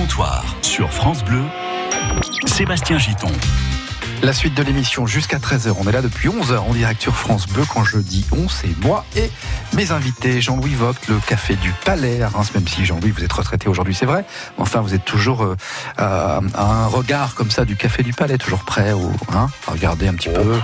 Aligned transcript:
comptoir 0.00 0.56
sur 0.62 0.90
France 0.90 1.22
Bleu, 1.22 1.42
Sébastien 2.46 2.96
Giton. 2.96 3.30
La 4.22 4.32
suite 4.32 4.54
de 4.54 4.62
l'émission 4.62 5.06
jusqu'à 5.06 5.36
13h. 5.36 5.74
On 5.78 5.86
est 5.86 5.92
là 5.92 6.00
depuis 6.00 6.30
11h 6.30 6.56
en 6.56 6.72
direct 6.72 7.02
sur 7.02 7.14
France 7.14 7.46
Bleu. 7.46 7.64
Quand 7.70 7.84
je 7.84 7.98
dis 7.98 8.26
on, 8.32 8.48
c'est 8.48 8.74
moi 8.82 9.04
et 9.14 9.30
mes 9.74 9.92
invités. 9.92 10.40
Jean-Louis 10.40 10.74
Vogt, 10.74 10.94
le 11.08 11.18
café 11.26 11.54
du 11.56 11.72
Palais 11.84 12.22
à 12.22 12.28
Reims, 12.28 12.50
même 12.54 12.66
si 12.66 12.86
Jean-Louis, 12.86 13.10
vous 13.10 13.24
êtes 13.24 13.32
retraité 13.32 13.68
aujourd'hui, 13.68 13.94
c'est 13.94 14.06
vrai. 14.06 14.24
Enfin, 14.56 14.80
vous 14.80 14.94
êtes 14.94 15.04
toujours 15.04 15.42
euh, 15.42 15.56
à, 15.98 16.40
un 16.54 16.86
regard 16.86 17.34
comme 17.34 17.50
ça 17.50 17.66
du 17.66 17.76
café 17.76 18.02
du 18.02 18.14
Palais, 18.14 18.38
toujours 18.38 18.64
prêt 18.64 18.92
au, 18.92 19.12
hein, 19.34 19.48
à 19.66 19.72
regarder 19.72 20.08
un 20.08 20.14
petit 20.14 20.30
peu 20.30 20.58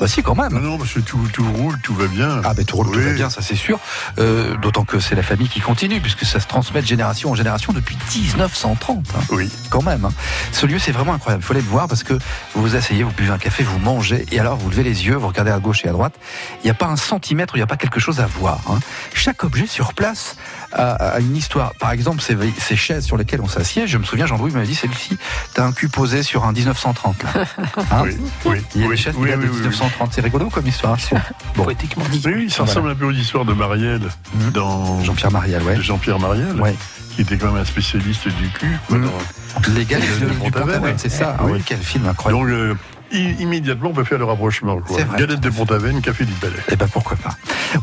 bah 0.00 0.06
si, 0.08 0.22
quand 0.22 0.34
même. 0.34 0.52
Non, 0.52 0.60
non, 0.60 0.78
parce 0.78 0.92
que 0.92 1.00
tout, 1.00 1.20
tout 1.32 1.44
roule, 1.52 1.78
tout 1.80 1.94
va 1.94 2.06
bien. 2.06 2.40
Ah 2.44 2.54
ben 2.54 2.64
tout 2.64 2.76
roule, 2.76 2.90
tout 2.90 3.00
va 3.00 3.12
bien, 3.12 3.30
ça 3.30 3.42
c'est 3.42 3.56
sûr. 3.56 3.78
Euh, 4.18 4.56
D'autant 4.58 4.84
que 4.84 5.00
c'est 5.00 5.14
la 5.14 5.22
famille 5.22 5.48
qui 5.48 5.60
continue, 5.60 6.00
puisque 6.00 6.24
ça 6.24 6.40
se 6.40 6.46
transmet 6.46 6.80
de 6.80 6.86
génération 6.86 7.30
en 7.30 7.34
génération 7.34 7.72
depuis 7.72 7.96
1930. 8.14 9.06
Hein. 9.14 9.20
Oui. 9.30 9.50
Quand 9.70 9.82
même. 9.82 10.04
Hein. 10.04 10.12
Ce 10.52 10.66
lieu, 10.66 10.78
c'est 10.78 10.92
vraiment 10.92 11.14
incroyable. 11.14 11.42
Il 11.42 11.46
faut 11.46 11.52
aller 11.52 11.62
le 11.62 11.68
voir 11.68 11.88
parce 11.88 12.02
que 12.02 12.14
vous 12.54 12.62
vous 12.62 12.76
asseyez, 12.76 13.02
vous 13.02 13.12
buvez 13.12 13.32
un 13.32 13.38
café, 13.38 13.62
vous 13.62 13.78
mangez, 13.78 14.24
et 14.30 14.38
alors 14.38 14.56
vous 14.56 14.70
levez 14.70 14.82
les 14.82 15.06
yeux, 15.06 15.16
vous 15.16 15.28
regardez 15.28 15.50
à 15.50 15.58
gauche 15.58 15.84
et 15.84 15.88
à 15.88 15.92
droite. 15.92 16.14
Il 16.62 16.66
n'y 16.66 16.70
a 16.70 16.74
pas 16.74 16.86
un 16.86 16.96
centimètre, 16.96 17.56
il 17.56 17.58
n'y 17.58 17.64
a 17.64 17.66
pas 17.66 17.76
quelque 17.76 18.00
chose 18.00 18.20
à 18.20 18.26
voir. 18.26 18.60
Hein. 18.68 18.78
Chaque 19.14 19.44
objet 19.44 19.66
sur 19.66 19.94
place 19.94 20.36
a, 20.72 21.18
une 21.20 21.36
histoire. 21.36 21.74
Par 21.74 21.92
exemple, 21.92 22.20
ces, 22.20 22.36
ces 22.58 22.76
chaises 22.76 23.04
sur 23.04 23.16
lesquelles 23.16 23.40
on 23.40 23.48
s'assied, 23.48 23.86
je 23.86 23.98
me 23.98 24.04
souviens, 24.04 24.26
Jean-Louis 24.26 24.52
m'avait 24.52 24.66
dit, 24.66 24.74
celle-ci, 24.74 25.16
t'as 25.54 25.64
un 25.64 25.72
cul 25.72 25.88
posé 25.88 26.22
sur 26.22 26.44
un 26.44 26.52
1930. 26.52 27.22
Là. 27.22 27.30
Hein 27.90 28.02
oui, 28.04 28.16
oui, 28.44 28.62
il 28.74 28.82
y 28.82 28.84
a 28.84 28.88
des 28.88 28.96
chaises 28.96 29.14
oui, 29.16 29.30
oui, 29.36 29.46
1930. 29.46 30.12
C'est 30.12 30.20
rigolo 30.20 30.50
comme 30.50 30.66
histoire. 30.66 30.98
Bon. 31.56 31.64
Poétiquement 31.64 32.04
dit. 32.10 32.22
Oui, 32.24 32.50
ça 32.50 32.64
ressemble 32.64 32.90
un 32.90 32.94
peu 32.94 33.06
aux 33.06 33.12
histoires 33.12 33.44
de 33.44 33.52
Marielle. 33.52 34.08
Mmh. 34.34 34.50
Dans... 34.50 35.02
Jean-Pierre 35.02 35.30
Marielle, 35.30 35.62
ouais. 35.62 35.80
Jean-Pierre 35.80 36.18
Marielle. 36.18 36.56
Qui 37.14 37.22
était 37.22 37.36
quand 37.36 37.52
même 37.52 37.62
un 37.62 37.64
spécialiste 37.64 38.28
du 38.28 38.48
cul. 38.50 38.78
Mmh. 38.90 39.06
Les 39.74 39.84
gars 39.84 39.98
de, 39.98 40.02
de, 40.02 40.98
c'est 40.98 41.08
ça. 41.08 41.36
Ah 41.38 41.44
oui, 41.44 41.62
quel 41.64 41.78
film 41.78 42.06
incroyable. 42.06 42.50
Donc, 42.50 42.52
euh, 42.52 42.74
immédiatement, 43.12 43.90
on 43.90 43.92
peut 43.92 44.04
faire 44.04 44.18
le 44.18 44.24
rapprochement. 44.24 44.78
Galette 45.16 45.40
de 45.40 45.50
Pont-Aven, 45.50 46.00
café 46.00 46.24
du 46.24 46.32
Palais. 46.32 46.54
Eh 46.70 46.76
ben 46.76 46.88
pourquoi 46.88 47.16
pas. 47.16 47.30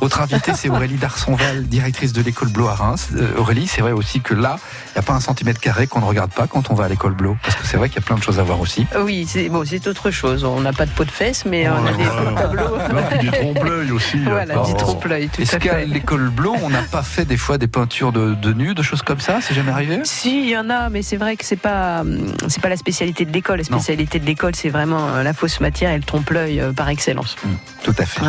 Autre 0.02 0.22
invité, 0.22 0.52
c'est 0.56 0.70
Aurélie 0.70 0.96
Darsonval, 0.96 1.64
directrice 1.64 2.14
de 2.14 2.22
l'école 2.22 2.50
Blo 2.50 2.68
à 2.68 2.76
Reims. 2.76 3.10
Euh, 3.16 3.38
Aurélie, 3.38 3.68
c'est 3.68 3.82
vrai 3.82 3.92
aussi 3.92 4.22
que 4.22 4.34
là, 4.34 4.58
il 4.88 4.92
n'y 4.96 5.00
a 5.00 5.02
pas 5.04 5.14
un 5.14 5.20
centimètre 5.20 5.60
carré 5.60 5.88
qu'on 5.88 6.00
ne 6.00 6.06
regarde 6.06 6.32
pas 6.32 6.48
quand 6.48 6.70
on 6.72 6.74
va 6.74 6.86
à 6.86 6.90
l'école 6.90 7.14
Blo. 7.14 7.38
Parce 7.44 7.56
que 7.56 7.66
c'est 7.66 7.78
vrai 7.78 7.90
qu'il 7.90 8.02
y 8.02 8.04
a 8.04 8.06
plein 8.06 8.18
de 8.18 8.24
choses 8.24 8.40
à 8.40 8.44
voir 8.44 8.60
aussi. 8.60 8.88
Oui, 9.00 9.26
c'est 9.28 9.50
bon, 9.50 9.64
c'est 9.66 9.86
autre 9.88 10.12
chose. 10.12 10.44
On 10.44 10.62
n'a 10.62 10.74
pas 10.74 10.86
de 10.86 10.92
peau 10.92 11.06
de 11.06 11.12
fesses, 11.12 11.46
mais 11.46 11.68
on 11.70 11.86
a 11.86 11.94
des 11.94 12.36
tableaux. 12.36 12.78
des 13.22 13.32
trompe-l'œil 13.32 13.92
aussi. 13.92 14.20
Voilà, 14.36 14.58
des 14.66 14.74
trompe-l'œil, 14.74 15.30
tout 15.30 15.42
Est-ce 15.42 15.58
qu'à 15.58 15.86
l'école 15.86 16.30
Blo, 16.30 16.56
on 16.62 16.70
n'a 16.70 16.82
pas 16.82 17.04
fait 17.04 17.26
des 17.26 17.38
fois 17.38 17.58
des 17.58 17.68
peintures 17.68 18.12
de, 18.12 18.34
de 18.34 18.54
nus, 18.54 18.74
de 18.74 18.82
choses 18.82 19.02
comme 19.02 19.20
ça? 19.20 19.40
C'est 19.42 19.54
jamais 19.54 19.72
arrivé? 19.72 20.02
Si, 20.04 20.44
il 20.44 20.50
y 20.50 20.58
en 20.58 20.70
a, 20.70 20.90
mais 20.90 21.02
c'est 21.02 21.18
vrai 21.18 21.38
que 21.38 21.46
c'est 21.46 21.56
pas, 21.56 22.04
c'est 22.48 22.62
pas 22.62 22.70
la 22.70 22.78
spécialité 22.78 23.24
de 23.24 23.32
l'école. 23.32 23.60
La 23.60 23.64
spécialité 23.64 24.20
de 24.20 24.26
l'école, 24.26 24.56
c'est 24.56 24.70
vraiment 24.70 25.15
la 25.24 25.34
fausse 25.34 25.60
matière 25.60 25.92
et 25.92 25.98
le 25.98 26.04
trompe-l'œil 26.04 26.60
euh, 26.60 26.72
par 26.72 26.90
excellence. 26.90 27.36
Mmh, 27.44 27.50
tout 27.84 27.96
à 27.98 28.06
fait. 28.06 28.22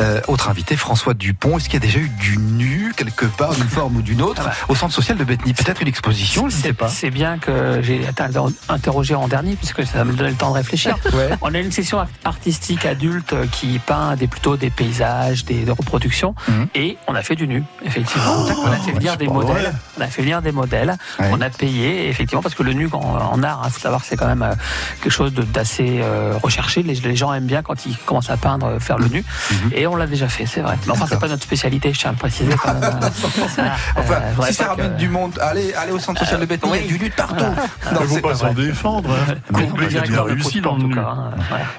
Euh, 0.00 0.20
autre 0.28 0.48
invité, 0.48 0.76
François 0.76 1.12
Dupont. 1.12 1.58
Est-ce 1.58 1.68
qu'il 1.68 1.74
y 1.74 1.82
a 1.82 1.86
déjà 1.86 1.98
eu 1.98 2.08
du 2.08 2.38
nu 2.38 2.92
quelque 2.96 3.26
part, 3.26 3.54
d'une 3.54 3.68
forme 3.68 3.96
ou 3.96 4.02
d'une 4.02 4.22
autre, 4.22 4.42
ah 4.44 4.48
bah. 4.48 4.54
au 4.68 4.74
centre 4.74 4.94
social 4.94 5.18
de 5.18 5.24
Bethany? 5.24 5.52
Peut-être 5.52 5.82
une 5.82 5.88
exposition, 5.88 6.48
je 6.48 6.56
ne 6.56 6.62
sais 6.62 6.72
pas. 6.72 6.88
C'est 6.88 7.10
bien 7.10 7.38
que 7.38 7.80
j'ai 7.82 8.00
interrogé 8.68 9.14
en 9.14 9.28
dernier, 9.28 9.56
puisque 9.56 9.84
ça 9.84 10.04
me 10.04 10.12
donnait 10.12 10.30
le 10.30 10.36
temps 10.36 10.50
de 10.50 10.54
réfléchir. 10.54 10.96
On 11.42 11.54
a 11.54 11.58
une 11.58 11.72
section 11.72 12.06
artistique 12.24 12.86
adulte 12.86 13.34
qui 13.52 13.78
peint 13.78 14.16
des, 14.16 14.26
plutôt 14.26 14.56
des 14.56 14.70
paysages, 14.70 15.44
des, 15.44 15.64
reproductions, 15.70 16.34
mhm. 16.48 16.68
et 16.74 16.98
on 17.06 17.14
a 17.14 17.22
fait 17.22 17.36
du 17.36 17.46
nu, 17.46 17.62
effectivement. 17.84 18.44
Oh, 18.48 18.62
on 18.64 18.72
a 18.72 18.76
fait 18.76 18.92
venir 18.92 19.16
des 19.16 19.28
modèles. 19.28 19.72
On 19.98 20.00
a 20.00 20.06
fait 20.06 20.22
venir 20.22 20.42
des 20.42 20.52
modèles. 20.52 20.96
On 21.18 21.40
a 21.40 21.50
payé, 21.50 22.08
effectivement, 22.08 22.42
parce 22.42 22.54
que 22.54 22.62
le 22.62 22.72
nu 22.72 22.88
en, 22.92 23.42
art, 23.42 23.60
il 23.62 23.66
hein, 23.66 23.70
faut 23.70 23.80
savoir 23.80 24.00
que 24.00 24.06
c'est 24.06 24.16
quand 24.16 24.26
même 24.26 24.42
euh, 24.42 24.54
quelque 25.02 25.12
chose 25.12 25.32
d'assez 25.32 26.00
euh, 26.02 26.34
recherché. 26.42 26.82
Les, 26.82 27.16
gens 27.16 27.32
aiment 27.32 27.46
bien 27.46 27.62
quand 27.62 27.86
ils 27.86 27.96
commencent 27.98 28.30
à 28.30 28.36
peindre, 28.36 28.78
faire 28.80 28.98
le 28.98 29.08
nu. 29.08 29.24
Mhm. 29.50 29.70
Et 29.74 29.86
on 29.90 29.96
l'a 29.96 30.06
déjà 30.06 30.28
fait, 30.28 30.46
c'est 30.46 30.60
vrai. 30.60 30.76
Mais 30.86 30.92
enfin, 30.92 31.06
c'est 31.08 31.18
pas 31.18 31.28
notre 31.28 31.42
spécialité, 31.42 31.92
je 31.92 32.00
tiens 32.00 32.10
à 32.10 32.12
le 32.12 32.18
préciser 32.18 32.52
quand 32.54 32.74
même. 32.74 33.00
enfin, 33.96 34.14
euh, 34.38 34.46
si 34.46 34.54
ça 34.54 34.68
ramène 34.68 34.96
du 34.96 35.08
monde, 35.08 35.38
allez, 35.40 35.72
allez 35.74 35.92
au 35.92 35.98
centre 35.98 36.20
social 36.20 36.40
de 36.40 36.46
Bethany, 36.46 36.72
il 36.76 36.82
y 36.82 36.84
a 36.84 36.88
du 36.88 36.98
lutte 36.98 37.14
partout. 37.14 37.44
Il 37.90 38.00
ne 38.00 38.06
faut 38.06 38.18
pas 38.20 38.34
s'en 38.34 38.52
défendre. 38.52 39.10
Hein. 39.10 39.34
Il 39.90 39.98
a 39.98 40.02
bien 40.02 40.22
réussi 40.22 40.60
dans 40.60 40.76
le 40.76 40.82
tout 40.82 40.90
cas. 40.90 41.16
Hein. 41.16 41.32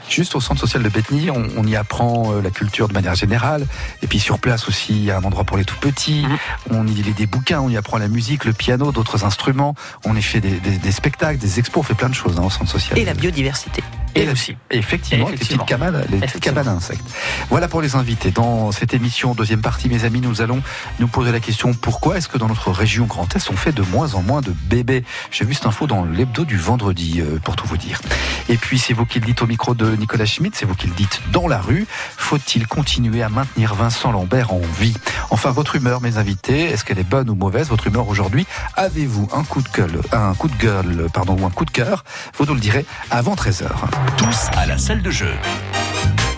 Juste 0.09 0.35
au 0.35 0.41
centre 0.41 0.59
social 0.59 0.83
de 0.83 0.89
Bethany, 0.89 1.29
on, 1.31 1.63
y 1.65 1.75
apprend 1.75 2.33
euh, 2.33 2.41
la 2.41 2.49
culture 2.49 2.87
de 2.87 2.93
manière 2.93 3.15
générale. 3.15 3.65
Et 4.01 4.07
puis 4.07 4.19
sur 4.19 4.39
place 4.39 4.67
aussi, 4.67 4.93
il 4.93 5.03
y 5.03 5.11
a 5.11 5.17
un 5.17 5.23
endroit 5.23 5.43
pour 5.43 5.57
les 5.57 5.65
tout 5.65 5.77
petits. 5.77 6.25
Mhm. 6.27 6.37
On 6.71 6.87
y 6.87 6.91
lit 6.91 7.13
des 7.13 7.27
bouquins, 7.27 7.61
on 7.61 7.69
y 7.69 7.77
apprend 7.77 7.97
la 7.97 8.07
musique, 8.07 8.45
le 8.45 8.53
piano, 8.53 8.91
d'autres 8.91 9.23
instruments. 9.23 9.75
On 10.05 10.15
y 10.15 10.21
fait 10.21 10.41
des, 10.41 10.91
spectacles, 10.91 11.37
des 11.37 11.59
expos, 11.59 11.81
on 11.81 11.83
fait 11.83 11.93
plein 11.93 12.09
de 12.09 12.15
choses 12.15 12.39
hein, 12.39 12.43
au 12.43 12.49
centre 12.49 12.69
social. 12.69 12.97
Et 12.97 13.05
la 13.05 13.13
biodiversité. 13.13 13.83
Et, 14.15 14.29
aussi. 14.29 14.55
Effectivement, 14.69 15.29
les 15.29 15.37
petites 15.37 15.65
cabanes, 15.65 16.03
les 16.09 16.19
petites 16.19 16.41
cabanes 16.41 16.67
à 16.67 16.71
insectes. 16.71 17.05
Voilà 17.49 17.67
pour 17.67 17.81
les 17.81 17.95
invités. 17.95 18.31
Dans 18.31 18.71
cette 18.71 18.93
émission, 18.93 19.33
deuxième 19.33 19.61
partie, 19.61 19.89
mes 19.89 20.03
amis, 20.03 20.21
nous 20.21 20.41
allons 20.41 20.61
nous 20.99 21.07
poser 21.07 21.31
la 21.31 21.39
question 21.39 21.73
pourquoi 21.73 22.17
est-ce 22.17 22.27
que 22.27 22.37
dans 22.37 22.47
notre 22.47 22.71
région 22.71 23.05
Grand 23.05 23.35
Est, 23.35 23.49
on 23.49 23.55
fait 23.55 23.71
de 23.71 23.81
moins 23.81 24.13
en 24.15 24.21
moins 24.21 24.41
de 24.41 24.51
bébés? 24.51 25.03
J'ai 25.31 25.45
vu 25.45 25.53
cette 25.53 25.65
info 25.65 25.87
dans 25.87 26.03
l'hebdo 26.03 26.45
du 26.45 26.57
vendredi, 26.57 27.21
euh, 27.21 27.39
pour 27.39 27.55
tout 27.55 27.67
vous 27.67 27.77
dire. 27.77 28.01
Et 28.49 28.57
puis, 28.57 28.79
c'est 28.79 28.93
vous 28.93 29.05
qui 29.05 29.19
le 29.19 29.25
dites 29.25 29.41
au 29.41 29.47
micro 29.47 29.73
de 29.73 29.95
Nicolas 29.95 30.25
Schmitt, 30.25 30.55
c'est 30.55 30.65
vous 30.65 30.75
qui 30.75 30.87
le 30.87 30.93
dites 30.93 31.21
dans 31.31 31.47
la 31.47 31.59
rue. 31.59 31.85
Faut-il 31.89 32.67
continuer 32.67 33.23
à 33.23 33.29
maintenir 33.29 33.75
Vincent 33.75 34.11
Lambert 34.11 34.53
en 34.53 34.61
vie? 34.79 34.95
Enfin, 35.29 35.51
votre 35.51 35.75
humeur, 35.75 36.01
mes 36.01 36.17
invités, 36.17 36.65
est-ce 36.65 36.83
qu'elle 36.83 36.99
est 36.99 37.07
bonne 37.07 37.29
ou 37.29 37.35
mauvaise? 37.35 37.69
Votre 37.69 37.87
humeur 37.87 38.07
aujourd'hui 38.07 38.45
Avez-vous 38.75 39.29
un 39.33 39.43
coup 39.43 39.61
de 39.61 39.69
gueule, 39.69 40.01
un 40.11 40.33
coup 40.33 40.47
de 40.47 40.55
gueule, 40.55 41.07
pardon, 41.13 41.37
ou 41.39 41.45
un 41.45 41.49
coup 41.49 41.65
de 41.65 41.71
cœur? 41.71 42.03
Vous 42.37 42.45
nous 42.45 42.53
le 42.53 42.59
direz 42.59 42.85
avant 43.09 43.35
13h. 43.35 43.69
Tous 44.17 44.49
à 44.57 44.65
la 44.65 44.77
salle 44.77 45.01
de 45.01 45.11
jeu. 45.11 45.33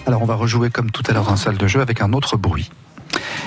Alors 0.05 0.21
on 0.21 0.25
va 0.25 0.35
rejouer 0.35 0.69
comme 0.69 0.91
tout 0.91 1.03
à 1.07 1.13
l'heure 1.13 1.23
dans 1.23 1.31
la 1.31 1.37
salle 1.37 1.57
de 1.57 1.67
jeu 1.67 1.81
avec 1.81 2.01
un 2.01 2.13
autre 2.13 2.37
bruit. 2.37 2.69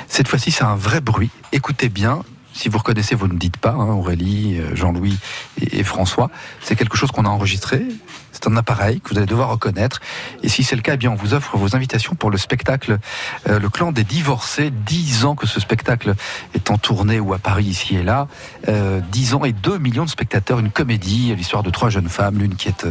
Cette 0.09 0.29
fois-ci 0.29 0.51
c'est 0.51 0.65
un 0.65 0.77
vrai 0.77 1.01
bruit. 1.01 1.31
Écoutez 1.53 1.89
bien, 1.89 2.23
si 2.57 2.71
vous 2.71 2.79
reconnaissez, 2.79 3.15
vous 3.15 3.29
ne 3.29 3.37
dites 3.37 3.59
pas, 3.59 3.73
hein, 3.73 3.91
Aurélie, 3.91 4.59
euh, 4.59 4.75
Jean-Louis 4.75 5.19
et, 5.61 5.85
François. 5.85 6.31
C'est 6.63 6.75
quelque 6.75 6.97
chose 6.97 7.11
qu'on 7.11 7.27
a 7.27 7.29
enregistré. 7.29 7.83
C'est 8.37 8.49
un 8.49 8.57
appareil 8.59 9.01
que 9.01 9.09
vous 9.09 9.17
allez 9.17 9.27
devoir 9.27 9.49
reconnaître. 9.49 10.03
Et 10.43 10.51
si 10.51 10.63
c'est 10.63 10.77
le 10.77 10.83
cas, 10.83 10.93
eh 10.95 10.97
bien, 10.99 11.11
on 11.11 11.15
vous 11.15 11.33
offre 11.33 11.57
vos 11.57 11.75
invitations 11.75 12.15
pour 12.15 12.31
le 12.31 12.37
spectacle 12.37 12.99
euh, 13.49 13.59
Le 13.59 13.69
Clan 13.71 13.93
des 13.93 14.05
Divorcés. 14.05 14.71
Dix 14.71 15.25
ans 15.25 15.35
que 15.35 15.47
ce 15.47 15.59
spectacle 15.59 16.15
est 16.53 16.71
en 16.71 16.77
tournée 16.77 17.19
ou 17.19 17.33
à 17.33 17.39
Paris, 17.39 17.65
ici 17.65 17.97
et 17.97 18.03
là. 18.03 18.29
Euh, 18.69 19.01
dix 19.11 19.33
ans 19.33 19.45
et 19.45 19.53
deux 19.53 19.79
millions 19.79 20.05
de 20.05 20.11
spectateurs. 20.11 20.59
Une 20.59 20.71
comédie, 20.71 21.35
l'histoire 21.35 21.63
de 21.63 21.71
trois 21.71 21.89
jeunes 21.89 22.11
femmes. 22.11 22.39
L'une 22.39 22.57
qui 22.57 22.69
est 22.69 22.87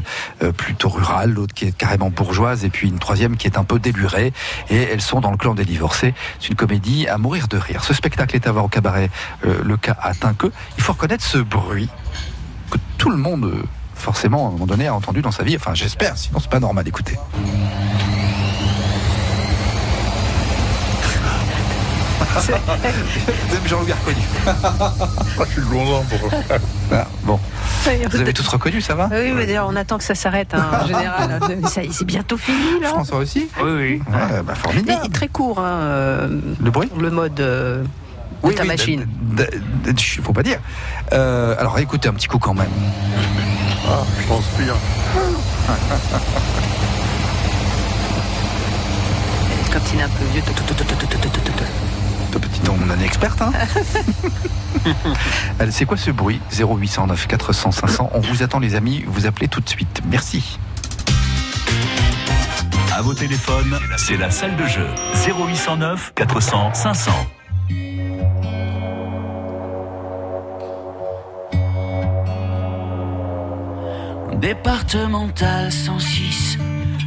plutôt 0.54 0.90
rurale, 0.90 1.32
l'autre 1.32 1.54
qui 1.54 1.66
est 1.66 1.78
carrément 1.78 2.10
bourgeoise, 2.10 2.66
et 2.66 2.70
puis 2.70 2.88
une 2.88 2.98
troisième 2.98 3.38
qui 3.38 3.46
est 3.46 3.60
un 3.60 3.64
peu 3.64 3.78
délurée. 3.78 4.34
Et 4.72 4.82
elles 4.82 5.02
sont 5.02 5.22
dans 5.22 5.30
le 5.30 5.38
Clan 5.38 5.54
des 5.54 5.66
Divorcés. 5.66 6.16
C'est 6.40 6.50
une 6.50 6.56
comédie 6.56 7.08
à 7.08 7.20
mourir 7.20 7.48
de 7.48 7.58
rire. 7.58 7.84
Ce 7.84 7.94
spectacle 7.94 8.36
est 8.36 8.48
à 8.48 8.52
voir 8.52 8.66
au 8.66 8.70
cabaret 8.70 9.12
le 9.44 9.78
cas 9.78 9.96
atteint 10.02 10.34
que, 10.34 10.48
il 10.78 10.84
faut 10.84 10.94
reconnaître 10.94 11.24
ce 11.24 11.38
bruit 11.38 11.90
que 12.72 12.78
tout 12.98 13.12
le 13.12 13.18
monde, 13.18 13.54
forcément, 13.96 14.46
à 14.46 14.50
un 14.50 14.52
moment 14.52 14.66
donné, 14.66 14.88
a 14.88 14.94
entendu 14.94 15.22
dans 15.22 15.32
sa 15.32 15.44
vie. 15.44 15.56
Enfin, 15.56 15.74
j'espère, 15.74 16.18
sinon 16.18 16.40
c'est 16.40 16.50
pas 16.50 16.60
normal. 16.60 16.88
Écoutez. 16.88 17.18
Vous 22.36 23.56
avez 23.56 23.68
Jean-Louis 23.68 23.94
reconnu. 23.94 24.22
je 25.40 25.52
suis 25.52 25.62
content 25.62 26.04
pour 26.04 26.30
ah, 26.92 27.08
Bon. 27.24 27.40
Vous 28.12 28.20
avez 28.20 28.34
tous 28.34 28.48
reconnu, 28.48 28.82
ça 28.82 28.96
va 28.96 29.10
Oui, 29.12 29.32
mais 29.34 29.46
d'ailleurs, 29.46 29.68
on 29.70 29.76
attend 29.76 29.98
que 29.98 30.04
ça 30.04 30.16
s'arrête 30.16 30.54
hein, 30.54 30.66
en 30.82 30.88
général. 30.88 31.40
C'est 31.92 32.06
bientôt 32.06 32.38
fini, 32.38 32.82
là. 32.82 32.90
François 32.90 33.20
aussi 33.20 33.48
Oui, 33.64 33.72
oui. 33.72 34.02
bah, 34.46 34.56
formidable. 34.56 35.10
très 35.10 35.28
court, 35.30 35.60
hein, 35.60 35.80
euh, 35.82 36.40
Le 36.62 36.72
bruit 36.72 36.90
Le 37.00 37.10
mode. 37.10 37.40
Euh, 37.40 37.84
ta 38.56 38.64
machine. 38.64 39.08
Faut 40.22 40.34
pas 40.34 40.44
dire. 40.44 40.60
Euh, 41.14 41.56
alors 41.58 41.80
écoutez 41.80 42.10
un 42.10 42.14
petit 42.14 42.28
coup 42.28 42.40
quand 42.40 42.54
même. 42.54 42.70
Ah, 43.88 44.04
je 44.20 44.26
transpire. 44.26 44.76
Quand 49.72 49.80
il 49.94 50.00
est 50.00 50.04
un 50.04 50.10
peu 50.10 50.26
vieux. 50.34 50.42
Petit 52.32 52.62
on 52.70 52.92
en 52.92 53.00
est 53.00 53.06
experte, 53.06 53.42
hein 53.42 53.52
C'est 55.70 55.86
quoi 55.86 55.98
ce 55.98 56.12
bruit? 56.12 56.42
0809 56.52 57.28
400 57.28 57.72
500. 57.72 58.10
On 58.14 58.20
vous 58.20 58.44
attend, 58.44 58.60
les 58.60 58.76
amis. 58.76 59.04
Vous 59.08 59.26
appelez 59.26 59.48
tout 59.48 59.62
de 59.62 59.70
suite. 59.70 60.02
Merci. 60.10 60.60
À 62.94 63.02
vos 63.02 63.14
téléphones, 63.14 63.78
c'est 63.98 64.18
la 64.18 64.32
salle 64.32 64.56
de 64.56 64.66
jeu 64.66 64.88
0809 65.28 66.14
400 66.16 66.74
500. 66.74 67.12
Départemental 74.46 75.72
106, 75.72 76.60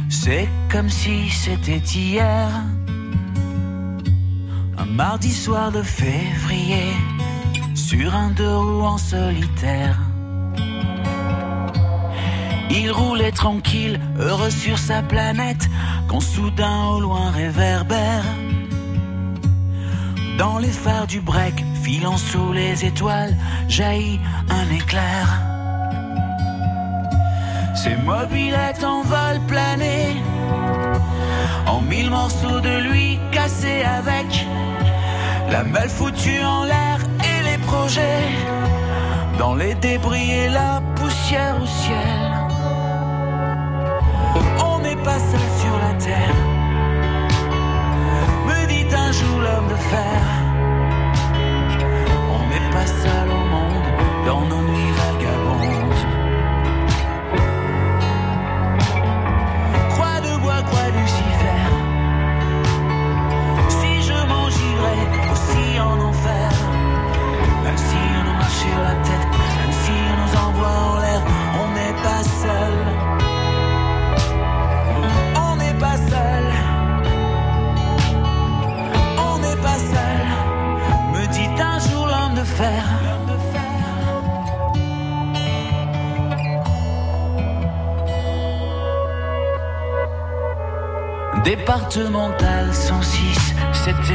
c'est 0.09 0.49
comme 0.69 0.89
si 0.89 1.29
c'était 1.29 1.77
hier. 1.77 2.49
Un 4.77 4.83
mardi 4.83 5.31
soir 5.31 5.71
de 5.71 5.81
février, 5.81 6.91
sur 7.75 8.13
un 8.13 8.31
deux 8.31 8.57
roues 8.57 8.83
en 8.83 8.97
solitaire. 8.97 9.97
Il 12.71 12.91
roulait 12.91 13.31
tranquille, 13.31 14.01
heureux 14.19 14.51
sur 14.51 14.77
sa 14.77 15.01
planète, 15.01 15.69
quand 16.09 16.19
soudain 16.19 16.87
au 16.87 16.99
loin 16.99 17.31
réverbère. 17.31 18.25
Dans 20.37 20.57
les 20.57 20.75
phares 20.83 21.07
du 21.07 21.21
break, 21.21 21.63
filant 21.83 22.17
sous 22.17 22.51
les 22.51 22.83
étoiles, 22.83 23.33
jaillit 23.69 24.19
un 24.49 24.75
éclair. 24.75 25.48
Ses 27.83 27.95
mobilettes 27.95 28.83
en 28.83 29.03
vol 29.03 29.39
plané, 29.47 30.17
en 31.65 31.79
mille 31.79 32.09
morceaux 32.09 32.59
de 32.59 32.89
lui 32.89 33.17
cassés 33.31 33.83
avec 33.83 34.45
la 35.49 35.63
malle 35.63 35.87
foutue 35.87 36.43
en 36.43 36.65
l'air 36.65 36.97
et 37.23 37.41
les 37.49 37.57
projets, 37.59 38.27
dans 39.37 39.55
les 39.55 39.75
débris 39.75 40.29
et 40.29 40.49
la 40.49 40.81
poussière 40.97 41.55
au 41.61 41.65
ciel. 41.65 42.21
On 44.69 44.79
n'est 44.79 45.01
pas 45.07 45.19
seul 45.31 45.49
sur 45.61 45.75
la 45.85 45.93
terre, 46.03 46.35
me 48.45 48.67
dit 48.67 48.93
un 48.93 49.11
jour 49.13 49.39
l'homme 49.39 49.69
de 49.69 49.79
fer. 49.93 50.21
On 52.35 52.41
n'est 52.49 52.69
pas 52.73 52.87
seul 52.87 53.29
au 53.29 53.43
monde 53.55 53.87
dans 54.25 54.41
nos 54.41 54.63
nuits 54.69 54.88
même 68.79 69.73
si 69.83 69.91
on 70.09 70.15
nous 70.21 70.33
envoie 70.47 70.75
en 70.89 70.99
l'air, 70.99 71.21
on 71.61 71.67
n'est 71.77 71.97
pas 72.07 72.23
seul. 72.43 72.75
On 75.35 75.55
n'est 75.55 75.79
pas 75.85 75.97
seul. 76.11 76.45
On 79.17 79.37
n'est 79.39 79.61
pas 79.67 79.79
seul. 79.93 80.19
Me 81.13 81.23
dit 81.27 81.49
un 81.61 81.79
jour 81.79 82.07
l'homme 82.07 82.35
de 82.35 82.43
fer. 82.43 82.83
Départemental 91.43 92.73
106, 92.73 93.55
c'était 93.71 94.13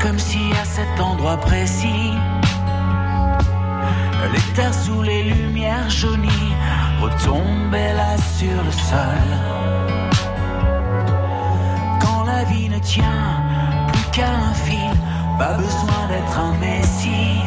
comme 0.00 0.18
si 0.18 0.38
à 0.60 0.64
cet 0.64 1.00
endroit 1.00 1.36
précis, 1.36 2.12
les 4.30 4.54
terres 4.54 4.74
sous 4.74 5.02
les 5.02 5.22
lumières 5.24 5.90
jaunies 5.90 6.54
retombaient 7.00 7.94
là 7.94 8.16
sur 8.38 8.62
le 8.64 8.70
sol. 8.70 9.28
Quand 12.00 12.24
la 12.24 12.44
vie 12.44 12.68
ne 12.68 12.78
tient 12.78 13.42
plus 13.92 14.10
qu'à 14.12 14.30
un 14.30 14.54
fil, 14.54 14.96
pas 15.38 15.54
besoin 15.54 16.02
d'être 16.08 16.38
un 16.38 16.54
messie. 16.58 17.42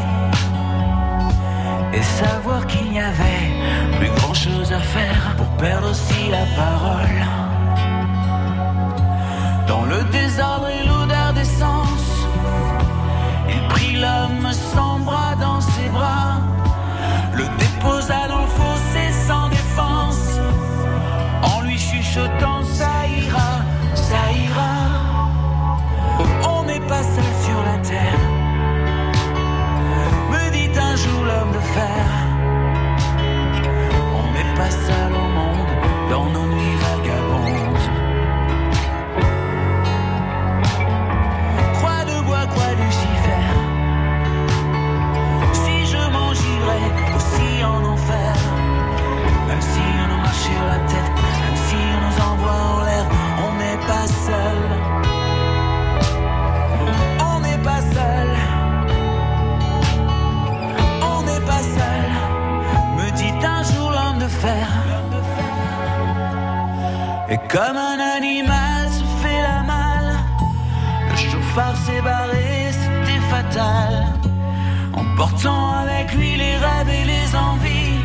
Et 1.93 2.01
savoir 2.01 2.67
qu'il 2.67 2.91
n'y 2.91 2.99
avait 2.99 3.97
plus 3.97 4.09
grand 4.17 4.33
chose 4.33 4.73
à 4.73 4.79
faire 4.79 5.35
pour 5.37 5.47
perdre 5.57 5.89
aussi 5.89 6.29
la 6.29 6.45
parole. 6.61 7.54
Chuchotant 22.15 22.54
Et 67.27 67.39
comme 67.49 67.75
un 67.75 67.99
animal 68.17 68.87
se 68.89 69.03
fait 69.21 69.41
la 69.41 69.63
malle. 69.63 70.15
Le 71.09 71.17
chauffard 71.17 71.75
s'est 71.75 72.01
barré, 72.01 72.71
c'était 72.71 73.21
fatal. 73.29 74.05
Emportant 74.93 75.71
avec 75.83 76.13
lui 76.13 76.35
les 76.35 76.55
rêves 76.57 76.89
et 76.89 77.05
les 77.13 77.35
envies 77.35 78.01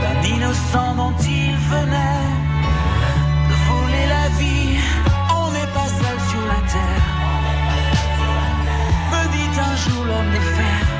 d'un 0.00 0.28
innocent 0.34 0.94
dont 0.94 1.16
il 1.22 1.56
venait 1.74 2.28
de 3.48 3.54
voler 3.68 4.06
la 4.16 4.28
vie. 4.38 4.78
On 5.40 5.50
n'est 5.50 5.72
pas 5.78 5.88
seul 6.00 6.18
sur 6.30 6.44
la 6.52 6.60
terre. 6.74 7.06
Me 9.12 9.22
dit 9.34 9.60
un 9.68 9.76
jour 9.84 10.04
l'homme 10.04 10.30
de 10.30 10.40
fer. 10.56 10.95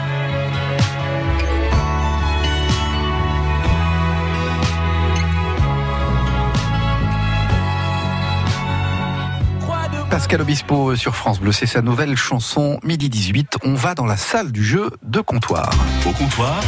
Pascal 10.17 10.41
Obispo 10.41 10.97
sur 10.97 11.15
France 11.15 11.41
Bleu, 11.41 11.53
c'est 11.53 11.67
sa 11.67 11.83
nouvelle 11.83 12.17
chanson 12.17 12.81
Midi 12.83 13.11
18. 13.11 13.59
On 13.65 13.75
va 13.75 13.95
dans 13.95 14.07
la 14.07 14.17
salle 14.17 14.51
du 14.51 14.65
jeu 14.65 14.91
de 15.03 15.21
comptoir. 15.21 15.69
Au 16.07 16.11
comptoir, 16.13 16.59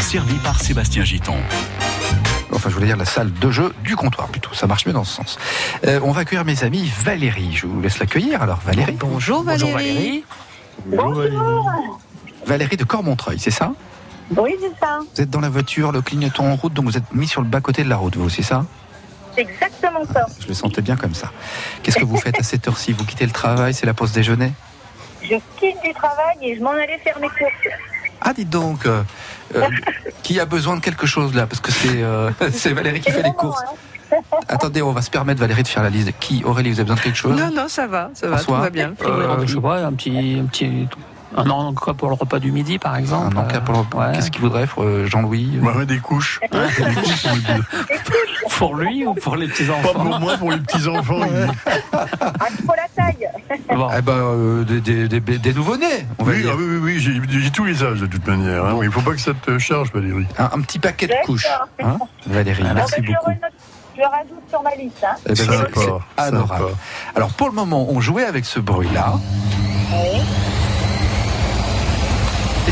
servi 0.00 0.36
par 0.36 0.58
Sébastien 0.58 1.04
Giton. 1.04 1.36
Enfin, 2.52 2.70
je 2.70 2.74
voulais 2.74 2.86
dire 2.86 2.96
la 2.96 3.04
salle 3.04 3.30
de 3.34 3.50
jeu 3.50 3.74
du 3.84 3.96
comptoir 3.96 4.28
plutôt. 4.28 4.54
Ça 4.54 4.66
marche 4.66 4.86
mieux 4.86 4.94
dans 4.94 5.04
ce 5.04 5.14
sens. 5.14 5.38
Euh, 5.86 6.00
on 6.04 6.12
va 6.12 6.22
accueillir 6.22 6.46
mes 6.46 6.64
amis 6.64 6.90
Valérie. 7.04 7.52
Je 7.52 7.66
vous 7.66 7.82
laisse 7.82 7.98
l'accueillir 7.98 8.40
alors, 8.40 8.60
Valérie. 8.64 8.96
Bonjour 8.98 9.42
Valérie. 9.42 10.24
Bonjour 10.86 11.16
Valérie. 11.16 11.42
Valérie 12.46 12.76
de 12.78 12.84
Cormontreuil, 12.84 13.38
c'est 13.38 13.50
ça? 13.50 13.74
Oui, 14.38 14.56
c'est 14.58 14.72
ça. 14.80 15.00
Vous 15.14 15.20
êtes 15.20 15.28
dans 15.28 15.40
la 15.40 15.50
voiture, 15.50 15.92
le 15.92 16.00
clignotant 16.00 16.46
en 16.46 16.56
route, 16.56 16.72
donc 16.72 16.86
vous 16.86 16.96
êtes 16.96 17.12
mis 17.12 17.28
sur 17.28 17.42
le 17.42 17.46
bas-côté 17.46 17.84
de 17.84 17.90
la 17.90 17.96
route, 17.96 18.16
vous, 18.16 18.30
c'est 18.30 18.40
ça? 18.40 18.64
C'est 19.34 19.42
exactement 19.42 20.04
ça. 20.12 20.26
Je 20.40 20.48
le 20.48 20.54
sentais 20.54 20.82
bien 20.82 20.96
comme 20.96 21.14
ça. 21.14 21.30
Qu'est-ce 21.82 21.98
que 21.98 22.04
vous 22.04 22.16
faites 22.16 22.38
à 22.38 22.42
cette 22.42 22.66
heure-ci? 22.68 22.92
Vous 22.92 23.04
quittez 23.04 23.26
le 23.26 23.32
travail, 23.32 23.74
c'est 23.74 23.86
la 23.86 23.94
pause 23.94 24.12
déjeuner? 24.12 24.52
Je 25.22 25.34
quitte 25.58 25.76
du 25.82 25.92
travail 25.94 26.36
et 26.42 26.56
je 26.56 26.62
m'en 26.62 26.70
allais 26.72 26.98
faire 26.98 27.18
mes 27.18 27.28
courses. 27.28 27.74
Ah, 28.20 28.32
dites 28.32 28.50
donc, 28.50 28.86
euh, 28.86 29.02
euh, 29.56 29.66
qui 30.22 30.38
a 30.40 30.44
besoin 30.46 30.76
de 30.76 30.80
quelque 30.80 31.06
chose 31.06 31.34
là? 31.34 31.46
Parce 31.46 31.60
que 31.60 31.72
c'est 31.72 32.02
euh, 32.02 32.30
c'est 32.52 32.72
Valérie 32.72 33.00
qui 33.00 33.10
fait 33.10 33.22
les 33.22 33.32
courses. 33.32 33.62
hein. 33.62 34.16
Attendez, 34.48 34.82
on 34.82 34.92
va 34.92 35.02
se 35.02 35.10
permettre, 35.10 35.40
Valérie, 35.40 35.62
de 35.62 35.68
faire 35.68 35.82
la 35.82 35.90
liste. 35.90 36.12
Qui 36.20 36.42
Aurélie, 36.44 36.70
vous 36.70 36.76
avez 36.78 36.84
besoin 36.84 36.96
de 36.96 37.00
quelque 37.00 37.16
chose? 37.16 37.36
Non, 37.38 37.50
non, 37.52 37.68
ça 37.68 37.86
va, 37.86 38.10
ça 38.14 38.28
va, 38.28 38.36
François? 38.36 38.56
tout 38.58 38.62
va 38.62 38.70
bien. 38.70 38.94
Euh, 39.02 39.46
je 39.46 39.54
sais 39.56 39.60
pas, 39.60 39.84
un 39.84 39.92
petit, 39.92 40.38
un 40.40 40.46
petit, 40.46 40.88
un 41.36 41.50
encas 41.50 41.94
pour 41.94 42.08
le 42.08 42.14
repas 42.14 42.38
du 42.38 42.52
midi, 42.52 42.78
par 42.78 42.96
exemple. 42.96 43.36
Un 43.36 43.40
encas 43.42 43.60
pour 43.60 43.74
le- 43.74 43.98
ouais. 43.98 44.12
Qu'est-ce 44.14 44.30
qu'il 44.30 44.40
voudrait, 44.42 44.66
euh, 44.78 45.06
Jean-Louis 45.06 45.58
Bah, 45.62 45.84
des 45.84 45.98
couches. 45.98 46.40
Des 46.42 46.48
couches, 46.48 47.22
pour 47.22 47.38
Pour 48.58 48.76
lui 48.76 49.04
ou 49.06 49.14
pour 49.14 49.36
les 49.36 49.48
petits 49.48 49.64
Pas 49.64 49.72
enfants 49.74 49.92
pour 49.94 50.20
moi, 50.20 50.36
pour 50.38 50.52
les 50.52 50.58
petits-enfants. 50.58 51.20
Ah, 51.92 52.06
il 52.50 52.64
faut 52.64 52.72
la 52.76 52.86
taille. 53.04 53.28
Bon. 53.74 53.88
Eh 53.96 54.00
ben, 54.02 54.12
euh, 54.12 54.64
des, 54.64 54.80
des, 54.80 55.08
des, 55.08 55.38
des 55.38 55.52
nouveau-nés, 55.54 56.06
on 56.18 56.24
va 56.24 56.32
Oui, 56.32 56.42
dire. 56.42 56.50
ah 56.52 56.56
oui, 56.56 56.64
oui, 56.80 56.96
oui, 56.96 57.20
j'ai 57.40 57.50
tous 57.50 57.64
les 57.64 57.82
âges 57.82 58.00
de 58.00 58.06
toute 58.06 58.26
manière. 58.26 58.64
hein. 58.64 58.78
Il 58.80 58.86
ne 58.86 58.90
faut 58.90 59.00
pas 59.00 59.10
que 59.12 59.20
ça 59.20 59.32
te 59.34 59.58
charge, 59.58 59.92
Valérie. 59.92 60.26
Un, 60.38 60.44
un 60.44 60.60
petit 60.60 60.78
paquet 60.78 61.06
de 61.08 61.14
couches. 61.24 61.46
Hein 61.82 61.98
Valérie, 62.26 62.62
Ah, 62.68 62.74
merci 62.74 63.00
ben, 63.00 63.06
je, 63.08 63.12
beaucoup. 63.12 63.32
je 63.96 64.02
rajoute 64.02 64.48
sur 64.48 64.62
ma 64.62 64.74
liste. 64.76 65.04
Hein. 65.04 65.16
Eh 65.26 65.28
ben, 65.30 65.34
c'est- 65.36 66.22
adorable. 66.22 66.48
sympa. 66.48 66.70
Alors, 67.16 67.30
pour 67.30 67.48
le 67.48 67.54
moment, 67.54 67.86
on 67.90 68.00
jouait 68.00 68.24
avec 68.24 68.44
ce 68.44 68.60
bruit-là. 68.60 69.14
Oui. 69.92 70.20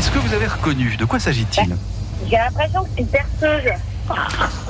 Est-ce 0.03 0.11
que 0.11 0.19
vous 0.19 0.33
avez 0.33 0.47
reconnu 0.47 0.97
De 0.97 1.05
quoi 1.05 1.17
s'agit-il 1.17 1.77
J'ai 2.29 2.35
l'impression 2.35 2.83
que 2.83 2.89
c'est 2.93 3.03
une 3.03 3.07
perceuse. 3.07 3.71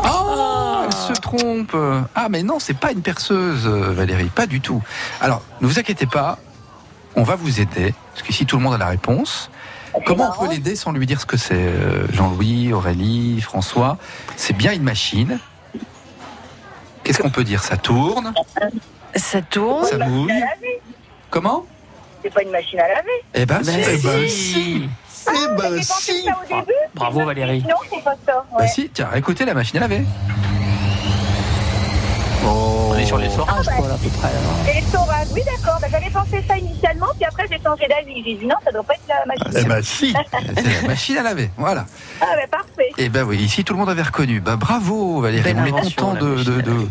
Oh, 0.03 0.81
elle 0.85 0.93
se 0.93 1.19
trompe. 1.19 1.75
Ah, 2.13 2.27
mais 2.29 2.43
non, 2.43 2.59
c'est 2.59 2.75
pas 2.75 2.91
une 2.91 3.01
perceuse, 3.01 3.65
Valérie, 3.65 4.29
pas 4.29 4.45
du 4.45 4.61
tout. 4.61 4.83
Alors, 5.19 5.41
ne 5.59 5.65
vous 5.65 5.79
inquiétez 5.79 6.05
pas, 6.05 6.37
on 7.15 7.23
va 7.23 7.35
vous 7.35 7.59
aider, 7.59 7.95
parce 8.13 8.21
qu'ici 8.21 8.45
tout 8.45 8.57
le 8.57 8.61
monde 8.61 8.75
a 8.75 8.77
la 8.77 8.85
réponse. 8.85 9.49
Comment 10.05 10.35
on 10.37 10.45
peut 10.45 10.51
l'aider 10.53 10.75
sans 10.75 10.91
lui 10.91 11.07
dire 11.07 11.19
ce 11.19 11.25
que 11.25 11.37
c'est 11.37 11.55
euh, 11.55 12.05
Jean-Louis, 12.11 12.71
Aurélie, 12.71 13.41
François? 13.41 13.97
C'est 14.35 14.55
bien 14.55 14.71
une 14.71 14.83
machine 14.83 15.39
Qu'est-ce 17.03 17.17
qu'on 17.23 17.31
peut 17.31 17.43
dire? 17.43 17.63
Ça 17.63 17.75
tourne? 17.75 18.35
Ça 19.15 19.41
tourne 19.41 19.87
Ça 19.87 19.97
bouge 19.97 20.31
Comment 21.31 21.65
C'est 22.21 22.31
pas 22.31 22.43
une 22.43 22.51
machine 22.51 22.79
à 22.79 22.87
laver. 22.87 23.23
Eh 23.33 23.47
ben, 23.47 23.63
Ben, 23.63 23.83
si. 23.83 23.89
Eh 23.89 23.97
ben, 23.97 24.29
si. 24.29 24.89
Ah, 25.27 25.31
Eh 25.35 25.47
ben, 25.55 25.75
pensé 25.75 26.13
si. 26.13 26.23
ça 26.25 26.31
au 26.43 26.47
début. 26.47 26.73
Bravo 26.95 27.25
Valérie. 27.25 27.63
Non, 27.67 27.75
c'est 27.89 28.03
pas 28.03 28.15
ça. 28.25 28.45
Bah 28.51 28.57
Ouais. 28.59 28.67
si, 28.67 28.89
tiens, 28.89 29.09
écoutez 29.15 29.45
la 29.45 29.53
machine 29.53 29.77
à 29.77 29.81
laver. 29.81 30.03
On 32.45 32.93
est 32.97 33.05
sur 33.05 33.17
les 33.17 33.29
sorages, 33.29 33.65
quoi, 33.67 33.87
là, 33.87 33.93
à 33.93 33.97
peu 33.97 34.09
près. 34.09 34.29
Et 34.69 34.81
les 34.81 34.85
sauvages, 34.87 35.27
oui 35.33 35.41
d'accord. 35.45 35.79
Bah, 35.81 35.87
J'avais 35.89 36.09
pensé 36.09 36.43
ça 36.45 36.57
initialement, 36.57 37.07
puis 37.15 37.23
après 37.25 37.45
j'ai 37.49 37.57
changé 37.63 37.87
d'avis. 37.87 38.21
J'ai 38.23 38.35
dit 38.35 38.45
non, 38.45 38.55
ça 38.65 38.71
doit 38.71 38.83
pas 38.83 38.93
être 38.95 39.07
la 39.07 39.25
machine. 39.25 39.57
Eh 39.57 39.63
ben 39.63 39.81
si. 39.81 40.13
C'est 40.57 40.81
la 40.81 40.87
machine 40.87 41.17
à 41.17 41.23
laver. 41.23 41.49
Voilà. 41.57 41.85
Ah 42.21 42.25
bah 42.35 42.47
parfait. 42.51 42.89
Et 42.97 43.07
ben 43.07 43.23
oui, 43.23 43.37
ici 43.37 43.63
tout 43.63 43.73
le 43.73 43.79
monde 43.79 43.89
avait 43.89 44.01
reconnu. 44.01 44.41
Bah 44.41 44.57
bravo 44.57 45.21
Valérie, 45.21 45.41
Belle 45.53 45.57
on 45.61 45.65
est 45.65 45.69
invention, 45.69 46.05
content 46.05 46.13
la 46.15 46.19
de, 46.19 46.25
machine 46.35 46.43
de, 46.53 46.59
à 46.59 46.61
de, 46.61 46.71
laver. 46.71 46.87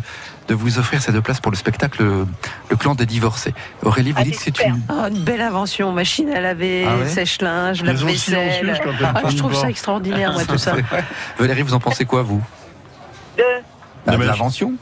De 0.47 0.53
vous 0.55 0.77
offrir 0.79 1.01
ces 1.01 1.11
deux 1.11 1.21
places 1.21 1.39
pour 1.39 1.51
le 1.51 1.57
spectacle 1.57 2.03
Le 2.69 2.75
clan 2.75 2.95
des 2.95 3.05
divorcés. 3.05 3.53
Aurélie, 3.83 4.11
vous 4.11 4.17
Ah, 4.21 4.23
dites 4.23 4.35
que 4.37 4.41
c'est 4.43 4.59
une. 4.65 4.81
Oh, 4.89 5.07
une 5.09 5.19
belle 5.23 5.41
invention, 5.41 5.91
machine 5.91 6.29
à 6.29 6.41
laver, 6.41 6.85
Ah 6.87 6.97
ouais 6.97 7.07
sèche-linge, 7.09 7.83
lave-vaisselle. 7.83 8.79
Ah, 9.03 9.21
je 9.29 9.37
trouve 9.37 9.53
ça 9.55 9.69
extraordinaire, 9.69 10.33
moi, 10.33 10.43
tout 10.45 10.57
ça. 10.57 10.75
Valérie, 11.39 11.61
vous 11.61 11.73
en 11.73 11.79
pensez 11.79 12.05
quoi 12.05 12.21
vous? 12.23 12.41
De... 13.37 13.43
bah, 14.05 14.17
De 14.17 14.23
l'invention? 14.23 14.73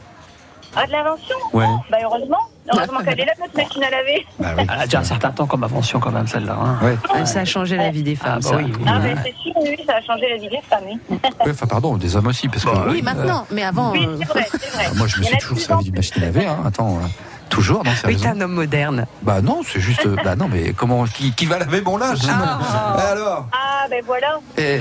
Ah, 0.74 0.86
de 0.86 0.92
l'invention? 0.92 1.36
Ouais. 1.52 1.66
Oh, 1.68 1.78
Bah 1.90 1.98
heureusement. 2.02 2.38
Heureusement 2.72 3.00
qu'elle 3.00 3.20
est 3.20 3.24
là, 3.24 3.32
notre 3.40 3.56
machine 3.56 3.82
à 3.82 3.90
laver. 3.90 4.26
Bah 4.38 4.48
oui. 4.56 4.64
Elle 4.72 4.80
a 4.80 4.84
déjà 4.84 5.00
un 5.00 5.04
certain 5.04 5.30
temps 5.30 5.46
comme 5.46 5.64
invention, 5.64 5.98
quand 6.00 6.12
même, 6.12 6.26
celle-là. 6.26 6.56
hein. 6.60 6.78
Ouais. 6.84 6.96
Ah, 7.12 7.26
Ça 7.26 7.40
a 7.40 7.44
changé 7.44 7.76
la 7.76 7.90
vie 7.90 8.02
des 8.02 8.14
femmes, 8.14 8.34
Ah, 8.36 8.40
bah 8.40 8.48
ça. 8.50 8.56
oui, 8.56 8.72
oui. 8.78 8.84
Ah, 8.86 8.98
mais 9.02 9.14
c'est 9.24 9.34
sûr, 9.42 9.52
oui, 9.56 9.76
ça 9.86 9.94
a 9.96 10.00
changé 10.02 10.28
la 10.30 10.36
vie 10.36 10.48
des 10.48 10.60
femmes. 10.68 10.84
oui. 11.10 11.18
Enfin 11.50 11.66
pardon, 11.66 11.96
des 11.96 12.14
hommes 12.16 12.26
aussi, 12.28 12.48
parce 12.48 12.64
que. 12.64 12.70
Bah, 12.70 12.84
Oui, 12.88 13.00
euh, 13.00 13.02
maintenant, 13.02 13.46
mais 13.50 13.62
avant. 13.64 13.90
Oui, 13.92 14.06
euh, 14.06 14.16
c'est 14.20 14.28
vrai, 14.28 14.46
c'est 14.50 14.70
vrai. 14.74 14.84
ah, 14.90 14.94
moi 14.94 15.06
je 15.08 15.18
me 15.18 15.24
suis 15.24 15.36
toujours 15.38 15.58
servi 15.58 15.84
d'une 15.86 15.96
machine 15.96 16.22
à 16.22 16.26
laver, 16.26 16.46
hein. 16.46 16.58
Attends. 16.64 16.98
Toujours, 17.52 17.84
non, 17.84 17.90
Oui, 18.06 18.16
t'es 18.16 18.28
un 18.28 18.40
homme 18.40 18.54
moderne. 18.54 19.04
Bah 19.22 19.42
non, 19.42 19.60
c'est 19.66 19.78
juste. 19.80 20.08
bah 20.24 20.36
non, 20.36 20.48
mais 20.50 20.72
comment. 20.72 21.04
Qui, 21.04 21.32
qui 21.32 21.44
va 21.44 21.58
laver 21.58 21.82
mon 21.82 21.98
linge? 21.98 22.18
Sinon 22.18 22.32
Ah. 22.38 22.96
Eh 22.98 23.02
alors? 23.12 23.46
Ah, 23.52 23.86
ben 23.90 24.02
voilà. 24.06 24.40
Eh, 24.56 24.80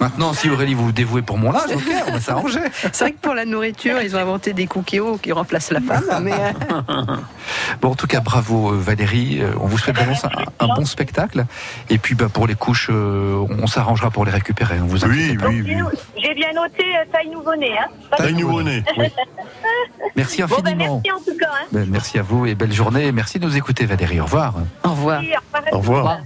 Maintenant, 0.00 0.32
si 0.32 0.48
Aurélie 0.48 0.72
vous 0.72 0.86
vous 0.86 0.92
dévouez 0.92 1.20
pour 1.20 1.36
mon 1.36 1.52
linge, 1.52 1.70
ok, 1.74 1.82
on 2.08 2.12
va 2.12 2.20
s'arranger. 2.20 2.60
C'est 2.92 2.98
vrai 3.00 3.12
que 3.12 3.18
pour 3.20 3.34
la 3.34 3.44
nourriture, 3.44 4.00
ils 4.00 4.16
ont 4.16 4.18
inventé 4.18 4.54
des 4.54 4.66
cookies 4.66 5.00
qui 5.22 5.30
remplacent 5.32 5.72
la 5.72 5.80
femme. 5.82 6.04
Mais 6.22 6.32
euh, 6.32 7.02
Bon, 7.82 7.90
en 7.90 7.94
tout 7.94 8.06
cas, 8.06 8.20
bravo 8.20 8.72
euh, 8.72 8.76
Valérie. 8.78 9.40
Euh, 9.42 9.52
On 9.60 9.66
vous 9.66 9.76
souhaite 9.76 9.96
vraiment 9.96 10.16
un, 10.58 10.64
un 10.64 10.74
bon 10.74 10.86
spectacle. 10.86 11.44
Et 11.90 11.98
puis, 11.98 12.14
bah, 12.14 12.28
pour 12.32 12.46
les 12.46 12.54
couches, 12.54 12.88
on 12.90 13.66
s'arrangera 13.66 14.10
pour 14.10 14.24
les 14.24 14.32
récupérer. 14.32 14.80
On 14.80 14.86
vous 14.86 15.04
Oui, 15.04 15.36
pas. 15.36 15.48
oui, 15.48 15.62
J'ai 15.66 15.74
oui. 15.74 15.80
nou- 15.82 15.88
J'ai 16.16 16.34
bien 16.34 16.52
noté 16.54 16.84
taille 17.12 17.28
nouveau-né. 17.28 17.72
Hein. 17.78 17.88
Taille 18.16 18.34
nouveau-né. 18.34 18.82
Oui. 18.96 19.06
Merci 20.14 20.42
Bon, 20.42 20.56
ben 20.62 20.72
infiniment. 20.72 21.02
merci 21.04 21.12
en 21.12 21.18
tout 21.32 21.38
cas. 21.38 21.48
Hein. 21.52 21.66
Ben, 21.72 21.86
merci 21.90 22.05
à 22.14 22.22
vous 22.22 22.46
et 22.46 22.54
belle 22.54 22.72
journée. 22.72 23.12
Merci 23.12 23.38
de 23.38 23.46
nous 23.46 23.56
écouter, 23.56 23.86
Valérie. 23.86 24.20
Au 24.20 24.24
revoir. 24.24 24.54
au 24.84 24.90
revoir. 24.90 25.20
Oui, 25.20 25.32
au 25.34 25.56
revoir. 25.56 25.72
Au 25.72 25.78
revoir. 25.78 26.18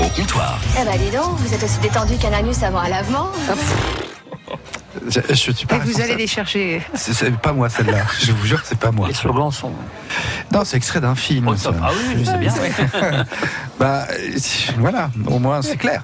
Au 0.00 0.08
comptoir. 0.20 0.58
Eh 0.80 0.84
ben 0.84 0.98
dis 0.98 1.16
donc, 1.16 1.36
vous 1.38 1.54
êtes 1.54 1.62
aussi 1.62 1.78
détendu 1.78 2.16
qu'un 2.16 2.32
anus 2.32 2.62
avant 2.62 2.80
un 2.80 2.88
lavement 2.88 3.28
Je, 5.08 5.20
je 5.28 5.34
suis 5.52 5.66
pas 5.66 5.76
Et 5.76 5.80
vous 5.80 6.00
allez 6.00 6.16
les 6.16 6.26
chercher. 6.26 6.82
C'est 6.94 7.12
c'est 7.12 7.30
pas 7.36 7.52
moi 7.52 7.68
celle-là. 7.68 8.04
Je 8.20 8.32
vous 8.32 8.46
jure 8.46 8.62
que 8.62 8.68
c'est 8.68 8.78
pas 8.78 8.90
moi. 8.90 9.08
Les 9.08 9.14
slogans 9.14 9.50
sont 9.50 9.72
Non, 10.52 10.62
c'est 10.64 10.76
extrait 10.76 11.00
d'un 11.00 11.14
film. 11.14 11.48
au 11.48 11.56
ça. 11.56 11.72
Ah 11.82 11.90
oui, 11.92 12.16
je 12.20 12.24
sais 12.24 12.38
bien. 12.38 12.52
ouais. 12.54 12.72
Bah 13.78 14.06
voilà, 14.78 15.10
au 15.26 15.38
moins 15.38 15.60
c'est 15.60 15.76
clair. 15.76 16.02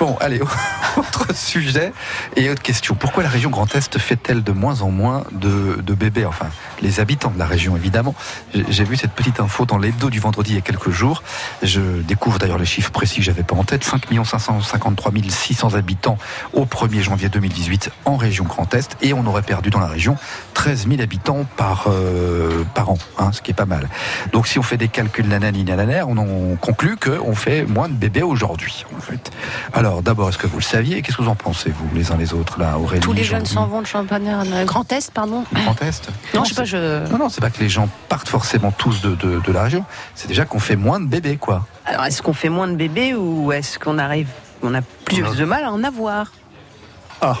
Bon, 0.00 0.16
allez, 0.20 0.40
autre 0.96 1.32
sujet 1.36 1.92
et 2.34 2.50
autre 2.50 2.62
question. 2.62 2.96
Pourquoi 2.96 3.22
la 3.22 3.28
région 3.28 3.48
Grand 3.48 3.72
Est 3.76 3.96
fait-elle 3.98 4.42
de 4.42 4.50
moins 4.50 4.80
en 4.82 4.90
moins 4.90 5.22
de, 5.30 5.80
de 5.80 5.94
bébés? 5.94 6.24
Enfin, 6.26 6.46
les 6.80 6.98
habitants 6.98 7.30
de 7.30 7.38
la 7.38 7.46
région, 7.46 7.76
évidemment. 7.76 8.16
J'ai 8.52 8.82
j'ai 8.82 8.84
vu 8.88 8.96
cette 8.96 9.12
petite 9.12 9.38
info 9.38 9.64
dans 9.64 9.78
l'hebdo 9.78 10.10
du 10.10 10.18
vendredi 10.18 10.50
il 10.52 10.54
y 10.56 10.58
a 10.58 10.62
quelques 10.62 10.90
jours. 10.90 11.22
Je 11.62 11.80
découvre 12.02 12.40
d'ailleurs 12.40 12.58
les 12.58 12.64
chiffres 12.66 12.90
précis 12.90 13.18
que 13.18 13.22
j'avais 13.22 13.44
pas 13.44 13.54
en 13.54 13.62
tête. 13.62 13.84
5 13.84 14.06
553 14.24 15.12
600 15.28 15.74
habitants 15.74 16.18
au 16.52 16.64
1er 16.64 17.02
janvier 17.02 17.28
2018 17.28 17.90
en 18.06 18.16
région 18.16 18.31
Grand 18.40 18.72
Est. 18.74 18.96
Et 19.02 19.12
on 19.12 19.26
aurait 19.26 19.42
perdu 19.42 19.68
dans 19.70 19.80
la 19.80 19.86
région 19.86 20.16
13 20.54 20.88
000 20.88 21.02
habitants 21.02 21.44
par, 21.56 21.84
euh, 21.88 22.64
par 22.74 22.90
an, 22.90 22.98
hein, 23.18 23.30
ce 23.32 23.42
qui 23.42 23.50
est 23.50 23.54
pas 23.54 23.66
mal. 23.66 23.88
Donc 24.32 24.46
si 24.46 24.58
on 24.58 24.62
fait 24.62 24.76
des 24.76 24.88
calculs 24.88 25.26
nanani 25.28 25.64
nananaire, 25.64 26.08
on 26.08 26.16
en 26.16 26.56
conclut 26.56 26.96
qu'on 26.96 27.34
fait 27.34 27.64
moins 27.66 27.88
de 27.88 27.94
bébés 27.94 28.22
aujourd'hui, 28.22 28.84
en 28.96 29.00
fait. 29.00 29.30
Alors 29.74 30.02
d'abord, 30.02 30.28
est-ce 30.30 30.38
que 30.38 30.46
vous 30.46 30.58
le 30.58 30.62
saviez? 30.62 31.02
Qu'est-ce 31.02 31.16
que 31.18 31.22
vous 31.22 31.28
en 31.28 31.34
pensez, 31.34 31.70
vous, 31.70 31.88
les 31.94 32.10
uns 32.12 32.16
les 32.16 32.32
autres, 32.32 32.58
là, 32.58 32.78
Aurélie 32.78 33.00
Tous 33.00 33.12
les 33.12 33.24
jeunes 33.24 33.46
s'en 33.46 33.66
vont 33.66 33.82
de 33.82 33.86
Champagne, 33.86 34.28
euh, 34.28 34.64
Grand 34.64 34.90
Est, 34.92 35.10
pardon. 35.10 35.44
Grand 35.52 35.80
Est? 35.82 36.08
Non, 36.34 36.44
je 36.44 36.50
sais 36.50 36.54
pas, 36.54 36.62
c'est- 36.62 36.66
je. 37.06 37.10
Non, 37.10 37.18
non, 37.18 37.28
c'est 37.28 37.40
pas 37.40 37.50
que 37.50 37.60
les 37.60 37.68
gens 37.68 37.88
partent 38.08 38.28
forcément 38.28 38.70
tous 38.72 39.02
de, 39.02 39.14
de, 39.16 39.40
de 39.40 39.52
la 39.52 39.64
région. 39.64 39.84
C'est 40.14 40.28
déjà 40.28 40.44
qu'on 40.44 40.58
fait 40.60 40.76
moins 40.76 41.00
de 41.00 41.06
bébés, 41.06 41.36
quoi. 41.36 41.66
Alors, 41.84 42.04
est-ce 42.04 42.22
qu'on 42.22 42.32
fait 42.32 42.48
moins 42.48 42.68
de 42.68 42.76
bébés 42.76 43.14
ou 43.14 43.52
est-ce 43.52 43.78
qu'on 43.78 43.98
arrive, 43.98 44.28
on 44.62 44.74
a 44.74 44.80
plus 45.04 45.22
de 45.36 45.44
mal 45.44 45.64
à 45.64 45.72
en 45.72 45.82
avoir? 45.84 46.32
Ah, 47.20 47.36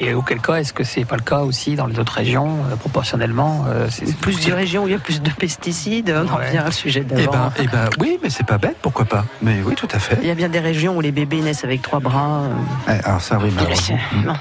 Et 0.00 0.12
auquel 0.14 0.40
cas, 0.40 0.56
est-ce 0.56 0.72
que 0.72 0.84
c'est 0.84 1.04
pas 1.04 1.16
le 1.16 1.22
cas 1.22 1.38
aussi 1.40 1.74
dans 1.74 1.86
les 1.86 1.98
autres 1.98 2.12
régions, 2.14 2.58
euh, 2.70 2.76
proportionnellement 2.76 3.64
euh, 3.68 3.86
c'est- 3.88 4.14
Plus 4.18 4.44
de 4.46 4.52
régions 4.52 4.84
où 4.84 4.88
il 4.88 4.92
y 4.92 4.94
a 4.94 4.98
plus 4.98 5.22
de 5.22 5.30
pesticides, 5.30 6.12
on 6.14 6.28
en 6.28 6.36
Ouais. 6.38 6.46
revient 6.48 6.58
à 6.58 6.66
le 6.66 6.72
sujet 6.72 7.06
Eh 7.08 7.14
d'avant. 7.14 7.32
ben, 7.32 7.52
eh 7.58 7.66
ben, 7.66 7.88
oui, 7.98 8.18
mais 8.22 8.28
c'est 8.30 8.46
pas 8.46 8.58
bête, 8.58 8.76
pourquoi 8.82 9.04
pas 9.06 9.24
Mais 9.40 9.62
oui, 9.64 9.74
tout 9.76 9.88
à 9.92 9.98
fait. 9.98 10.18
Il 10.20 10.26
y 10.28 10.30
a 10.30 10.34
bien 10.34 10.48
des 10.48 10.58
régions 10.60 10.96
où 10.96 11.00
les 11.00 11.12
bébés 11.12 11.40
naissent 11.40 11.64
avec 11.64 11.80
trois 11.82 12.00
bras. 12.00 12.40
euh. 12.42 12.54
Eh, 13.00 13.04
alors 13.06 13.20
ça, 13.22 13.38
oui, 13.42 13.50
malheureusement. 13.54 13.98
Non. 14.24 14.34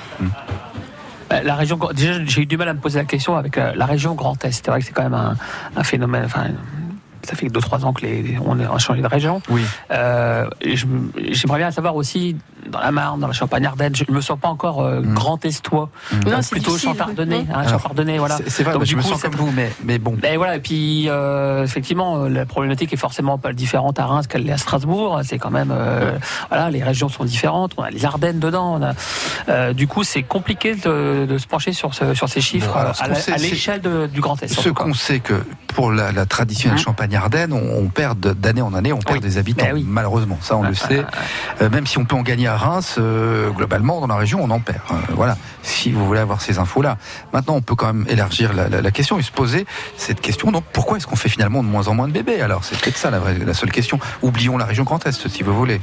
Euh, 1.31 1.41
La 1.43 1.55
région, 1.55 1.79
déjà, 1.93 2.13
j'ai 2.25 2.41
eu 2.41 2.45
du 2.47 2.57
mal 2.57 2.67
à 2.69 2.73
me 2.73 2.79
poser 2.79 2.97
la 2.99 3.05
question 3.05 3.35
avec 3.37 3.55
la 3.55 3.85
région 3.85 4.15
Grand 4.15 4.43
Est. 4.43 4.51
C'est 4.51 4.67
vrai 4.67 4.79
que 4.79 4.85
c'est 4.87 4.93
quand 4.93 5.03
même 5.03 5.13
un, 5.13 5.35
un 5.75 5.83
phénomène. 5.83 6.23
Enfin, 6.25 6.47
ça 7.23 7.35
fait 7.35 7.47
2-3 7.47 7.83
ans 7.85 7.93
que 7.93 8.01
les, 8.01 8.37
on 8.45 8.59
a 8.59 8.77
changé 8.79 9.01
de 9.01 9.07
région. 9.07 9.41
Oui. 9.49 9.61
Euh, 9.91 10.45
J'aimerais 11.31 11.59
bien 11.59 11.71
savoir 11.71 11.95
aussi 11.95 12.35
dans 12.69 12.79
la 12.79 12.91
Marne, 12.91 13.19
dans 13.19 13.27
la 13.27 13.33
Champagne-Ardenne. 13.33 13.95
Je 13.95 14.03
ne 14.07 14.13
me 14.15 14.21
sens 14.21 14.37
pas 14.39 14.47
encore 14.49 14.81
euh, 14.81 15.01
Mm. 15.01 15.13
grand 15.13 15.45
estois. 15.45 15.89
Non, 16.25 16.31
Euh, 16.33 16.37
c'est 16.41 16.51
plutôt. 16.55 16.77
Champardonnais. 16.77 17.45
Hein, 17.53 17.67
Champardonnais, 17.67 18.17
voilà. 18.17 18.37
C'est- 18.47 18.63
vrai, 18.63 18.73
Donc, 18.73 18.81
bah, 18.81 18.85
je 18.89 18.95
me 18.95 19.01
sens 19.01 19.21
comme 19.21 19.35
vous, 19.35 19.51
mais, 19.51 19.71
mais 19.83 19.97
bon. 19.97 20.15
Ben 20.21 20.37
voilà, 20.37 20.55
et 20.57 20.59
puis 20.59 21.05
euh, 21.09 21.63
effectivement, 21.63 22.25
la 22.27 22.45
problématique 22.45 22.91
est 22.93 22.97
forcément 22.97 23.37
pas 23.37 23.53
différente 23.53 23.99
à 23.99 24.05
Reims 24.05 24.27
qu'elle 24.27 24.43
l'est 24.43 24.51
à 24.53 24.57
Strasbourg. 24.57 25.19
C'est 25.23 25.37
quand 25.37 25.51
même, 25.51 25.71
euh, 25.71 26.17
voilà, 26.49 26.69
les 26.69 26.83
régions 26.83 27.09
sont 27.09 27.23
différentes. 27.25 27.73
On 27.77 27.83
a 27.83 27.89
les 27.89 28.05
Ardennes 28.05 28.39
dedans. 28.39 28.77
on 28.79 28.83
a- 28.83 28.93
euh, 29.49 29.73
du 29.73 29.87
coup, 29.87 30.03
c'est 30.03 30.23
compliqué 30.23 30.75
de, 30.75 31.25
de 31.27 31.37
se 31.37 31.47
pencher 31.47 31.73
sur, 31.73 31.93
ce- 31.93 32.13
sur 32.13 32.27
ces 32.29 32.41
chiffres 32.41 32.71
Bon, 32.73 32.79
alors, 32.79 32.95
ce 32.95 33.31
à 33.31 33.37
l'échelle 33.37 33.81
du 34.13 34.19
Grand 34.21 34.41
Est. 34.43 34.47
Ce 34.47 34.69
qu'on 34.69 34.93
sait 34.93 35.19
que 35.19 35.33
pour 35.67 35.91
la, 35.91 36.11
la 36.11 36.25
traditionnelle 36.25 36.77
Hein 36.79 36.81
Champagne-Ardenne, 37.09 37.53
on, 37.53 37.83
on 37.85 37.87
perd 37.87 38.19
d'année 38.19 38.61
en 38.61 38.73
année, 38.73 38.93
on 38.93 38.99
perd 38.99 39.17
Oui. 39.17 39.21
des 39.21 39.37
habitants. 39.37 39.65
Oui. 39.73 39.85
Malheureusement, 39.87 40.37
ça 40.41 40.55
on 40.57 40.63
le 40.63 40.73
sait. 40.75 41.03
Euh, 41.61 41.69
même 41.69 41.87
si 41.87 41.97
on 41.97 42.05
peut 42.05 42.15
en 42.15 42.21
gagner 42.21 42.47
à 42.47 42.55
Reims, 42.57 42.95
euh, 42.99 43.49
globalement 43.51 43.99
dans 44.01 44.07
la 44.07 44.15
région, 44.15 44.39
on 44.43 44.49
en 44.49 44.59
perd. 44.59 44.79
Euh, 44.91 44.95
voilà. 45.15 45.35
Si 45.63 45.91
vous 45.91 46.05
voulez 46.05 46.19
avoir 46.19 46.41
ces 46.41 46.59
infos-là. 46.59 46.97
Maintenant, 47.33 47.55
on 47.55 47.61
peut 47.61 47.75
quand 47.75 47.93
même 47.93 48.05
élargir 48.09 48.53
la, 48.53 48.69
la- 48.69 48.81
la 48.81 48.91
question 48.91 49.17
et 49.19 49.23
se 49.23 49.31
poser 49.31 49.65
cette 49.97 50.21
question. 50.21 50.51
Donc, 50.51 50.63
pourquoi 50.71 50.97
est-ce 50.97 51.07
qu'on 51.07 51.15
fait 51.15 51.29
finalement 51.29 51.63
de 51.63 51.67
moins 51.67 51.87
en 51.87 51.93
moins 51.95 52.07
de 52.07 52.13
bébés? 52.13 52.41
Alors, 52.41 52.63
c'est 52.63 52.79
peut-être 52.79 52.97
ça 52.97 53.09
la, 53.11 53.19
vraie- 53.19 53.37
la 53.45 53.53
seule 53.53 53.71
question. 53.71 53.99
Oublions 54.21 54.57
la 54.57 54.65
région 54.65 54.83
Grand 54.83 55.05
Est, 55.05 55.27
si 55.27 55.43
vous 55.43 55.55
voulez. 55.55 55.81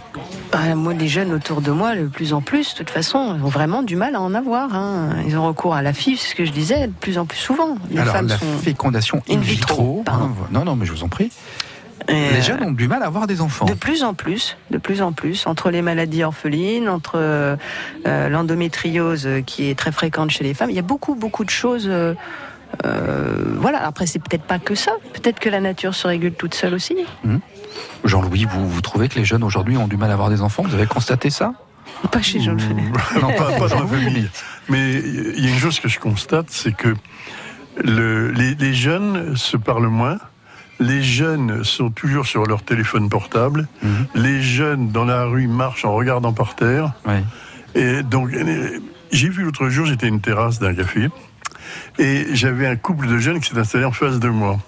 Ah, 0.53 0.75
moi, 0.75 0.95
les 0.95 1.09
jeunes 1.09 1.33
autour 1.33 1.61
de 1.61 1.71
moi, 1.71 1.95
de 1.97 2.07
plus 2.07 2.33
en 2.33 2.41
plus, 2.41 2.73
de 2.73 2.79
toute 2.79 2.91
façon, 2.91 3.19
ont 3.19 3.49
vraiment 3.49 3.83
du 3.83 3.97
mal 3.97 4.15
à 4.15 4.21
en 4.21 4.33
avoir. 4.35 4.75
hein. 4.75 5.11
Ils 5.26 5.37
ont 5.37 5.47
recours 5.47 5.75
à 5.75 5.83
la 5.83 5.93
FIV, 5.93 6.19
c'est 6.19 6.31
ce 6.31 6.35
que 6.35 6.45
je 6.45 6.53
disais, 6.53 6.87
de 6.87 6.93
plus 6.93 7.19
en 7.19 7.26
plus 7.26 7.38
souvent. 7.38 7.76
Les 7.91 7.99
Alors, 7.99 8.15
femmes 8.15 8.29
la 8.29 8.38
sont. 8.38 8.47
fécondation 8.62 9.23
in 9.29 9.38
vitro. 9.38 10.03
hein, 10.07 10.31
non, 10.53 10.65
non, 10.65 10.76
mais 10.76 10.87
je 10.87 10.93
vous 10.93 11.03
en 11.05 11.09
prie. 11.09 11.31
Euh, 12.09 12.31
Les 12.35 12.43
jeunes 12.43 12.62
ont 12.62 12.71
du 12.73 12.87
mal 12.88 13.03
à 13.03 13.07
avoir 13.07 13.26
des 13.26 13.41
enfants. 13.41 13.65
De 13.67 13.75
plus 13.75 14.05
en 14.05 14.15
plus, 14.15 14.57
de 14.71 14.79
plus 14.79 15.03
en 15.03 15.12
plus, 15.12 15.47
entre 15.47 15.71
les 15.71 15.83
maladies 15.83 16.23
orphelines, 16.23 16.88
entre 16.88 17.15
euh, 17.17 17.57
euh, 18.07 18.29
l'endométriose 18.29 19.26
euh, 19.26 19.41
qui 19.43 19.69
est 19.69 19.76
très 19.76 19.91
fréquente 19.93 20.31
chez 20.31 20.45
les 20.45 20.55
femmes, 20.55 20.71
il 20.71 20.76
y 20.76 20.79
a 20.79 20.83
beaucoup, 20.83 21.17
beaucoup 21.17 21.45
de 21.45 21.50
choses. 21.50 21.87
euh, 21.88 22.15
euh, 22.85 23.55
voilà, 23.59 23.85
après 23.87 24.07
c'est 24.07 24.19
peut-être 24.19 24.43
pas 24.43 24.59
que 24.59 24.75
ça, 24.75 24.93
peut-être 25.15 25.38
que 25.41 25.49
la 25.49 25.61
nature 25.61 25.95
se 25.95 26.07
régule 26.07 26.33
toute 26.35 26.55
seule 26.55 26.75
aussi. 26.75 26.97
Jean-Louis, 28.04 28.47
vous, 28.49 28.68
vous 28.68 28.80
trouvez 28.80 29.09
que 29.09 29.16
les 29.18 29.25
jeunes 29.25 29.42
aujourd'hui 29.42 29.76
ont 29.76 29.88
du 29.88 29.97
mal 29.97 30.11
à 30.11 30.14
avoir 30.14 30.30
des 30.30 30.42
enfants? 30.42 30.62
Vous 30.66 30.75
avez 30.75 30.87
constaté 30.87 31.30
ça? 31.30 31.52
Pas 32.11 32.23
chez 32.23 32.40
Jean 32.40 32.56
Non, 33.21 33.33
pas, 33.33 33.52
pas 33.52 33.52
dans 33.52 33.61
ma 33.61 33.68
Jean-Louis, 33.68 34.04
famille. 34.04 34.30
Mais 34.68 34.92
il 34.95 35.45
y 35.45 35.49
a 35.49 35.50
une 35.50 35.59
chose 35.59 35.80
que 35.80 35.88
je 35.88 35.99
constate, 35.99 36.47
c'est 36.50 36.73
que 36.76 36.95
le- 37.83 38.30
les, 38.33 38.54
les 38.54 38.75
jeunes 38.75 39.37
se 39.37 39.56
parlent 39.56 39.88
moins. 39.88 40.18
Les 40.78 41.02
jeunes 41.02 41.64
sont 41.64 41.90
toujours 41.90 42.26
sur 42.26 42.45
leur 42.45 42.62
téléphone 42.62 43.09
portable. 43.09 43.66
Mhm. 43.83 44.06
Les 44.14 44.42
jeunes 44.42 44.90
dans 44.90 45.04
la 45.06 45.25
rue 45.25 45.47
marchent 45.49 45.85
en 45.87 45.95
regardant 45.95 46.33
par 46.35 46.54
terre. 46.54 46.92
Oui. 47.06 47.14
Et 47.75 48.02
donc, 48.02 48.30
j'ai 49.12 49.28
vu 49.30 49.42
l'autre 49.45 49.68
jour, 49.68 49.87
j'étais 49.87 50.06
à 50.06 50.09
une 50.11 50.21
terrasse 50.21 50.59
d'un 50.59 50.75
café, 50.75 51.09
et 51.99 52.26
j'avais 52.33 52.66
un 52.66 52.76
couple 52.76 53.06
de 53.06 53.18
jeunes 53.18 53.40
qui 53.40 53.50
s'est 53.50 53.59
installé 53.59 53.85
en 53.85 53.92
face 53.92 54.18
de 54.18 54.28
moi. 54.28 54.59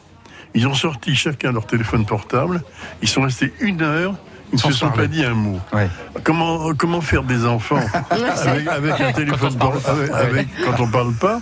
Ils 0.54 0.66
ont 0.66 0.74
sorti 0.74 1.14
chacun 1.14 1.52
leur 1.52 1.66
téléphone 1.66 2.04
portable, 2.06 2.62
ils 3.02 3.08
sont 3.08 3.22
restés 3.22 3.52
une 3.60 3.82
heure, 3.82 4.14
ils 4.52 4.56
ne 4.56 4.60
se 4.60 4.72
sont 4.72 4.88
parler. 4.88 5.02
pas 5.02 5.08
dit 5.08 5.24
un 5.24 5.34
mot. 5.34 5.60
Ouais. 5.72 5.88
Comment, 6.24 6.72
comment 6.74 7.00
faire 7.00 7.22
des 7.22 7.44
enfants 7.46 7.76
avec, 8.10 8.66
avec 8.66 9.00
un 9.00 9.12
téléphone 9.12 9.54
Quand 9.58 9.72
on 9.72 9.78
se 9.78 9.84
parle 9.84 10.00
avec- 10.00 10.10
avec- 10.14 10.48
quand 10.64 10.82
on 10.82 10.88
parle 10.90 11.12
pas 11.14 11.40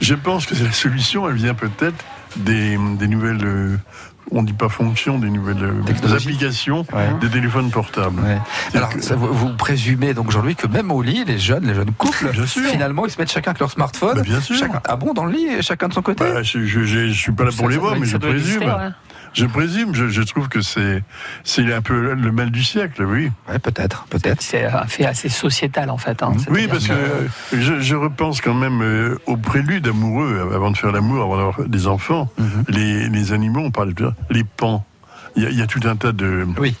Je 0.00 0.14
pense 0.14 0.46
que 0.46 0.54
la 0.54 0.72
solution, 0.72 1.28
elle 1.28 1.36
vient 1.36 1.54
peut-être 1.54 2.02
des, 2.36 2.78
des 2.98 3.08
nouvelles. 3.08 3.78
On 4.30 4.42
dit 4.42 4.52
pas 4.52 4.68
fonctions, 4.68 5.18
des 5.18 5.30
nouvelles 5.30 5.56
applications 6.14 6.86
Ouais. 6.92 7.08
des 7.20 7.28
téléphones 7.28 7.70
portables. 7.70 8.20
Ouais. 8.20 8.38
Alors, 8.74 8.90
que- 8.90 9.00
ça, 9.00 9.16
vous, 9.16 9.32
vous 9.32 9.50
présumez 9.56 10.14
donc 10.14 10.28
aujourd'hui 10.28 10.54
que 10.56 10.66
même 10.66 10.90
au 10.92 11.02
lit, 11.02 11.24
les 11.24 11.38
jeunes, 11.38 11.66
les 11.66 11.74
jeunes 11.74 11.92
couples, 11.92 12.30
Bien 12.32 12.46
sûr. 12.46 12.64
finalement, 12.70 13.06
ils 13.06 13.10
se 13.10 13.18
mettent 13.18 13.32
chacun 13.32 13.50
avec 13.50 13.60
leur 13.60 13.70
smartphone. 13.70 14.16
Bah, 14.16 14.22
bien 14.22 14.40
sûr. 14.40 14.56
Chacun, 14.56 14.80
ah 14.88 14.96
bon, 14.96 15.12
dans 15.14 15.24
le 15.24 15.32
lit, 15.32 15.46
chacun 15.62 15.88
de 15.88 15.94
son 15.94 16.02
côté? 16.02 16.24
Bah, 16.24 16.42
je, 16.42 16.64
je, 16.64 16.84
je- 16.84 17.08
je 17.08 17.12
suis 17.12 17.32
pas 17.32 17.44
là 17.44 17.50
pour 17.56 17.68
les 17.68 17.76
voir, 17.76 17.96
mais 17.98 18.06
ça 18.06 18.12
je 18.22 18.28
présume. 18.28 18.62
Je 19.32 19.46
présume, 19.46 19.94
je, 19.94 20.08
je 20.08 20.22
trouve 20.22 20.48
que 20.48 20.60
c'est 20.60 21.02
c'est 21.44 21.72
un 21.72 21.82
peu 21.82 22.14
le 22.14 22.32
mal 22.32 22.50
du 22.50 22.64
siècle, 22.64 23.04
oui. 23.04 23.30
Ouais, 23.48 23.58
peut-être, 23.58 24.06
peut-être. 24.10 24.42
C'est 24.42 24.64
un 24.64 24.84
fait 24.86 25.06
assez 25.06 25.28
sociétal 25.28 25.88
en 25.90 25.98
fait. 25.98 26.22
hein. 26.22 26.32
Oui, 26.50 26.66
parce 26.68 26.88
que 26.88 26.92
euh, 26.92 27.26
je, 27.52 27.80
je 27.80 27.94
repense 27.94 28.40
quand 28.40 28.54
même 28.54 28.82
euh, 28.82 29.18
au 29.26 29.36
prélude 29.36 29.86
amoureux, 29.86 30.50
avant 30.54 30.70
de 30.72 30.76
faire 30.76 30.90
l'amour, 30.92 31.22
avant 31.22 31.36
d'avoir 31.36 31.68
des 31.68 31.86
enfants. 31.86 32.28
Mhm. 32.38 32.64
les, 32.68 33.08
les 33.08 33.32
animaux, 33.32 33.60
on 33.60 33.70
parle 33.70 33.94
de 33.94 34.10
les 34.30 34.44
pans. 34.44 34.84
Il 35.36 35.44
y, 35.44 35.46
a, 35.46 35.50
il 35.50 35.58
y 35.58 35.62
a 35.62 35.66
tout 35.68 35.80
un 35.84 35.94
tas 35.94 36.10
de, 36.12 36.44
Oui. 36.58 36.74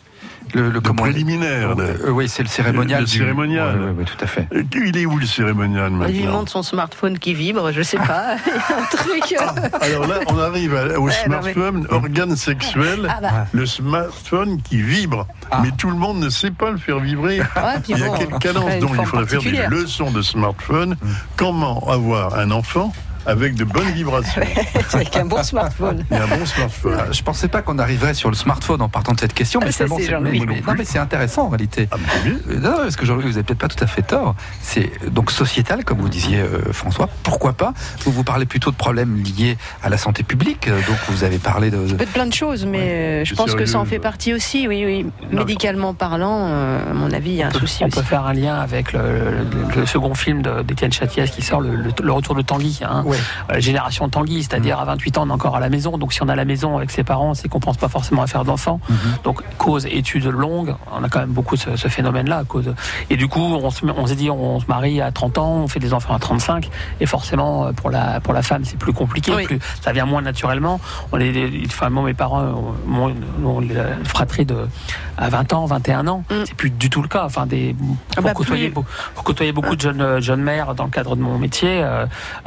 Le, 0.54 0.70
le 0.70 0.80
comment- 0.80 1.02
préliminaires. 1.02 1.76
de- 1.76 1.82
Euh, 1.82 2.10
oui, 2.10 2.28
c'est 2.28 2.42
le 2.42 2.48
cérémonial. 2.48 3.00
Le 3.00 3.06
du- 3.06 3.18
cérémonial. 3.18 3.94
Ouais, 3.96 4.04
tout 4.04 4.22
à 4.24 4.26
fait. 4.26 4.46
Il 4.74 4.96
est 4.96 5.06
où 5.06 5.18
le 5.18 5.26
cérémonial 5.26 5.92
Il 6.08 6.14
lui 6.14 6.20
maintenant 6.24 6.38
montre 6.38 6.52
son 6.52 6.62
smartphone 6.62 7.18
qui 7.18 7.34
vibre, 7.34 7.72
je 7.72 7.82
sais 7.82 7.96
pas. 7.98 8.36
Il 8.46 8.50
y 8.50 8.72
a 8.72 8.78
un 8.78 8.84
truc. 8.86 9.34
euh, 9.40 9.68
Alors 9.80 10.06
là, 10.06 10.16
on 10.28 10.38
arrive 10.38 10.72
au 10.72 10.76
Ouais, 10.76 11.12
non, 11.28 11.38
mais- 11.42 11.52
smartphone, 11.52 11.86
organe 11.90 12.36
sexuel, 12.36 13.08
Ah 13.08 13.18
bah. 13.20 13.46
le 13.52 13.66
smartphone 13.66 14.60
qui 14.62 14.80
vibre. 14.82 15.26
Ah. 15.50 15.60
Mais 15.62 15.70
tout 15.76 15.88
le 15.90 15.96
monde 15.96 16.18
ne 16.20 16.28
sait 16.28 16.50
pas 16.50 16.70
le 16.70 16.78
faire 16.78 16.98
vibrer. 17.00 17.40
Ouais, 17.40 17.46
Il 17.88 17.98
y 17.98 18.02
a 18.02 18.06
bon, 18.06 18.14
une 18.16 18.80
donc 18.80 18.90
il 18.98 19.06
faudrait 19.06 19.26
faire 19.26 19.42
des 19.42 19.66
leçons 19.76 20.10
de 20.10 20.22
smartphone. 20.22 20.96
Comment 21.36 21.88
avoir 21.90 22.38
un 22.38 22.50
enfant 22.50 22.92
avec 23.26 23.54
de 23.54 23.64
bonnes 23.64 23.90
vibrations 23.92 24.42
Avec 24.92 25.16
un 25.16 25.24
bon 25.26 25.42
smartphone. 25.42 26.04
et 26.10 26.14
un 26.16 26.26
bon 26.26 26.44
smartphone 26.46 26.92
Euh, 26.98 27.12
Je 27.12 27.22
pensais 27.22 27.48
pas 27.48 27.62
qu'on 27.62 27.78
arriverait 27.78 28.14
sur 28.14 28.28
le 28.30 28.34
smartphone 28.36 28.80
en 28.82 28.88
partant 28.88 29.12
de 29.12 29.20
cette 29.20 29.34
question, 29.34 29.60
mais 29.60 29.70
Ah, 29.70 30.74
c'est 30.84 30.98
intéressant 30.98 31.46
en 31.46 31.48
réalité. 31.50 31.88
Ah, 31.90 31.96
mais. 32.24 32.30
Euh, 32.54 32.58
Non, 32.60 32.76
parce 32.78 32.96
que 32.96 33.04
Jean-Louis, 33.06 33.24
vous 33.24 33.36
avez 33.36 33.42
peut-être 33.42 33.58
pas 33.58 33.68
tout 33.68 33.82
à 33.82 33.86
fait 33.86 34.02
tort. 34.02 34.34
C'est 34.62 34.90
donc 35.10 35.30
sociétal, 35.30 35.84
comme 35.84 35.98
vous 35.98 36.08
disiez, 36.08 36.38
euh, 36.40 36.72
François. 36.72 37.08
Pourquoi 37.22 37.52
pas? 37.52 37.72
Vous 38.04 38.12
vous 38.12 38.24
parlez 38.24 38.46
plutôt 38.46 38.70
de 38.70 38.76
problèmes 38.76 39.16
liés 39.22 39.56
à 39.82 39.88
la 39.88 39.98
santé 39.98 40.22
publique. 40.22 40.68
Donc 40.68 40.96
vous 41.08 41.24
avez 41.24 41.38
parlé 41.38 41.70
de. 41.70 41.78
peut 41.78 42.02
être 42.02 42.12
plein 42.12 42.26
de 42.26 42.32
choses, 42.34 42.66
mais 42.66 42.80
euh, 42.80 43.24
je 43.24 43.34
pense 43.34 43.54
que 43.54 43.66
ça 43.66 43.78
en 43.78 43.84
fait 43.84 43.98
partie 43.98 44.32
aussi, 44.32 44.66
oui, 44.68 44.84
oui. 44.84 45.06
Médicalement 45.30 45.94
parlant, 45.94 46.46
euh, 46.48 46.90
à 46.90 46.94
mon 46.94 47.10
avis, 47.12 47.30
il 47.30 47.36
y 47.36 47.42
a 47.42 47.48
un 47.48 47.50
peut, 47.50 47.60
souci 47.60 47.82
on 47.84 47.86
aussi. 47.88 47.96
peut 47.98 48.02
faire 48.04 48.24
un 48.26 48.32
lien 48.34 48.56
avec 48.56 48.92
le, 48.92 49.00
le- 49.00 49.80
le 49.80 49.86
second 49.86 50.14
film 50.14 50.42
d'Étienne 50.64 50.92
Chatiès 50.92 51.30
qui 51.30 51.42
sort, 51.42 51.60
le, 51.60 51.74
le- 51.76 51.90
le 52.02 52.12
retour 52.12 52.34
de 52.34 52.42
Tanguy. 52.42 52.80
Hein. 52.82 53.04
Ouais. 53.10 53.18
Euh, 53.52 53.60
génération 53.60 54.08
Tanguy, 54.08 54.42
c'est-à-dire 54.42 54.78
à 54.80 54.84
28 54.84 55.18
ans, 55.18 55.24
on 55.26 55.30
est 55.30 55.32
encore 55.32 55.56
à 55.56 55.60
la 55.60 55.68
maison. 55.68 55.98
Donc 55.98 56.12
si 56.12 56.22
on 56.22 56.28
est 56.28 56.32
à 56.32 56.36
la 56.36 56.44
maison 56.44 56.76
avec 56.76 56.90
ses 56.90 57.04
parents, 57.04 57.34
c'est 57.34 57.48
qu'on 57.48 57.60
pense 57.60 57.76
pas 57.76 57.88
forcément 57.88 58.22
à 58.22 58.26
faire 58.26 58.44
d'enfants. 58.44 58.80
Donc 59.24 59.42
cause 59.58 59.86
études 59.86 60.26
longues, 60.26 60.74
on 60.96 61.02
a 61.04 61.08
quand 61.08 61.20
même 61.20 61.30
beaucoup 61.30 61.56
ce, 61.56 61.76
ce 61.76 61.88
phénomène-là. 61.88 62.38
à 62.38 62.44
Cause 62.44 62.74
et 63.10 63.16
du 63.16 63.28
coup, 63.28 63.40
on 63.42 63.70
se, 63.70 63.84
on 63.86 64.06
s'est 64.06 64.14
dit, 64.14 64.30
on 64.30 64.60
se 64.60 64.66
marie 64.66 65.00
à 65.00 65.10
30 65.12 65.38
ans, 65.38 65.52
on 65.64 65.68
fait 65.68 65.80
des 65.80 65.92
enfants 65.94 66.14
à 66.14 66.18
35, 66.18 66.68
et 67.00 67.06
forcément 67.06 67.66
euh, 67.66 67.72
pour 67.72 67.90
la 67.90 68.20
pour 68.20 68.32
la 68.34 68.42
femme, 68.42 68.64
c'est 68.64 68.78
plus 68.78 68.92
compliqué. 68.92 69.32
Oui. 69.34 69.44
Plus, 69.44 69.58
ça 69.82 69.92
vient 69.92 70.06
moins 70.06 70.22
naturellement. 70.22 70.80
On 71.12 71.18
est, 71.18 71.32
des- 71.32 71.62
enfin, 71.66 71.90
moi, 71.90 72.02
mes 72.04 72.14
parents, 72.14 72.40
euh, 72.42 72.52
mon, 72.86 73.14
mon- 73.40 73.60
la 73.60 73.84
fratrie 74.04 74.44
de 74.44 74.68
à 75.16 75.28
20 75.28 75.52
ans, 75.52 75.64
21 75.66 76.06
ans, 76.06 76.24
Mm. 76.30 76.34
c'est 76.46 76.54
plus 76.54 76.70
du 76.70 76.90
tout 76.90 77.02
le 77.02 77.08
cas. 77.08 77.24
Enfin, 77.24 77.46
des 77.46 77.74
Ah 78.12 78.14
pour 78.16 78.24
bah, 78.24 78.32
côtoyer, 78.34 78.66
plus- 78.68 78.74
beau- 78.74 78.84
pour 79.14 79.24
côtoyer 79.24 79.52
beaucoup 79.52 79.74
de 79.76 79.80
jeunes, 79.80 80.00
euh, 80.00 80.20
jeunes 80.20 80.42
mères 80.42 80.74
dans 80.74 80.84
le 80.84 80.90
cadre 80.90 81.16
de 81.16 81.20
mon 81.22 81.38
métier, 81.38 81.82
euh, 81.82 82.06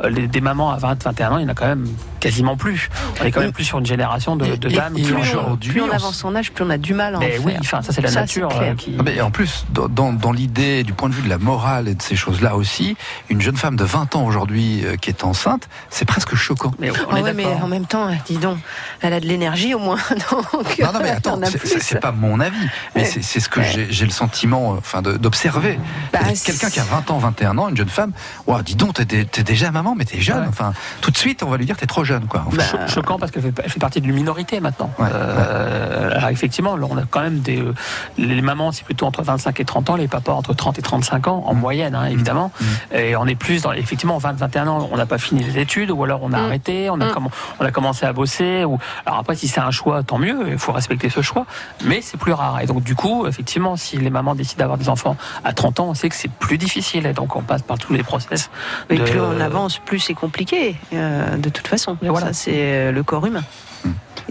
les, 0.09 0.27
des 0.27 0.41
mamans 0.41 0.52
à 0.61 0.77
20, 0.77 1.03
21 1.03 1.31
ans, 1.31 1.37
il 1.37 1.43
y 1.43 1.45
en 1.45 1.49
a 1.49 1.53
quand 1.53 1.67
même 1.67 1.87
quasiment 2.23 2.55
plus. 2.57 2.89
On 3.21 3.25
est 3.25 3.31
quand 3.31 3.41
même 3.41 3.51
plus 3.51 3.65
sur 3.65 3.79
une 3.79 3.85
génération 3.85 4.35
de, 4.35 4.55
de 4.55 4.69
Et- 4.69 4.73
dames 4.73 4.95
et 4.97 5.01
qui 5.01 5.07
plus 5.11 5.15
ont- 5.15 5.17
on- 5.17 5.21
Aujourd'hui, 5.43 5.71
plus 5.71 5.81
on 5.81 5.87
on 5.87 5.91
avance 5.91 6.23
en 6.23 6.33
âge, 6.35 6.51
plus 6.51 6.63
on 6.63 6.69
a 6.69 6.77
du 6.77 6.93
mal 6.93 7.15
à 7.15 7.17
en 7.17 7.19
Mais 7.19 7.31
faire. 7.31 7.45
oui, 7.45 7.53
enfin, 7.59 7.81
ça 7.81 7.91
c'est 7.91 8.01
la 8.01 8.09
Ça, 8.09 8.21
nature 8.21 8.49
euh, 8.61 8.73
qui. 8.75 8.95
Ah, 8.97 9.03
mais 9.03 9.19
en 9.21 9.29
plus, 9.29 9.65
dans, 9.69 10.31
l'idée, 10.31 10.83
du 10.83 10.93
point 10.93 11.09
de 11.09 11.13
vue 11.13 11.21
de 11.21 11.29
la 11.29 11.37
morale 11.37 11.87
et 11.89 11.95
de 11.95 12.01
ces 12.01 12.15
choses-là 12.15 12.55
aussi, 12.55 12.95
une 13.29 13.41
jeune 13.41 13.57
femme 13.57 13.75
de 13.75 13.83
20 13.83 14.15
ans 14.15 14.25
aujourd'hui 14.25 14.83
euh, 14.85 14.95
qui 14.95 15.09
est 15.09 15.23
enceinte, 15.23 15.67
c'est 15.89 16.05
presque 16.05 16.35
choquant. 16.35 16.71
Mais 16.79 16.91
on 16.91 16.93
Ah 17.11 17.19
est 17.19 17.21
ouais, 17.23 17.33
mais 17.33 17.45
en 17.45 17.67
même 17.67 17.85
temps, 17.85 18.07
dis 18.25 18.37
donc, 18.37 18.57
elle 19.01 19.13
a 19.13 19.19
de 19.19 19.25
l'énergie 19.27 19.73
au 19.75 19.79
moins. 19.79 19.97
Donc, 20.31 20.79
Non, 20.79 20.93
non, 20.93 20.99
mais 21.01 21.09
attends, 21.09 21.39
c'est- 21.43 21.99
pas 21.99 22.11
mon 22.11 22.39
avis, 22.39 22.55
mais 22.95 23.01
Ouais. 23.01 23.07
c'est 23.21 23.39
ce 23.39 23.49
que 23.49 23.59
Ouais. 23.59 23.87
j'ai 23.89 24.05
le 24.05 24.11
sentiment 24.11 24.73
euh, 24.73 24.77
enfin, 24.77 25.01
d'observer. 25.01 25.77
Bah, 26.13 26.19
Quelqu'un 26.45 26.69
qui 26.69 26.79
a 26.79 26.83
20 26.83 27.09
ans, 27.11 27.17
21 27.17 27.57
ans, 27.57 27.69
une 27.69 27.77
jeune 27.77 27.89
femme, 27.89 28.11
Ouah, 28.47 28.61
dis 28.63 28.75
donc, 28.75 28.93
t'es 28.95 29.05
dé- 29.05 29.25
t'es 29.25 29.43
déjà 29.43 29.71
maman, 29.71 29.95
mais 29.95 30.05
t'es 30.05 30.21
jeune. 30.21 30.41
Ouais. 30.41 30.47
Enfin, 30.47 30.73
tout 31.01 31.11
de 31.11 31.17
suite, 31.17 31.43
on 31.43 31.49
va 31.49 31.57
lui 31.57 31.65
dire 31.65 31.75
t'es 31.77 31.85
trop 31.85 32.03
jeune, 32.03 32.12
quoi. 32.27 32.43
Cho- 32.59 32.77
choquant 32.87 33.17
parce 33.19 33.31
qu'elle 33.31 33.43
fait, 33.43 33.69
fait 33.69 33.79
partie 33.79 34.01
d'une 34.01 34.13
minorité 34.13 34.59
maintenant. 34.59 34.89
Ouais, 34.99 35.07
Euh, 35.13 36.11
alors 36.17 36.29
effectivement, 36.29 36.75
là, 36.75 36.87
on 36.89 36.97
a 36.97 37.03
quand 37.09 37.21
même 37.21 37.39
des. 37.39 37.59
euh, 37.61 37.73
Les 38.17 38.41
mamans, 38.41 38.71
c'est 38.71 38.83
plutôt 38.85 39.05
entre 39.05 39.23
25 39.23 39.59
et 39.59 39.65
30 39.65 39.89
ans, 39.89 39.95
les 39.95 40.07
papas 40.07 40.33
entre 40.33 40.53
30 40.53 40.79
et 40.79 40.81
35 40.81 41.27
ans, 41.27 41.43
en 41.45 41.53
moyenne, 41.53 41.95
hein, 41.95 42.05
évidemment. 42.05 42.51
Et 42.93 43.15
on 43.15 43.25
est 43.25 43.35
plus 43.35 43.61
dans. 43.63 43.71
Effectivement, 43.73 44.17
20-21 44.17 44.67
ans, 44.67 44.89
on 44.91 44.97
n'a 44.97 45.05
pas 45.05 45.17
fini 45.17 45.43
les 45.43 45.59
études, 45.59 45.91
ou 45.91 46.03
alors 46.03 46.19
on 46.23 46.31
a 46.33 46.37
Mm. 46.39 46.45
arrêté, 46.45 46.89
on 46.89 46.99
a, 47.01 47.05
Mm. 47.05 47.11
comm- 47.11 47.29
on 47.59 47.65
a 47.65 47.71
commencé 47.71 48.05
à 48.05 48.13
bosser. 48.13 48.63
Ou... 48.65 48.77
Alors 49.05 49.19
après, 49.19 49.35
si 49.35 49.47
c'est 49.47 49.59
un 49.61 49.71
choix, 49.71 50.03
tant 50.03 50.17
mieux, 50.17 50.37
il 50.49 50.57
faut 50.57 50.71
respecter 50.71 51.09
ce 51.09 51.21
choix, 51.21 51.45
mais 51.85 52.01
c'est 52.01 52.17
plus 52.17 52.33
rare. 52.33 52.59
Et 52.61 52.65
donc, 52.65 52.83
du 52.83 52.95
coup, 52.95 53.25
effectivement, 53.27 53.75
si 53.75 53.97
les 53.97 54.09
mamans 54.09 54.35
décident 54.35 54.59
d'avoir 54.59 54.77
des 54.77 54.89
enfants 54.89 55.15
à 55.43 55.53
30 55.53 55.79
ans, 55.79 55.87
on 55.89 55.93
sait 55.93 56.09
que 56.09 56.15
c'est 56.15 56.31
plus 56.31 56.57
difficile. 56.57 57.05
Et 57.05 57.13
donc, 57.13 57.35
on 57.35 57.41
passe 57.41 57.61
par 57.61 57.77
tous 57.77 57.93
les 57.93 58.03
process. 58.03 58.49
Et 58.89 58.97
de- 58.97 59.03
plus 59.03 59.19
on 59.19 59.39
avance, 59.39 59.79
plus 59.79 59.99
c'est 59.99 60.13
compliqué, 60.13 60.75
euh, 60.93 61.37
de 61.37 61.49
toute 61.49 61.67
façon. 61.67 61.97
Voilà. 62.09 62.27
Ça, 62.27 62.33
c'est 62.33 62.51
euh, 62.55 62.91
le 62.91 63.03
corps 63.03 63.25
humain. 63.25 63.43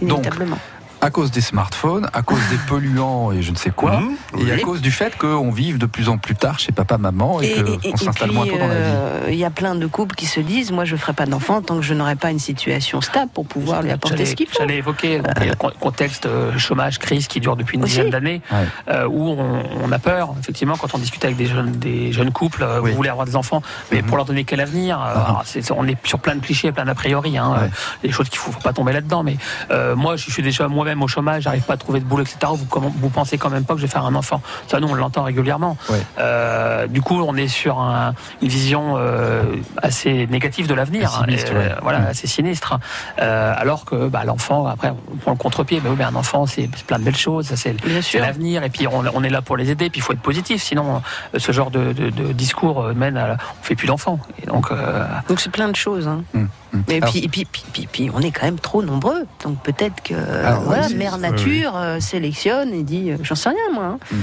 Inévitablement. 0.01 0.59
À 1.05 1.11
cause 1.11 1.33
des 1.33 1.41
smartphones, 1.41 2.09
à 2.13 2.23
cause 2.23 2.39
des 2.49 2.57
polluants 2.69 3.33
et 3.33 3.43
je 3.43 3.51
ne 3.51 3.57
sais 3.57 3.71
quoi, 3.71 3.99
Mhm, 4.01 4.47
et 4.47 4.53
à 4.53 4.59
cause 4.59 4.81
du 4.81 4.93
fait 4.93 5.19
qu'on 5.19 5.51
vive 5.51 5.77
de 5.77 5.87
plus 5.87 6.09
en 6.09 6.17
plus 6.17 6.37
tard 6.37 6.61
chez 6.61 6.71
papa, 6.71 6.97
maman, 6.97 7.41
et, 7.41 7.57
qu'on 7.91 7.97
s'installe 7.97 8.31
moins 8.31 8.47
tôt 8.47 8.57
dans 8.57 8.69
la 8.69 8.75
vie. 8.75 8.81
euh, 8.85 9.27
Il 9.29 9.35
y 9.35 9.45
a 9.45 9.51
plein 9.51 9.75
de 9.75 9.87
couples 9.89 10.15
qui 10.15 10.27
se 10.27 10.39
disent 10.39 10.71
Moi, 10.71 10.85
je 10.85 10.93
ne 10.95 10.99
ferai 11.01 11.13
pas 11.13 11.27
d'enfant 11.27 11.61
tant 11.61 11.77
que 11.77 11.83
je 11.83 11.93
n'aurai 11.93 12.15
pas 12.15 12.31
une 12.31 12.39
situation 12.39 13.01
stable 13.01 13.33
pour 13.35 13.47
pouvoir 13.47 13.83
lui 13.83 13.91
apporter 13.91 14.25
ce 14.25 14.37
qu'il 14.37 14.47
faut. 14.47 14.59
J'allais 14.61 14.77
évoquer 14.77 15.19
le 15.19 15.55
con- 15.57 15.73
contexte 15.81 16.27
euh, 16.27 16.57
chômage, 16.57 16.99
crise 17.01 17.27
qui 17.27 17.41
dure 17.41 17.57
depuis 17.57 17.77
une 17.79 17.83
Aussi. 17.85 17.97
dizaine 17.97 18.11
d'années, 18.11 18.41
Ouais. 18.53 18.59
euh, 18.89 19.09
où 19.09 19.29
on, 19.31 19.63
on 19.85 19.91
a 19.91 19.99
peur, 19.99 20.35
effectivement, 20.41 20.77
quand 20.77 20.95
on 20.95 20.99
discute 20.99 21.25
avec 21.25 21.37
des 21.37 21.47
jeunes, 21.47 21.73
des 21.73 22.13
jeunes 22.13 22.31
couples, 22.33 22.63
euh, 22.63 22.81
Oui. 22.81 22.91
vous 22.91 22.97
voulez 22.97 23.09
avoir 23.11 23.27
des 23.27 23.35
enfants, 23.35 23.61
mais 23.91 24.03
Mhm. 24.03 24.07
pour 24.07 24.17
leur 24.19 24.27
donner 24.27 24.45
quel 24.45 24.61
avenir 24.61 25.01
euh, 25.03 25.15
Ah. 25.17 25.43
On 25.77 25.87
est 25.89 25.97
sur 26.07 26.21
plein 26.21 26.37
de 26.37 26.41
clichés, 26.41 26.71
plein 26.71 26.85
d'a 26.85 26.95
priori, 26.95 27.37
hein, 27.39 27.51
Ouais. 27.53 27.59
euh, 27.65 27.69
des 28.07 28.13
choses 28.13 28.29
qu'il 28.29 28.39
faut, 28.39 28.53
faut 28.53 28.61
pas 28.61 28.73
tomber 28.73 28.93
là-dedans. 28.93 29.25
Mais 29.25 29.37
euh, 29.73 29.97
moi, 29.97 30.15
je 30.17 30.31
suis 30.31 30.43
déjà 30.45 30.69
moi-même 30.69 30.92
au 31.01 31.09
chômage, 31.09 31.45
j'arrive 31.45 31.63
pas 31.63 31.75
à 31.75 31.77
trouver 31.77 32.01
de 32.01 32.05
boulot, 32.05 32.23
etc. 32.25 32.39
Vous, 32.51 32.67
vous 33.01 33.09
pensez 33.09 33.39
quand 33.39 33.49
même 33.49 33.65
pas 33.65 33.75
que 33.75 33.81
je 33.81 33.87
vais 33.87 33.91
faire 33.93 34.05
un 34.05 34.15
enfant 34.15 34.43
Ça, 34.67 34.81
nous, 34.81 34.89
on 34.89 34.95
l'entend 34.95 35.23
régulièrement. 35.23 35.77
Ouais. 35.89 36.03
Euh, 36.19 36.87
du 36.89 37.01
coup, 37.01 37.23
on 37.23 37.37
est 37.37 37.49
sur 37.49 37.79
un- 37.81 38.15
une 38.43 38.49
vision 38.49 38.97
euh, 38.99 39.45
assez 39.81 40.27
négative 40.27 40.67
de 40.67 40.75
l'avenir, 40.75 41.21
hein, 41.23 41.27
et, 41.29 41.39
euh, 41.51 41.55
ouais. 41.69 41.75
voilà, 41.83 42.01
Mm. 42.01 42.07
assez 42.09 42.27
sinistre. 42.27 42.79
Euh, 43.21 43.55
alors 43.57 43.85
que 43.85 44.09
bah, 44.09 44.25
l'enfant, 44.25 44.67
après, 44.67 44.93
on 45.13 45.17
prend 45.17 45.31
le 45.31 45.37
contre-pied. 45.39 45.81
Mais 45.83 45.89
oui, 45.91 45.97
mais 45.99 46.05
un 46.05 46.15
enfant, 46.17 46.45
c'est 46.47 46.69
c'est 46.77 46.85
plein 46.87 46.99
de 46.99 47.05
belles 47.05 47.17
choses. 47.17 47.47
ça, 47.47 47.57
C'est 47.57 47.73
Bien 47.73 47.97
c'est 47.97 48.03
sûr. 48.03 48.21
l'avenir. 48.21 48.63
Et 48.65 48.71
puis, 48.71 48.87
on, 48.89 49.05
on 49.15 49.23
est 49.23 49.31
là 49.31 49.41
pour 49.43 49.57
les 49.57 49.71
aider. 49.71 49.89
Puis, 49.89 50.01
il 50.01 50.03
faut 50.03 50.13
être 50.13 50.21
positif. 50.21 50.63
Sinon, 50.63 51.03
ce 51.37 51.53
genre 51.53 51.71
de, 51.71 51.93
de- 51.93 52.11
de 52.11 52.33
discours 52.33 52.85
mène 52.95 53.17
à. 53.17 53.37
On 53.61 53.63
fait 53.63 53.75
plus 53.77 53.87
d'enfants. 53.87 54.19
Et 54.43 54.47
donc, 54.47 54.71
euh, 54.73 55.05
Donc 55.29 55.41
c'est 55.41 55.51
plein 55.51 55.69
de 55.69 55.77
choses. 55.77 56.09
hein. 56.09 56.23
Hum. 56.35 56.49
Et 56.89 56.97
Alors, 56.97 57.11
puis, 57.11 57.21
et 57.25 57.29
puis, 57.29 57.45
puis, 57.45 57.65
puis, 57.73 57.89
puis, 57.91 58.11
on 58.15 58.21
est 58.21 58.31
quand 58.31 58.47
même 58.47 58.59
trop 58.59 58.83
nombreux. 58.83 59.27
Donc 59.45 59.63
peut-être 59.63 60.03
que 60.03 60.15
Alors, 60.15 60.63
voilà, 60.63 60.87
oui, 60.87 60.95
Mère. 60.95 61.19
Nature 61.19 61.77
euh, 61.77 62.01
sélectionne 62.01 62.73
et 62.73 62.83
dit 62.83 63.11
euh, 63.11 63.17
J'en 63.23 63.35
sais 63.35 63.51
rien, 63.51 63.75
moi. 63.75 63.99
hein. 64.13 64.17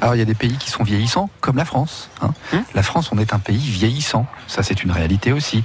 Alors 0.00 0.14
il 0.14 0.18
y 0.18 0.22
a 0.22 0.24
des 0.24 0.34
pays 0.34 0.56
qui 0.56 0.70
sont 0.70 0.84
vieillissants, 0.84 1.28
comme 1.40 1.56
la 1.56 1.64
France. 1.64 2.08
hein. 2.22 2.30
Hum. 2.52 2.62
La 2.74 2.82
France, 2.82 3.10
on 3.12 3.18
est 3.18 3.32
un 3.34 3.38
pays 3.40 3.58
vieillissant. 3.58 4.26
Ça, 4.46 4.62
c'est 4.62 4.82
une 4.84 4.92
réalité 4.92 5.32
aussi. 5.32 5.64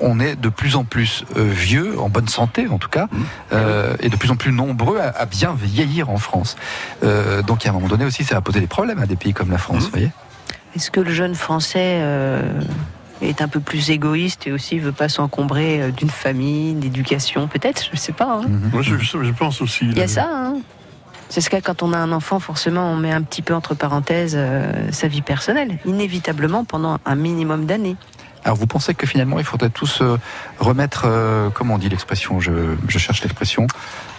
On 0.00 0.20
est 0.20 0.36
de 0.36 0.48
plus 0.48 0.76
en 0.76 0.84
plus 0.84 1.24
euh, 1.36 1.42
vieux, 1.50 2.00
en 2.00 2.08
bonne 2.08 2.28
santé 2.28 2.66
en 2.68 2.78
tout 2.78 2.88
cas, 2.88 3.08
euh, 3.52 3.94
et 4.00 4.08
de 4.08 4.16
plus 4.16 4.30
en 4.30 4.36
plus 4.36 4.52
nombreux 4.52 4.98
à, 4.98 5.08
à 5.10 5.26
bien 5.26 5.54
vieillir 5.54 6.08
en 6.08 6.16
France. 6.18 6.56
Euh, 7.02 7.42
donc 7.42 7.66
à 7.66 7.70
un 7.70 7.72
moment 7.72 7.88
donné 7.88 8.04
aussi, 8.06 8.24
ça 8.24 8.34
va 8.36 8.40
poser 8.40 8.60
des 8.60 8.66
problèmes 8.66 9.00
à 9.02 9.06
des 9.06 9.16
pays 9.16 9.34
comme 9.34 9.50
la 9.50 9.58
France. 9.58 9.78
Hum. 9.78 9.84
vous 9.84 9.90
voyez 9.90 10.10
Est-ce 10.76 10.90
que 10.90 11.00
le 11.00 11.12
jeune 11.12 11.34
Français 11.34 11.98
euh, 12.00 12.40
est 13.28 13.42
un 13.42 13.48
peu 13.48 13.60
plus 13.60 13.90
égoïste 13.90 14.46
et 14.46 14.52
aussi 14.52 14.78
veut 14.78 14.92
pas 14.92 15.08
s'encombrer 15.08 15.82
euh, 15.82 15.90
d'une 15.90 16.10
famille, 16.10 16.74
d'éducation 16.74 17.48
Peut-être, 17.48 17.88
je 17.92 17.96
sais 17.96 18.12
pas. 18.12 18.40
hein. 18.42 18.48
Mhm. 18.48 18.70
Moi, 18.72 18.82
je, 18.82 18.96
je 18.96 19.32
pense 19.32 19.60
aussi. 19.60 19.84
Il 19.86 19.96
y 19.96 20.00
a 20.00 20.04
euh, 20.04 20.08
ça. 20.08 20.28
Hein. 20.30 20.54
C'est 21.30 21.40
ce 21.40 21.50
que 21.50 21.56
quand 21.56 21.82
on 21.82 21.92
a 21.92 21.98
un 21.98 22.12
enfant, 22.12 22.38
forcément, 22.38 22.90
on 22.92 22.96
met 22.96 23.10
un 23.12 23.22
petit 23.22 23.42
peu 23.42 23.54
entre 23.54 23.74
parenthèses 23.74 24.34
euh, 24.36 24.90
sa 24.92 25.08
vie 25.08 25.22
personnelle, 25.22 25.78
inévitablement 25.84 26.64
pendant 26.64 26.98
un 27.04 27.14
minimum 27.16 27.66
d'années. 27.66 27.96
Alors 28.44 28.58
vous 28.58 28.66
pensez 28.66 28.92
que 28.92 29.06
finalement 29.06 29.38
il 29.38 29.44
faudrait 29.44 29.70
tous 29.70 30.02
euh, 30.02 30.18
remettre, 30.60 31.04
euh, 31.06 31.48
comment 31.48 31.74
on 31.74 31.78
dit 31.78 31.88
l'expression, 31.88 32.40
je, 32.40 32.52
je 32.88 32.98
cherche 32.98 33.22
l'expression, 33.22 33.66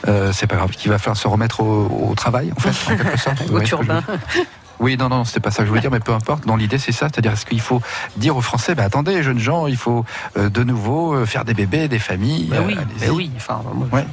euh, 0.07 0.31
c'est 0.33 0.47
pas 0.47 0.55
grave, 0.55 0.71
qu'il 0.71 0.89
va 0.89 0.97
falloir 0.97 1.15
se 1.15 1.27
remettre 1.27 1.59
au, 1.59 2.07
au 2.09 2.15
travail 2.15 2.51
en 2.51 2.59
fait, 2.59 2.91
en 2.91 2.97
quelque 2.97 3.19
sorte. 3.19 3.37
Au 3.53 3.59
turbin. 3.59 4.01
Oui, 4.79 4.97
non, 4.97 5.09
non, 5.09 5.23
c'était 5.25 5.39
pas 5.39 5.51
ça 5.51 5.59
que 5.59 5.65
je 5.65 5.69
voulais 5.69 5.81
dire, 5.81 5.91
mais 5.91 5.99
peu 5.99 6.11
importe. 6.13 6.45
Dans 6.45 6.55
l'idée, 6.55 6.77
c'est 6.77 6.91
ça, 6.91 7.07
c'est-à-dire 7.07 7.33
est-ce 7.33 7.45
qu'il 7.45 7.61
faut 7.61 7.81
dire 8.17 8.35
aux 8.35 8.41
Français, 8.41 8.75
bah 8.75 8.83
attendez, 8.83 9.23
jeunes 9.23 9.39
gens, 9.39 9.67
il 9.67 9.77
faut 9.77 10.05
euh, 10.37 10.49
de 10.49 10.63
nouveau 10.63 11.13
euh, 11.13 11.25
faire 11.25 11.45
des 11.45 11.53
bébés, 11.53 11.87
des 11.87 11.99
familles. 11.99 12.47
Ben 12.49 12.57
euh, 12.57 12.67
oui, 12.67 12.73
allez-y. 12.77 13.07
ben 13.07 13.11
oui. 13.11 13.31
Enfin, 13.37 13.61
moi, 13.73 13.87
Ouais. 13.91 14.05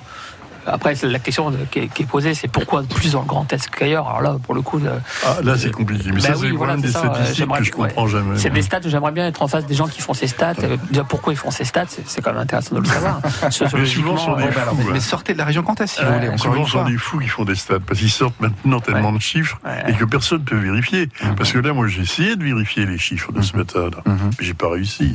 Après, 0.66 0.94
la 1.02 1.18
question 1.18 1.52
qui, 1.70 1.78
est, 1.80 2.06
posée, 2.06 2.34
c'est 2.34 2.48
pourquoi 2.48 2.82
plus 2.82 3.12
dans 3.12 3.20
le 3.22 3.26
Grand 3.26 3.50
Est 3.52 3.68
qu'ailleurs? 3.70 4.08
Alors 4.08 4.22
là, 4.22 4.36
pour 4.42 4.54
le 4.54 4.62
coup, 4.62 4.78
le- 4.78 4.90
Ah, 5.24 5.36
là, 5.42 5.56
c'est 5.58 5.70
compliqué. 5.70 6.10
Mais 6.12 6.20
Bah 6.20 6.28
ça, 6.28 6.32
oui, 6.32 6.38
c'est 6.42 6.46
le 6.48 6.56
voilà, 6.56 6.74
problème 6.74 6.80
des 6.92 6.96
euh, 6.96 7.00
statistiques 7.14 7.48
que 7.48 7.64
je 7.64 7.70
comprends 7.72 8.04
ouais. 8.04 8.10
jamais. 8.10 8.38
c'est 8.38 8.50
des 8.50 8.62
stats. 8.62 8.80
J'aimerais 8.84 9.12
bien 9.12 9.26
être 9.26 9.42
en 9.42 9.48
face 9.48 9.66
des 9.66 9.74
gens 9.74 9.86
qui 9.88 10.00
font 10.00 10.14
ces 10.14 10.26
stats. 10.26 10.54
euh, 10.62 10.76
dire 10.90 11.04
pourquoi 11.04 11.32
ils 11.32 11.36
font 11.36 11.50
ces 11.50 11.64
stats, 11.64 11.86
c'est 12.06 12.20
quand 12.22 12.32
même 12.32 12.40
intéressant 12.42 12.74
de 12.76 12.80
le 12.80 12.86
savoir. 12.86 13.20
Des 13.42 13.64
euh, 13.76 13.84
fous, 13.86 14.36
Mais, 14.36 14.84
mais 14.92 15.00
sortez 15.00 15.32
de 15.32 15.38
la 15.38 15.44
région 15.44 15.62
Grand 15.62 15.80
Est, 15.80 15.86
si 15.86 16.02
vous 16.02 16.12
voulez, 16.12 16.36
Souvent, 16.38 16.66
sont 16.66 16.84
des 16.84 16.96
fous 16.96 17.18
qui 17.18 17.28
font 17.28 17.44
des 17.44 17.54
stats, 17.54 17.80
parce 17.80 17.98
qu'ils 18.00 18.10
sortent 18.10 18.40
maintenant 18.40 18.80
tellement 18.80 19.12
de 19.12 19.20
chiffres 19.20 19.58
et 19.88 19.92
que 19.94 20.04
personne 20.04 20.40
ne 20.40 20.44
peut 20.44 20.56
vérifier. 20.56 21.08
Mhm. 21.22 21.34
Parce 21.36 21.52
que 21.52 21.58
là, 21.58 21.72
moi, 21.72 21.86
j'ai 21.88 22.02
essayé 22.02 22.36
de 22.36 22.44
vérifier 22.44 22.86
les 22.86 22.98
chiffres 22.98 23.32
de 23.32 23.40
ce 23.42 23.56
matin-là, 23.56 24.02
Mhm. 24.06 24.30
mais 24.38 24.44
j'ai 24.46 24.54
pas 24.54 24.70
réussi. 24.70 25.14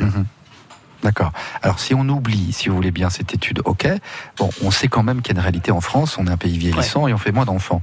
D'accord. 1.04 1.32
Alors 1.62 1.80
si 1.80 1.94
on 1.94 2.08
oublie, 2.10 2.52
si 2.54 2.70
vous 2.70 2.76
voulez 2.76 2.92
bien, 2.92 3.10
cette 3.10 3.34
étude, 3.34 3.62
ok. 3.66 3.88
Bon, 4.38 4.50
on 4.64 4.72
sait 4.72 4.88
quand 4.88 5.04
même 5.04 5.22
qu'il 5.22 5.34
y 5.34 5.38
a 5.38 5.40
une 5.40 5.44
réalité 5.44 5.72
en 5.72 5.82
France, 5.82 6.18
on 6.18 6.26
est 6.28 6.32
un 6.32 6.38
pays 6.38 6.58
vieillissant 6.58 7.08
et 7.08 7.14
on 7.14 7.18
fait 7.18 7.32
moins 7.32 7.46
d'enfants. 7.46 7.82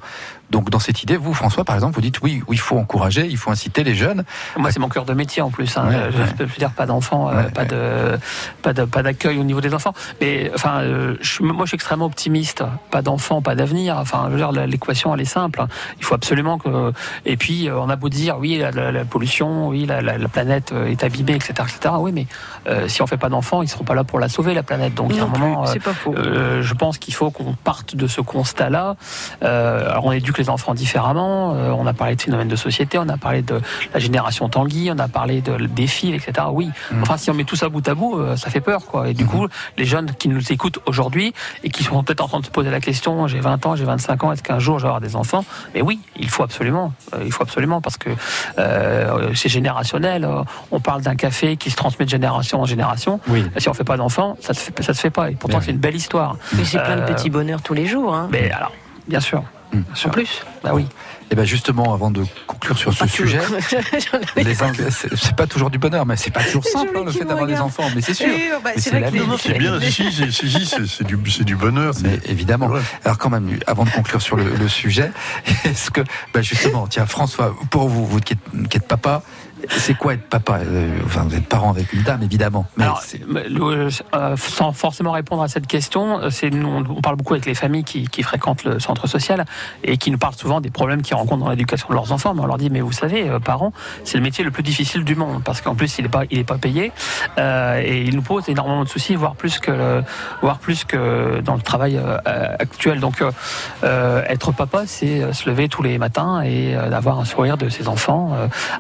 Donc 0.51 0.69
dans 0.71 0.79
cette 0.79 1.03
idée, 1.03 1.17
vous, 1.17 1.33
François, 1.33 1.65
par 1.65 1.75
exemple, 1.75 1.95
vous 1.95 2.01
dites 2.01 2.21
oui, 2.21 2.43
il 2.51 2.59
faut 2.59 2.77
encourager, 2.77 3.27
il 3.27 3.37
faut 3.39 3.51
inciter 3.51 3.83
les 3.83 3.95
jeunes. 3.95 4.25
Moi, 4.57 4.71
c'est 4.71 4.79
mon 4.79 4.89
cœur 4.91 5.05
de 5.05 5.15
métier 5.15 5.43
en 5.43 5.51
plus. 5.51 5.77
Hein. 5.77 5.89
Ouais, 5.89 5.95
je, 6.13 6.19
ouais. 6.19 6.27
je 6.39 6.45
veux 6.45 6.59
dire, 6.59 6.71
pas 6.71 6.87
d'enfants, 6.87 7.29
euh, 7.31 7.45
Ouais, 7.45 7.51
pas 7.51 7.65
de, 7.65 8.19
pas 8.63 8.73
de, 8.73 8.85
pas 8.85 9.03
d'accueil 9.03 9.39
au 9.39 9.43
niveau 9.45 9.61
des 9.61 9.73
enfants. 9.75 9.95
Mais 10.21 10.51
enfin, 10.55 10.81
euh, 10.83 11.17
je, 11.23 11.43
moi, 11.43 11.65
je 11.65 11.69
suis 11.71 11.75
extrêmement 11.77 12.05
optimiste. 12.05 12.63
Pas 12.91 13.01
d'enfants, 13.03 13.43
pas 13.43 13.55
d'avenir. 13.55 13.97
Enfin, 13.97 14.25
je 14.27 14.33
veux 14.33 14.37
dire, 14.37 14.53
l'équation, 14.53 15.15
elle 15.15 15.23
est 15.23 15.25
simple. 15.25 15.65
Il 15.99 16.05
faut 16.05 16.15
absolument 16.15 16.59
que. 16.59 16.93
Et 17.25 17.37
puis, 17.37 17.69
euh, 17.69 17.79
on 17.81 17.89
a 17.89 17.97
beau 17.97 18.09
dire, 18.11 18.37
oui, 18.39 18.59
la, 18.59 18.71
la- 18.71 18.93
la 18.93 19.05
pollution, 19.05 19.69
oui, 19.69 19.87
la, 19.87 20.03
la- 20.03 20.19
la 20.19 20.29
planète 20.29 20.73
est 20.87 21.03
abîmée, 21.03 21.35
etc., 21.37 21.53
etc. 21.63 21.95
Oui, 21.99 22.13
mais 22.13 22.27
euh, 22.69 22.87
si 22.87 23.03
on 23.05 23.07
fait 23.07 23.17
pas 23.17 23.29
d'enfants, 23.29 23.63
ils 23.63 23.69
seront 23.69 23.85
pas 23.85 23.95
là 23.95 24.05
pour 24.05 24.19
la 24.19 24.29
sauver, 24.29 24.55
la 24.55 24.63
planète. 24.63 24.95
Donc, 24.95 25.11
il 25.13 25.17
y 25.17 25.21
a 25.21 25.25
un 25.25 25.29
plus, 25.29 25.41
moment. 25.41 25.63
euh, 25.65 25.67
c'est 25.73 25.83
pas 25.83 25.95
faux. 25.95 26.15
euh, 26.17 26.63
je 26.63 26.75
pense 26.75 26.99
qu'il 26.99 27.15
faut 27.15 27.31
qu'on 27.31 27.53
parte 27.55 27.95
de 27.97 28.07
ce 28.07 28.21
constat-là. 28.21 28.97
Euh, 29.43 29.89
alors 29.91 30.07
on 30.07 30.13
éduque 30.13 30.39
les 30.39 30.51
enfants 30.51 30.75
différemment. 30.75 31.55
Euh, 31.55 31.71
on 31.71 31.87
a 31.87 31.93
parlé 31.93 32.17
de 32.17 32.23
phénomènes 32.23 32.49
de 32.49 32.57
société, 32.57 32.99
on 32.99 33.09
a 33.09 33.17
parlé 33.17 33.43
de 33.43 33.61
la 33.93 34.01
génération 34.01 34.49
Tanguy, 34.49 34.91
on 34.93 34.99
a 34.99 35.09
parlé 35.09 35.41
de, 35.41 35.57
des 35.67 35.87
fils, 35.87 36.15
etc. 36.15 36.47
Oui. 36.51 36.71
Mhm. 36.91 37.03
Enfin, 37.03 37.17
si 37.17 37.31
on 37.31 37.35
met 37.35 37.45
tout 37.45 37.57
ça 37.57 37.69
bout 37.69 37.87
à 37.89 37.95
bout, 37.95 38.19
euh, 38.19 38.37
ça 38.37 38.51
fait 38.51 38.61
peur, 38.61 38.87
quoi. 38.87 39.09
Et 39.09 39.15
du 39.15 39.27
coup, 39.27 39.47
les 39.77 39.85
jeunes 39.85 40.13
qui 40.19 40.29
nous 40.29 40.53
écoutent 40.53 40.79
aujourd'hui 40.87 41.33
et 41.63 41.71
qui 41.71 41.85
sont 41.85 42.03
peut-être 42.03 42.23
en 42.23 42.29
train 42.29 42.41
de 42.41 42.47
se 42.47 42.51
poser 42.51 42.71
la 42.71 42.81
question, 42.81 43.27
j'ai 43.27 43.41
20 43.41 43.67
ans, 43.67 43.77
j'ai 43.77 43.85
25 43.85 44.25
ans, 44.25 44.33
est-ce 44.33 44.43
qu'un 44.43 44.59
jour 44.59 44.79
je 44.79 44.85
vais 44.85 44.89
avoir 44.89 45.01
des 45.01 45.17
enfants? 45.17 45.45
Mais 45.75 45.83
oui, 45.83 46.01
il 46.19 46.29
faut 46.31 46.43
absolument. 46.43 46.93
Euh, 47.15 47.23
il 47.25 47.33
faut 47.33 47.43
absolument 47.43 47.81
parce 47.81 47.97
que 47.97 48.11
euh, 48.59 49.31
c'est 49.35 49.49
générationnel. 49.49 50.29
On 50.71 50.81
parle 50.81 51.03
d'un 51.03 51.17
café 51.17 51.57
qui 51.57 51.71
se 51.71 51.77
transmet 51.77 52.05
de 52.07 52.11
génération 52.11 52.61
en 52.61 52.65
génération. 52.65 52.94
Oui. 53.29 53.45
Si 53.59 53.69
on 53.69 53.75
fait 53.75 53.85
pas 53.85 53.97
d'enfants, 53.97 54.37
ça 54.41 54.55
se 54.55 54.61
fait, 54.61 54.83
ça 54.83 54.95
se 54.95 55.01
fait 55.01 55.11
pas. 55.11 55.31
Et 55.31 55.35
pourtant, 55.35 55.61
c'est 55.61 55.71
une 55.71 55.79
belle 55.79 55.97
histoire. 55.97 56.37
Mais 56.57 56.65
c'est 56.65 56.79
plein 56.79 56.97
de 56.97 57.03
Euh, 57.03 57.07
petits 57.07 57.31
bonheurs 57.31 57.63
tous 57.63 57.75
les 57.75 57.87
jours. 57.87 58.15
Hein. 58.15 58.29
Mais 58.31 58.51
alors, 58.51 58.73
bien 59.09 59.21
sûr. 59.21 59.43
Mm. 59.73 59.81
Bien 59.81 59.95
sûr. 59.95 60.09
En 60.09 60.13
plus. 60.13 60.43
Bah 60.63 60.71
oui. 60.73 60.87
Et 61.31 61.35
bien 61.35 61.45
justement, 61.45 61.95
avant 61.95 62.11
de 62.11 62.23
conclure 62.47 62.77
sur 62.77 62.93
ce 62.93 63.07
sujet, 63.07 63.41
c'est 65.17 65.37
pas 65.37 65.47
toujours 65.47 65.71
du 65.71 65.79
bonheur, 65.79 66.05
mais 66.07 66.17
c'est 66.17 66.31
pas 66.31 66.45
toujours 66.45 66.65
simple 66.67 66.97
hein, 66.97 67.03
le 67.05 67.11
fait 67.13 67.25
d'avoir 67.25 67.47
des 67.47 67.57
enfants. 67.57 67.89
Mais 67.95 68.03
c'est 68.03 68.15
sûr. 68.15 68.29
Bah, 68.63 68.71
Mais 68.77 68.81
c'est 68.81 69.59
bien. 69.59 69.81
Si, 69.81 70.13
si, 70.13 70.33
si, 70.33 70.67
si, 70.67 70.89
c'est 70.89 71.05
du, 71.45 71.57
bonheur. 71.57 71.95
Mais 72.03 72.21
évidemment. 72.27 72.67
Ouais. 72.69 72.81
Alors 73.05 73.19
quand 73.19 73.31
même, 73.31 73.59
avant 73.67 73.85
de 73.85 73.91
conclure 73.91 74.21
sur 74.21 74.37
le, 74.37 74.45
le 74.45 74.69
sujet, 74.69 75.11
est-ce 75.65 75.91
que, 75.91 76.03
bah 76.33 76.43
justement, 76.43 76.87
tiens, 76.87 77.07
François, 77.07 77.57
pour 77.71 77.89
vous, 77.89 78.07
vous 78.07 78.21
qui 78.21 78.35
êtes, 78.35 78.69
qui 78.69 78.77
êtes 78.77 78.87
papa, 78.87 79.23
c'est 79.71 79.95
quoi 79.95 80.15
être 80.15 80.29
papa 80.29 80.59
Euh, 80.65 80.89
Enfin, 81.05 81.23
vous 81.29 81.35
êtes 81.35 81.47
parent 81.47 81.71
avec 81.71 81.93
une 81.93 82.03
dame, 82.03 82.23
évidemment. 82.23 82.67
Mais 82.77 82.85
Alors, 82.85 83.01
c'est- 83.03 83.21
le- 83.27 83.89
euh, 84.15 84.37
sans 84.37 84.73
forcément 84.73 85.13
répondre 85.13 85.43
à 85.43 85.49
cette 85.49 85.67
question, 85.67 86.21
euh, 86.21 86.31
nous, 86.51 86.85
on 86.89 87.01
parle 87.01 87.17
beaucoup 87.17 87.35
avec 87.35 87.47
les 87.47 87.55
familles 87.55 87.85
qui, 87.85 88.07
qui 88.09 88.23
fréquentent 88.23 88.65
le 88.65 88.79
centre 88.81 89.07
social 89.07 89.45
et 89.83 89.97
qui 89.97 90.11
nous 90.11 90.19
parlent 90.19 90.35
souvent 90.35 90.61
des 90.61 90.71
problèmes 90.71 91.03
qu'ils 91.03 91.17
rencontrent 91.17 91.45
dans 91.45 91.51
l'éducation 91.51 91.89
de 91.89 91.95
leurs 91.95 92.13
enfants. 92.13 92.35
Mais 92.35 92.41
on 92.41 92.47
leur 92.47 92.59
dit, 92.59 92.71
mais 92.71 92.81
vous 92.81 92.93
savez, 92.93 93.29
euh, 93.29 93.39
parents, 93.39 93.73
c'est 94.05 94.17
le 94.19 94.23
métier 94.23 94.45
le 94.45 94.51
plus 94.51 94.63
difficile 94.63 95.05
du 95.05 95.15
monde 95.15 95.43
parce 95.45 95.61
qu'en 95.61 95.75
plus, 95.75 95.99
il 95.99 96.03
n'est 96.03 96.09
pas, 96.09 96.23
il 96.31 96.39
est 96.39 96.45
pas 96.45 96.59
payé 96.59 96.93
euh, 97.39 97.81
et 97.85 98.03
il 98.03 98.15
nous 98.17 98.23
pose 98.23 98.49
énormément 98.49 98.85
de 98.85 98.89
soucis, 98.89 99.15
voire 99.15 99.35
plus 99.37 99.59
que, 99.59 99.71
le- 99.71 100.03
voire 100.43 100.59
plus 100.59 100.85
que 100.85 101.41
dans 101.41 101.55
le 101.55 101.63
travail 101.63 101.99
actuel. 102.59 103.01
Donc, 103.01 103.23
être 103.83 104.53
papa, 104.53 104.85
c'est 104.87 105.33
se 105.33 105.49
lever 105.49 105.69
tous 105.69 105.83
les 105.83 105.99
matins 105.99 106.43
et 106.43 106.75
d'avoir 106.91 107.19
un 107.19 107.25
sourire 107.25 107.57
de 107.57 107.69
ses 107.69 107.89
enfants 107.89 108.33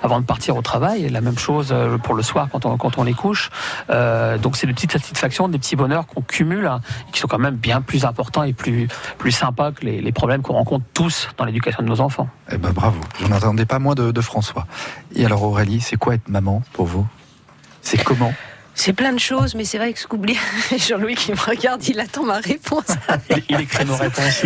avant 0.03 0.20
de 0.20 0.25
partir 0.27 0.57
au 0.57 0.62
travail. 0.62 0.74
La 1.11 1.21
même 1.21 1.39
chose 1.39 1.69
euh, 1.73 1.99
pour 1.99 2.15
le 2.15 2.23
soir 2.23 2.49
quand 2.51 2.67
on, 2.67 2.77
quand 2.77 2.99
on 2.99 3.05
les 3.05 3.15
couche. 3.15 3.51
Euh, 3.91 4.39
donc 4.39 4.57
c'est 4.57 4.67
des 4.67 4.75
petites 4.75 4.93
satisfactions, 4.93 5.49
des 5.49 5.59
petits 5.59 5.77
bonheurs 5.77 6.07
qu'on 6.07 6.23
cumule, 6.23 6.67
hein, 6.67 6.81
qui 7.13 7.21
sont 7.21 7.29
quand 7.29 7.39
même 7.39 7.57
bien 7.57 7.81
plus 7.81 8.05
importants 8.05 8.43
et 8.43 8.53
plus, 8.53 8.89
plus 9.19 9.33
sympas 9.33 9.73
que 9.73 9.85
les, 9.85 10.13
problèmes 10.13 10.43
qu'on 10.43 10.55
rencontre 10.55 10.85
tous 10.95 11.29
dans 11.37 11.45
l'éducation 11.45 11.83
de 11.83 11.89
nos 11.89 12.01
enfants. 12.01 12.29
eh 12.53 12.59
ben, 12.59 12.71
bravo. 12.71 13.01
J'en 13.21 13.33
attendais 13.33 13.67
pas 13.67 13.79
moins 13.79 13.95
de 13.95 14.21
François. 14.21 14.67
Et 15.15 15.25
alors 15.25 15.43
Aurélie, 15.43 15.81
c'est 15.81 15.97
quoi 15.97 16.15
être 16.15 16.29
maman 16.29 16.63
pour 16.73 16.87
vous? 16.87 17.07
C'est 17.83 18.03
comment? 18.03 18.33
C'est 18.77 18.93
plein 18.93 19.13
de 19.13 19.21
choses, 19.21 19.55
mais 19.55 19.65
c'est 19.65 19.79
vrai 19.79 19.93
que 19.93 20.01
ce 20.01 20.07
qu'oublie 20.07 20.37
Jean-Louis 20.77 21.15
qui 21.15 21.31
me 21.33 21.37
regarde, 21.39 21.87
il 21.89 22.01
attend 22.01 22.25
ma 22.25 22.39
réponse. 22.39 22.87
Il, 23.49 23.61
écrit 23.61 23.85
nos 23.85 23.97
réponses. 23.97 24.43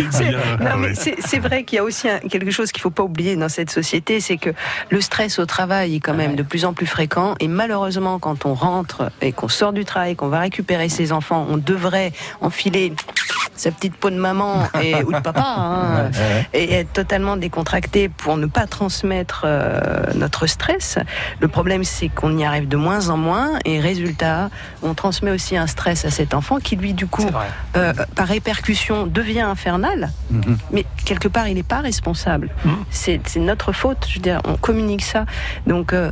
C'est- 1.25 1.39
vrai 1.39 1.63
qu'il 1.63 1.77
y 1.77 1.79
a 1.79 1.83
aussi 1.83 2.07
un- 2.09 2.19
quelque 2.19 2.51
chose 2.51 2.71
qu'il 2.71 2.81
faut 2.81 2.89
pas 2.91 3.03
oublier 3.03 3.35
dans 3.37 3.49
cette 3.49 3.71
société, 3.71 4.19
c'est 4.19 4.37
que 4.37 4.49
le 4.89 5.01
stress 5.01 5.39
au 5.39 5.45
travail 5.45 5.95
est 5.95 5.99
quand 5.99 6.13
même 6.13 6.35
de 6.35 6.43
plus 6.43 6.65
en 6.65 6.73
plus 6.73 6.85
fréquent. 6.85 7.35
Et 7.39 7.47
malheureusement, 7.47 8.19
quand 8.19 8.45
on 8.45 8.53
rentre 8.53 9.09
et 9.21 9.31
qu'on 9.31 9.47
sort 9.47 9.73
du 9.73 9.85
travail, 9.85 10.15
qu'on 10.15 10.27
va 10.27 10.39
récupérer 10.39 10.89
ses 10.89 11.11
enfants, 11.11 11.47
on 11.49 11.57
devrait 11.57 12.11
enfiler 12.41 12.93
sa 13.55 13.71
petite 13.71 13.95
peau 13.95 14.09
de 14.09 14.15
maman 14.15 14.63
et, 14.81 14.95
ou 15.03 15.11
de 15.11 15.19
papa 15.19 15.43
hein, 15.45 16.11
et 16.53 16.73
être 16.73 16.93
totalement 16.93 17.37
décontracté 17.37 18.09
pour 18.09 18.37
ne 18.37 18.45
pas 18.45 18.67
transmettre 18.67 19.43
euh, 19.45 20.01
notre 20.15 20.47
stress. 20.47 20.97
Le 21.39 21.47
problème, 21.47 21.83
c'est 21.83 22.09
qu'on 22.09 22.37
y 22.37 22.43
arrive 22.45 22.67
de 22.67 22.77
moins 22.77 23.09
en 23.09 23.17
moins 23.17 23.59
et 23.65 23.79
résultat, 23.79 24.49
on 24.83 24.93
transmet 24.93 25.31
aussi 25.31 25.57
un 25.57 25.67
stress 25.67 26.05
à 26.05 26.11
cet 26.11 26.33
enfant 26.33 26.57
qui 26.59 26.75
lui, 26.75 26.93
du 26.93 27.07
coup, 27.07 27.25
euh, 27.75 27.93
par 28.15 28.27
répercussion, 28.27 29.07
devient 29.07 29.41
infernal, 29.41 30.09
Mhm. 30.29 30.57
mais 30.71 30.85
quelque 31.05 31.27
part, 31.27 31.47
il 31.47 31.55
n'est 31.55 31.63
pas 31.63 31.81
responsable. 31.81 32.49
Mhm. 32.65 32.75
C'est 32.91 33.19
c'est 33.25 33.39
notre 33.39 33.71
faute, 33.71 34.05
je 34.07 34.15
veux 34.15 34.21
dire, 34.21 34.41
on 34.45 34.55
communique 34.55 35.03
ça. 35.03 35.25
Donc, 35.67 35.93
euh, 35.93 36.11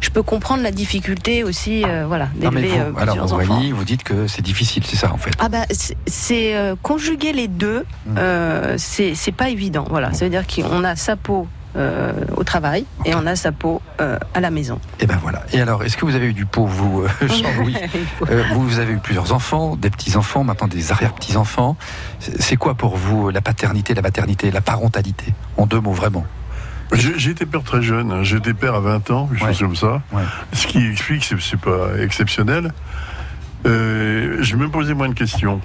je 0.00 0.10
peux 0.10 0.22
comprendre 0.22 0.62
la 0.62 0.70
difficulté 0.70 1.42
aussi, 1.44 1.84
voilà, 2.06 2.28
d'élever 2.34 2.80
enfants. 2.80 3.34
Aurélie, 3.36 3.72
vous 3.72 3.84
dites 3.84 4.02
que 4.02 4.26
c'est 4.26 4.42
difficile, 4.42 4.84
c'est 4.86 4.96
ça 4.96 5.12
en 5.12 5.16
fait. 5.18 5.30
Ah 5.38 5.48
bah 5.48 5.64
c'est- 5.70 5.96
euh, 6.56 6.74
conjuguer 6.82 7.32
les 7.32 7.48
deux, 7.48 7.84
Mhm. 8.06 8.16
euh, 8.18 8.74
c'est 8.78 9.32
pas 9.36 9.48
évident. 9.50 9.84
Voilà, 9.88 10.12
ça 10.12 10.24
veut 10.24 10.30
dire 10.30 10.44
qu'on 10.46 10.82
a 10.84 10.96
sa 10.96 11.14
peau 11.16 11.46
euh, 11.76 12.12
au 12.38 12.42
travail 12.42 12.86
et 13.04 13.14
on 13.14 13.26
a 13.26 13.36
sa 13.36 13.52
peau 13.52 13.82
euh, 14.00 14.18
à 14.32 14.40
la 14.40 14.50
maison. 14.50 14.80
Et 14.98 15.06
ben 15.06 15.18
voilà. 15.20 15.42
Et 15.52 15.60
alors, 15.60 15.84
est-ce 15.84 15.98
que 15.98 16.06
vous 16.06 16.14
avez 16.14 16.26
eu 16.28 16.32
du 16.32 16.46
pot, 16.46 16.64
vous, 16.64 17.02
euh, 17.02 17.08
Jean-Louis 17.28 17.76
Euh, 18.30 18.42
vous, 18.54 18.62
vous 18.66 18.78
avez 18.78 18.94
eu 18.94 18.96
plusieurs 18.98 19.34
enfants, 19.34 19.76
des 19.76 19.90
petits-enfants, 19.90 20.42
maintenant 20.42 20.68
des 20.68 20.90
arrière-petits-enfants. 20.90 21.76
C'est 22.18 22.40
c'est 22.40 22.56
quoi 22.56 22.74
pour 22.74 22.96
vous 22.96 23.28
la 23.30 23.42
paternité, 23.42 23.92
la 23.92 24.00
maternité, 24.02 24.50
la 24.50 24.62
parentalité? 24.62 25.34
En 25.58 25.66
deux 25.66 25.80
mots, 25.80 25.92
vraiment. 25.92 26.24
J'ai 26.92 27.30
été 27.32 27.44
père 27.44 27.62
très 27.64 27.82
jeune, 27.82 28.10
hein. 28.12 28.22
j'ai 28.22 28.36
été 28.36 28.54
père 28.54 28.76
à 28.76 28.80
20 28.80 29.10
ans, 29.10 29.26
quelque 29.26 29.42
Ouais. 29.44 29.48
chose 29.52 29.58
comme 29.58 29.76
ça. 29.76 30.00
Ouais. 30.12 30.22
Ce 30.54 30.66
qui 30.68 30.86
explique 30.86 31.28
que 31.28 31.38
c'est- 31.40 31.56
pas 31.58 31.88
exceptionnel. 32.00 32.72
Euh, 33.66 34.36
je 34.40 34.56
me 34.56 34.68
posais 34.68 34.94
moins 34.94 35.08
de 35.08 35.14
questions. 35.14 35.60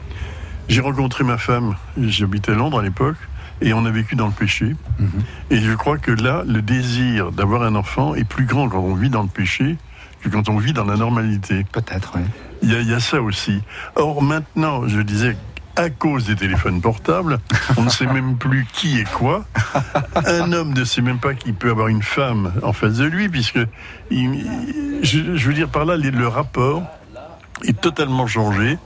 J'ai 0.71 0.81
rencontré 0.81 1.23
ma 1.25 1.37
femme, 1.37 1.75
j'habitais 1.99 2.53
Londres 2.53 2.79
à 2.79 2.81
l'époque, 2.81 3.17
et 3.61 3.73
on 3.73 3.85
a 3.85 3.91
vécu 3.91 4.15
dans 4.15 4.27
le 4.27 4.31
péché. 4.31 4.75
Mhm. 4.99 5.09
Et 5.49 5.57
je 5.59 5.73
crois 5.73 5.97
que 5.97 6.11
là, 6.11 6.43
le 6.47 6.61
désir 6.61 7.31
d'avoir 7.33 7.63
un 7.63 7.75
enfant 7.75 8.15
est 8.15 8.23
plus 8.23 8.45
grand 8.45 8.69
quand 8.69 8.79
on 8.79 8.95
vit 8.95 9.09
dans 9.09 9.21
le 9.23 9.27
péché 9.27 9.77
que 10.23 10.29
quand 10.29 10.47
on 10.49 10.57
vit 10.57 10.71
dans 10.73 10.85
la 10.85 10.95
normalité. 10.95 11.65
Peut-être, 11.71 12.13
oui. 12.15 12.21
Il 12.63 12.71
y, 12.71 12.75
a, 12.75 12.79
il 12.79 12.89
y 12.89 12.93
a 12.93 12.99
ça 13.01 13.21
aussi. 13.21 13.59
Or 13.95 14.21
maintenant, 14.21 14.87
je 14.87 15.01
disais, 15.01 15.35
à 15.75 15.89
cause 15.89 16.25
des 16.27 16.35
téléphones 16.37 16.79
portables, 16.79 17.39
on 17.77 17.81
ne 17.83 17.89
sait 17.89 18.05
même 18.05 18.37
plus 18.37 18.65
qui 18.71 18.99
est 18.99 19.11
quoi. 19.11 19.43
Un 20.25 20.53
homme 20.53 20.73
ne 20.73 20.83
sait 20.85 21.01
même 21.01 21.17
pas 21.19 21.33
qu'il 21.33 21.53
peut 21.53 21.69
avoir 21.71 21.87
une 21.89 22.03
femme 22.03 22.53
en 22.63 22.71
face 22.71 22.93
de 22.97 23.05
lui, 23.05 23.27
puisque, 23.29 23.59
il- 24.09 24.45
je, 25.03 25.35
je 25.35 25.47
veux 25.47 25.53
dire 25.53 25.67
par 25.69 25.83
là, 25.85 25.97
le 25.97 26.27
rapport 26.27 26.83
est 27.63 27.79
totalement 27.79 28.25
changé, 28.27 28.77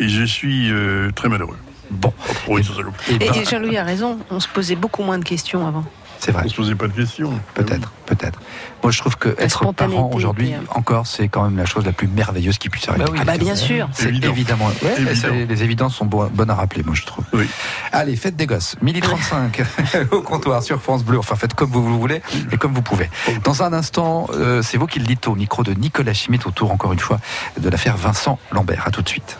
et 0.00 0.08
je 0.08 0.24
suis 0.24 0.70
euh, 0.72 1.10
très 1.12 1.28
malheureux. 1.28 1.56
Bon. 1.90 2.12
Oh, 2.28 2.32
oui, 2.54 2.62
Et 3.10 3.14
Et, 3.24 3.38
et 3.38 3.44
Jean-Louis 3.44 3.76
a 3.76 3.84
raison, 3.84 4.18
on 4.30 4.38
se 4.40 4.48
posait 4.48 4.76
beaucoup 4.76 5.02
moins 5.02 5.18
de 5.18 5.24
questions 5.24 5.66
avant. 5.66 5.84
C'est 6.20 6.32
vrai. 6.32 6.42
On 6.44 6.48
se 6.50 6.54
posait 6.54 6.74
pas 6.74 6.86
de 6.86 6.92
questions. 6.92 7.32
Peut-être, 7.54 7.90
peut-être. 8.04 8.38
Moi, 8.82 8.92
je 8.92 8.98
trouve 8.98 9.16
que 9.16 9.30
être 9.38 9.50
spontanéité 9.50 9.96
parent 9.96 10.10
aujourd'hui, 10.14 10.48
était, 10.50 10.56
euh, 10.58 10.74
encore, 10.78 11.06
c'est 11.06 11.28
quand 11.28 11.42
même 11.44 11.56
la 11.56 11.64
chose 11.64 11.86
la 11.86 11.92
plus 11.92 12.08
merveilleuse 12.08 12.58
qui 12.58 12.68
puisse 12.68 12.86
arriver. 12.90 13.04
Bah 13.06 13.10
oui. 13.12 13.18
Ah 13.22 13.24
bah 13.24 13.38
bien 13.38 13.56
sûr. 13.56 13.88
C'est 13.94 14.08
Évident. 14.08 14.28
évidemment. 14.30 14.66
Ouais, 14.82 14.94
Évident. 14.98 15.14
c'est- 15.18 15.46
les 15.46 15.62
évidences 15.62 15.96
sont 15.96 16.04
bo- 16.04 16.28
bonnes 16.28 16.50
à 16.50 16.54
rappeler, 16.54 16.82
moi, 16.82 16.94
je 16.94 17.06
trouve. 17.06 17.24
Oui. 17.32 17.46
Allez, 17.90 18.16
faites 18.16 18.36
des 18.36 18.44
gosses. 18.46 18.76
Midi 18.82 19.00
35 19.00 19.62
au 20.12 20.20
comptoir 20.20 20.62
sur 20.62 20.80
France 20.82 21.04
Bleu. 21.04 21.18
Enfin, 21.18 21.36
faites 21.36 21.54
comme 21.54 21.70
vous 21.70 21.80
le 21.88 21.94
voulez 21.96 22.20
et 22.52 22.58
comme 22.58 22.74
vous 22.74 22.82
pouvez. 22.82 23.08
Dans 23.42 23.62
un 23.62 23.72
instant, 23.72 24.28
euh, 24.34 24.60
c'est 24.62 24.76
vous 24.76 24.86
qui 24.86 24.98
le 25.00 25.06
dites 25.06 25.26
au 25.26 25.34
micro 25.34 25.62
de 25.62 25.72
Nicolas 25.72 26.12
Chimette 26.12 26.46
autour, 26.46 26.70
encore 26.70 26.92
une 26.92 26.98
fois, 27.00 27.18
de 27.58 27.68
l'affaire 27.70 27.96
Vincent 27.96 28.38
Lambert. 28.52 28.82
À 28.86 28.90
tout 28.90 29.00
de 29.02 29.08
suite. 29.08 29.38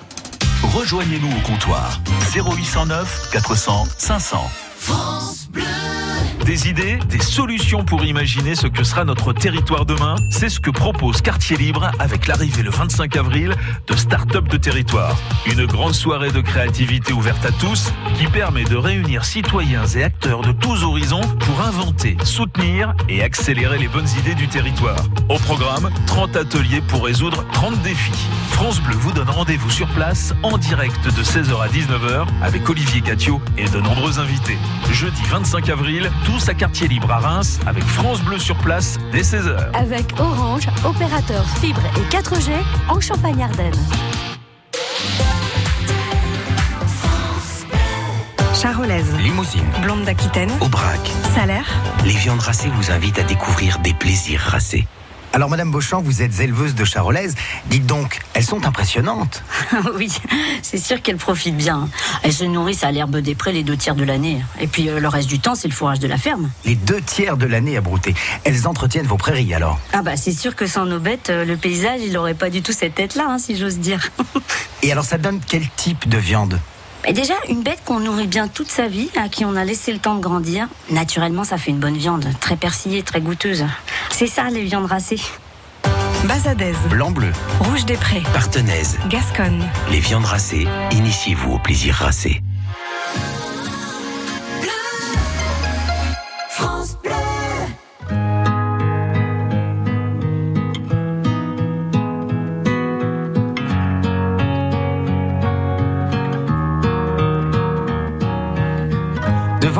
Rejoignez-nous 0.62 1.36
au 1.36 1.40
comptoir 1.40 2.00
0809 2.34 3.30
400 3.32 3.86
500. 3.98 4.50
Des 6.44 6.68
idées, 6.68 6.98
des 7.08 7.20
solutions 7.20 7.84
pour 7.84 8.04
imaginer 8.04 8.54
ce 8.54 8.66
que 8.66 8.82
sera 8.82 9.04
notre 9.04 9.32
territoire 9.32 9.84
demain, 9.84 10.16
c'est 10.30 10.48
ce 10.48 10.58
que 10.58 10.70
propose 10.70 11.20
Quartier 11.20 11.56
Libre 11.56 11.90
avec 11.98 12.26
l'arrivée 12.26 12.62
le 12.62 12.70
25 12.70 13.14
avril 13.16 13.54
de 13.86 13.96
Start-up 13.96 14.48
de 14.48 14.56
territoire. 14.56 15.16
Une 15.46 15.66
grande 15.66 15.94
soirée 15.94 16.30
de 16.30 16.40
créativité 16.40 17.12
ouverte 17.12 17.44
à 17.44 17.52
tous 17.52 17.92
qui 18.16 18.26
permet 18.26 18.64
de 18.64 18.76
réunir 18.76 19.24
citoyens 19.24 19.86
et 19.86 20.02
acteurs 20.02 20.40
de 20.40 20.52
tous 20.52 20.82
horizons 20.82 21.20
pour 21.40 21.60
inventer, 21.60 22.16
soutenir 22.24 22.94
et 23.08 23.22
accélérer 23.22 23.78
les 23.78 23.88
bonnes 23.88 24.08
idées 24.18 24.34
du 24.34 24.48
territoire. 24.48 25.00
Au 25.28 25.38
programme, 25.38 25.90
30 26.06 26.36
ateliers 26.36 26.80
pour 26.88 27.04
résoudre 27.04 27.44
30 27.52 27.80
défis. 27.82 28.26
France 28.50 28.80
Bleu 28.80 28.96
vous 28.96 29.12
donne 29.12 29.30
rendez-vous 29.30 29.70
sur 29.70 29.88
place 29.88 30.34
en 30.42 30.58
direct 30.58 31.04
de 31.04 31.22
16h 31.22 31.62
à 31.62 31.68
19h 31.68 32.26
avec 32.42 32.68
Olivier 32.68 33.00
Catio 33.00 33.40
et 33.56 33.68
de 33.68 33.78
nombreux 33.78 34.18
invités. 34.18 34.58
Jeudi 34.92 35.22
25 35.30 35.68
avril, 35.68 36.10
tous 36.30 36.48
à 36.48 36.54
Quartier 36.54 36.86
Libre 36.86 37.10
à 37.10 37.18
Reims 37.18 37.58
avec 37.66 37.82
France 37.82 38.22
Bleu 38.22 38.38
sur 38.38 38.56
place 38.56 38.98
dès 39.10 39.22
16h. 39.22 39.72
Avec 39.74 40.12
Orange, 40.20 40.68
opérateur 40.84 41.44
fibre 41.60 41.80
et 41.96 42.14
4G 42.14 42.52
en 42.88 43.00
Champagne-Ardenne. 43.00 43.74
Charolaise, 48.54 49.12
Limousine, 49.18 49.64
blonde 49.82 50.04
d'Aquitaine, 50.04 50.50
Aubrac, 50.60 51.00
salaire. 51.34 51.66
les 52.04 52.10
viandes 52.10 52.40
racées 52.40 52.68
vous 52.68 52.90
invitent 52.90 53.18
à 53.18 53.24
découvrir 53.24 53.78
des 53.80 53.94
plaisirs 53.94 54.40
racés. 54.40 54.86
Alors, 55.32 55.48
Madame 55.48 55.70
Beauchamp, 55.70 56.00
vous 56.00 56.22
êtes 56.22 56.40
éleveuse 56.40 56.74
de 56.74 56.84
charolaises. 56.84 57.36
Dites 57.66 57.86
donc, 57.86 58.18
elles 58.34 58.44
sont 58.44 58.66
impressionnantes. 58.66 59.44
oui, 59.94 60.10
c'est 60.62 60.78
sûr 60.78 61.00
qu'elles 61.02 61.18
profitent 61.18 61.56
bien. 61.56 61.88
Elles 62.22 62.32
se 62.32 62.44
nourrissent 62.44 62.82
à 62.82 62.90
l'herbe 62.90 63.16
des 63.18 63.36
prés 63.36 63.52
les 63.52 63.62
deux 63.62 63.76
tiers 63.76 63.94
de 63.94 64.02
l'année. 64.02 64.42
Et 64.60 64.66
puis 64.66 64.88
euh, 64.88 64.98
le 64.98 65.06
reste 65.06 65.28
du 65.28 65.38
temps, 65.38 65.54
c'est 65.54 65.68
le 65.68 65.74
fourrage 65.74 66.00
de 66.00 66.08
la 66.08 66.18
ferme. 66.18 66.50
Les 66.64 66.74
deux 66.74 67.00
tiers 67.00 67.36
de 67.36 67.46
l'année 67.46 67.76
à 67.76 67.80
brouter. 67.80 68.14
Elles 68.44 68.66
entretiennent 68.66 69.06
vos 69.06 69.16
prairies 69.16 69.54
alors. 69.54 69.78
Ah 69.92 70.02
bah 70.02 70.16
c'est 70.16 70.32
sûr 70.32 70.56
que 70.56 70.66
sans 70.66 70.84
nos 70.84 70.98
bêtes, 70.98 71.30
euh, 71.30 71.44
le 71.44 71.56
paysage, 71.56 72.00
il 72.04 72.16
aurait 72.18 72.34
pas 72.34 72.50
du 72.50 72.62
tout 72.62 72.72
cette 72.72 72.96
tête-là, 72.96 73.26
hein, 73.28 73.38
si 73.38 73.56
j'ose 73.56 73.78
dire. 73.78 74.10
Et 74.82 74.90
alors, 74.90 75.04
ça 75.04 75.18
donne 75.18 75.40
quel 75.46 75.68
type 75.76 76.08
de 76.08 76.18
viande? 76.18 76.58
Mais 77.04 77.12
déjà, 77.12 77.34
une 77.48 77.62
bête 77.62 77.80
qu'on 77.84 78.00
nourrit 78.00 78.26
bien 78.26 78.46
toute 78.48 78.70
sa 78.70 78.86
vie, 78.86 79.08
à 79.16 79.28
qui 79.28 79.44
on 79.44 79.56
a 79.56 79.64
laissé 79.64 79.92
le 79.92 79.98
temps 79.98 80.14
de 80.14 80.20
grandir, 80.20 80.68
naturellement, 80.90 81.44
ça 81.44 81.56
fait 81.56 81.70
une 81.70 81.78
bonne 81.78 81.96
viande, 81.96 82.26
très 82.40 82.56
persillée, 82.56 83.02
très 83.02 83.20
goûteuse. 83.20 83.64
C'est 84.10 84.26
ça, 84.26 84.50
les 84.50 84.62
viandes 84.64 84.86
racées. 84.86 85.20
Bazadaise, 86.24 86.76
Blanc-bleu, 86.90 87.32
rouge 87.60 87.86
des 87.86 87.94
prés, 87.94 88.22
partenaise, 88.34 88.98
Gasconne. 89.08 89.64
les 89.90 90.00
viandes 90.00 90.26
racées, 90.26 90.66
initiez-vous 90.92 91.52
au 91.52 91.58
plaisir 91.58 91.94
racé. 91.94 92.42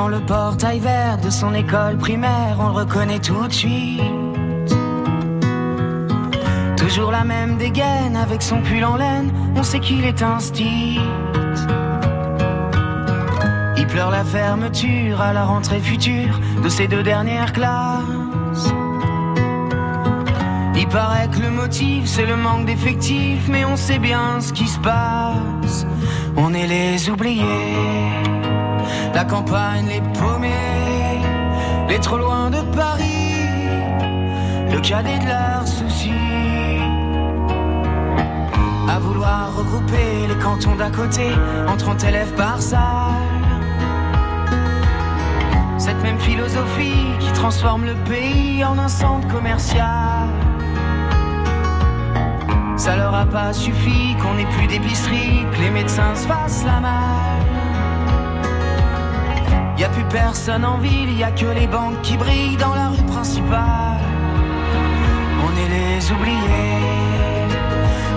Le 0.08 0.18
portail 0.18 0.80
vert 0.80 1.18
de 1.18 1.30
son 1.30 1.54
école 1.54 1.96
primaire, 1.96 2.56
on 2.58 2.68
le 2.68 2.72
reconnaît 2.72 3.20
tout 3.20 3.46
de 3.46 3.52
suite. 3.52 4.02
Toujours 6.76 7.12
la 7.12 7.22
même 7.22 7.56
dégaine 7.58 8.16
avec 8.16 8.42
son 8.42 8.60
pull 8.60 8.84
en 8.84 8.96
laine, 8.96 9.30
on 9.54 9.62
sait 9.62 9.78
qu'il 9.78 10.04
est 10.04 10.22
un 10.22 10.40
style. 10.40 11.00
Il 13.76 13.86
pleure 13.86 14.10
la 14.10 14.24
fermeture 14.24 15.20
à 15.20 15.32
la 15.32 15.44
rentrée 15.44 15.80
future 15.80 16.40
de 16.62 16.68
ses 16.68 16.88
deux 16.88 17.04
dernières 17.04 17.52
classes. 17.52 18.72
Il 20.76 20.88
paraît 20.88 21.28
que 21.28 21.38
le 21.38 21.50
motif 21.50 22.06
c'est 22.06 22.26
le 22.26 22.36
manque 22.36 22.64
d'effectifs, 22.64 23.46
mais 23.48 23.64
on 23.64 23.76
sait 23.76 24.00
bien 24.00 24.40
ce 24.40 24.52
qui 24.52 24.66
se 24.66 24.78
passe. 24.80 25.86
On 26.36 26.52
est 26.52 26.66
les 26.66 27.10
oubliés. 27.10 28.39
La 29.14 29.24
campagne, 29.24 29.86
les 29.88 30.00
paumés, 30.18 31.20
les 31.88 31.98
trop 31.98 32.16
loin 32.18 32.50
de 32.50 32.60
Paris, 32.74 33.66
le 34.72 34.80
cadet 34.80 35.18
de 35.18 35.26
leurs 35.26 35.66
soucis. 35.66 36.12
À 38.88 38.98
vouloir 38.98 39.54
regrouper 39.56 40.26
les 40.28 40.34
cantons 40.36 40.76
d'à 40.76 40.90
côté 40.90 41.26
en 41.68 41.76
30 41.76 42.04
élèves 42.04 42.32
par 42.34 42.60
salle. 42.62 42.80
Cette 45.78 46.02
même 46.02 46.18
philosophie 46.18 47.06
qui 47.18 47.32
transforme 47.32 47.84
le 47.86 47.94
pays 48.08 48.64
en 48.64 48.78
un 48.78 48.88
centre 48.88 49.26
commercial. 49.28 50.28
Ça 52.76 52.96
leur 52.96 53.14
a 53.14 53.26
pas 53.26 53.52
suffi 53.52 54.16
qu'on 54.22 54.38
ait 54.38 54.50
plus 54.56 54.66
d'épicerie, 54.66 55.44
que 55.52 55.60
les 55.60 55.70
médecins 55.70 56.14
se 56.14 56.26
fassent 56.26 56.64
la 56.64 56.80
malle. 56.80 57.59
Plus 59.92 60.04
personne 60.04 60.64
en 60.64 60.78
ville, 60.78 61.16
y 61.18 61.24
a 61.24 61.30
que 61.30 61.46
les 61.46 61.66
banques 61.66 62.00
qui 62.02 62.16
brillent 62.16 62.56
dans 62.56 62.74
la 62.74 62.88
rue 62.88 63.02
principale. 63.04 64.00
On 65.44 65.50
est 65.56 65.68
les 65.68 66.12
oubliés, 66.12 67.48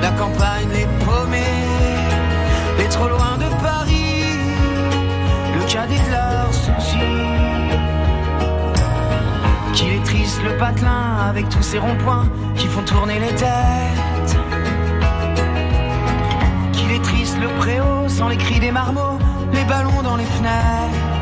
la 0.01 0.11
campagne, 0.11 0.69
les 0.73 0.87
paumés, 1.03 1.63
les 2.77 2.89
trop 2.89 3.07
loin 3.07 3.37
de 3.37 3.49
Paris, 3.61 4.23
le 5.55 5.71
cadet 5.71 5.95
de 5.95 6.11
leurs 6.11 6.53
soucis. 6.53 6.97
Qu'il 9.73 9.93
est 9.93 10.03
triste 10.03 10.41
le 10.43 10.55
patelin 10.57 11.17
avec 11.29 11.49
tous 11.49 11.63
ces 11.63 11.79
ronds-points 11.79 12.27
qui 12.55 12.67
font 12.67 12.83
tourner 12.83 13.19
les 13.19 13.33
têtes. 13.33 14.37
Qu'il 16.73 16.91
est 16.91 17.03
triste 17.03 17.37
le 17.41 17.47
préau 17.59 18.07
sans 18.07 18.27
les 18.27 18.37
cris 18.37 18.59
des 18.59 18.71
marmots, 18.71 19.17
les 19.51 19.63
ballons 19.63 20.03
dans 20.03 20.15
les 20.15 20.25
fenêtres. 20.25 21.12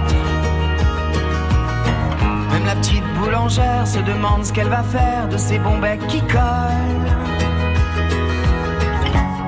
Même 2.62 2.76
la 2.76 2.76
petite 2.76 3.14
boulangère 3.16 3.88
se 3.88 3.98
demande 4.00 4.46
ce 4.46 4.54
qu'elle 4.54 4.70
va 4.70 4.84
faire 4.84 5.28
de 5.28 5.38
ces 5.38 5.58
bons 5.58 5.80
becs 5.80 6.06
qui 6.06 6.22
collent. 6.22 7.12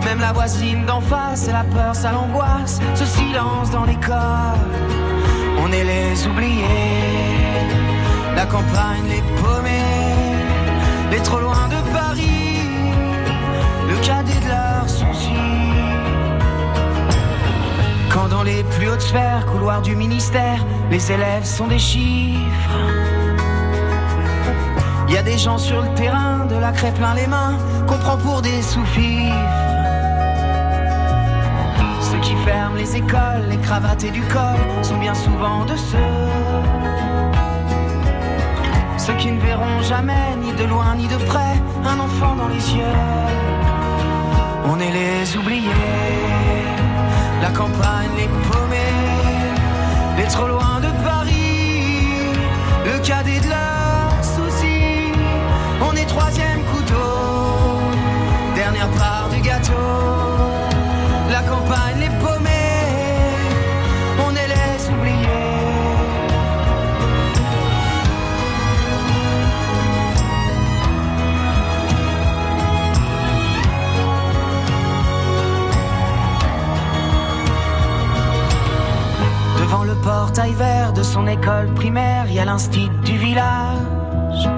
Même 0.04 0.20
la 0.20 0.34
voisine 0.34 0.84
d'en 0.88 1.00
face, 1.00 1.48
elle 1.48 1.56
a 1.56 1.64
peur, 1.64 1.94
ça 1.94 2.12
l'angoisse, 2.12 2.80
ce 2.96 3.06
silence 3.06 3.70
dans 3.70 3.86
l'école. 3.86 4.18
On 5.64 5.72
est 5.72 5.84
les 5.84 6.28
oubliés, 6.28 6.64
la 8.36 8.48
campagne, 8.48 9.06
les 9.08 9.22
paumés, 9.42 10.40
les 11.12 11.20
trop 11.20 11.40
loin 11.40 11.68
de 11.68 11.92
Paris, 11.96 12.68
le 13.90 13.96
cadet 13.98 14.40
de 14.40 14.48
leurs 14.48 14.90
soucis. 14.90 15.30
Quand 18.12 18.28
dans 18.28 18.44
les 18.44 18.64
plus 18.64 18.90
hautes 18.90 19.02
sphères, 19.02 19.46
couloirs 19.46 19.84
du 19.84 19.96
ministère, 19.96 20.66
les 20.90 21.12
élèves 21.12 21.46
sont 21.46 21.68
des 21.68 21.80
chiffres. 21.80 22.80
Y 25.10 25.18
a 25.18 25.24
des 25.24 25.38
gens 25.38 25.58
sur 25.58 25.82
le 25.82 25.90
terrain, 25.94 26.46
de 26.46 26.56
la 26.56 26.72
craie 26.72 26.92
plein 26.92 27.14
les 27.14 27.28
mains, 27.28 27.58
qu'on 27.88 27.98
prend 27.98 28.18
pour 28.18 28.42
des 28.42 28.62
sous-fifres. 28.62 29.34
Ceux 32.02 32.20
qui 32.20 32.36
ferment 32.46 32.76
les 32.76 32.96
écoles, 32.96 33.46
les 33.50 33.58
cravates 33.58 34.04
et 34.04 34.12
du 34.12 34.22
col 34.22 34.60
sont 34.82 34.98
bien 34.98 35.14
souvent 35.14 35.66
de 35.66 35.76
ceux. 35.76 35.98
Ceux 38.98 39.14
qui 39.16 39.32
ne 39.32 39.40
verront 39.40 39.82
jamais, 39.82 40.36
ni 40.42 40.54
de 40.54 40.64
loin 40.64 40.96
ni 40.96 41.08
de 41.08 41.18
près, 41.26 41.56
un 41.86 42.00
enfant 42.00 42.36
dans 42.36 42.48
les 42.48 42.74
yeux. 42.74 43.00
On 44.66 44.80
est 44.80 44.92
les 44.92 45.38
oubliés, 45.38 45.70
la 47.42 47.50
campagne, 47.50 48.12
les 48.18 48.30
paumés, 48.48 50.18
les 50.18 50.28
trop 50.28 50.48
loin 50.48 50.73
cadet 53.04 53.42
de 53.42 53.50
leurs 53.50 54.24
soucis. 54.24 55.12
On 55.82 55.94
est 55.96 56.06
troisième 56.06 56.53
son 81.14 81.28
école 81.28 81.72
primaire, 81.76 82.26
il 82.28 82.34
y 82.34 82.40
a 82.40 82.46
l'instit 82.46 82.90
du 83.06 83.18
village. 83.18 84.50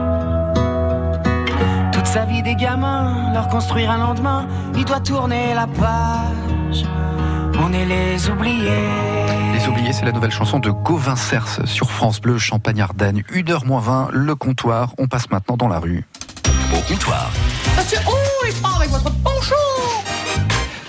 Toute 1.92 2.06
sa 2.06 2.24
vie 2.26 2.42
des 2.42 2.56
gamins, 2.56 3.34
leur 3.34 3.50
construire 3.50 3.92
un 3.92 3.98
lendemain, 3.98 4.48
il 4.76 4.86
doit 4.86 5.02
tourner 5.02 5.54
la 5.54 5.68
page. 5.68 6.86
On 7.60 7.74
est 7.74 7.86
les 7.86 8.30
oubliés. 8.30 8.90
Les 9.54 9.68
oubliés, 9.68 9.92
c'est 9.92 10.06
la 10.06 10.14
nouvelle 10.14 10.32
chanson 10.32 10.60
de 10.60 10.70
Gauvin 10.70 11.16
Cers 11.16 11.60
sur 11.66 11.92
France 11.92 12.22
Bleu, 12.22 12.38
Champagne-Ardenne. 12.38 13.22
1h 13.34 13.66
moins 13.66 13.82
20, 13.82 14.10
le 14.12 14.36
comptoir. 14.36 14.94
On 14.98 15.08
passe 15.08 15.30
maintenant 15.30 15.58
dans 15.58 15.68
la 15.68 15.80
rue. 15.80 16.06
Au 16.74 16.82
comptoir. 16.90 17.32
Monsieur, 17.78 18.00
oh, 18.08 18.46
les 18.46 18.54
avec 18.78 18.90
votre 18.90 19.12
poncho 19.22 19.56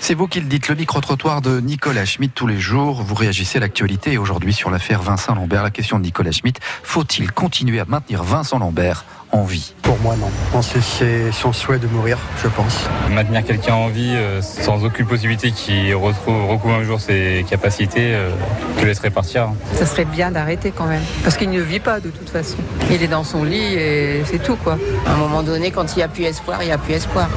C'est 0.07 0.13
vous 0.13 0.29
qui 0.29 0.39
le 0.39 0.45
dites, 0.45 0.69
le 0.69 0.75
micro-trottoir 0.75 1.41
de 1.41 1.59
Nicolas 1.59 2.05
Schmitt 2.05 2.33
tous 2.33 2.47
les 2.47 2.61
jours. 2.61 3.03
Vous 3.03 3.13
réagissez 3.13 3.57
à 3.57 3.59
l'actualité 3.59 4.13
et 4.13 4.17
aujourd'hui 4.17 4.53
sur 4.53 4.69
l'affaire 4.69 5.01
Vincent 5.01 5.35
Lambert. 5.35 5.63
La 5.63 5.69
question 5.69 5.99
de 5.99 6.03
Nicolas 6.03 6.31
Schmitt, 6.31 6.61
faut-il 6.81 7.29
continuer 7.33 7.81
à 7.81 7.85
maintenir 7.85 8.23
Vincent 8.23 8.57
Lambert 8.57 9.03
en 9.33 9.43
vie? 9.43 9.73
Pour 9.81 9.99
moi, 9.99 10.15
non. 10.15 10.29
Je 10.45 10.51
pense 10.53 10.69
que 10.69 10.79
c'est 10.79 11.33
son 11.33 11.51
souhait 11.51 11.79
de 11.79 11.87
mourir, 11.87 12.17
je 12.41 12.47
pense. 12.47 12.87
Maintenir 13.09 13.43
quelqu'un 13.43 13.73
en 13.73 13.89
vie 13.89 14.13
euh, 14.15 14.41
sans 14.41 14.85
aucune 14.85 15.05
possibilité 15.05 15.51
qu'il 15.51 15.93
retrouve, 15.95 16.49
recouvre 16.49 16.75
un 16.75 16.85
jour 16.85 17.01
ses 17.01 17.45
capacités, 17.49 18.13
euh, 18.13 18.29
je 18.77 18.83
le 18.83 18.87
laisserai 18.87 19.09
partir. 19.09 19.49
Ça 19.73 19.85
serait 19.85 20.05
bien 20.05 20.31
d'arrêter 20.31 20.71
quand 20.73 20.87
même. 20.87 21.03
Parce 21.23 21.35
qu'il 21.35 21.49
ne 21.49 21.59
vit 21.59 21.81
pas 21.81 21.99
de 21.99 22.11
toute 22.11 22.29
façon. 22.29 22.55
Il 22.89 23.03
est 23.03 23.09
dans 23.09 23.25
son 23.25 23.43
lit 23.43 23.73
et 23.73 24.23
c'est 24.23 24.41
tout 24.41 24.55
quoi. 24.55 24.77
À 25.05 25.11
un 25.11 25.17
moment 25.17 25.43
donné, 25.43 25.71
quand 25.71 25.93
il 25.95 25.97
n'y 25.97 26.03
a 26.03 26.07
plus 26.07 26.23
espoir, 26.23 26.63
il 26.63 26.67
n'y 26.67 26.71
a 26.71 26.77
plus 26.77 26.93
espoir. 26.93 27.27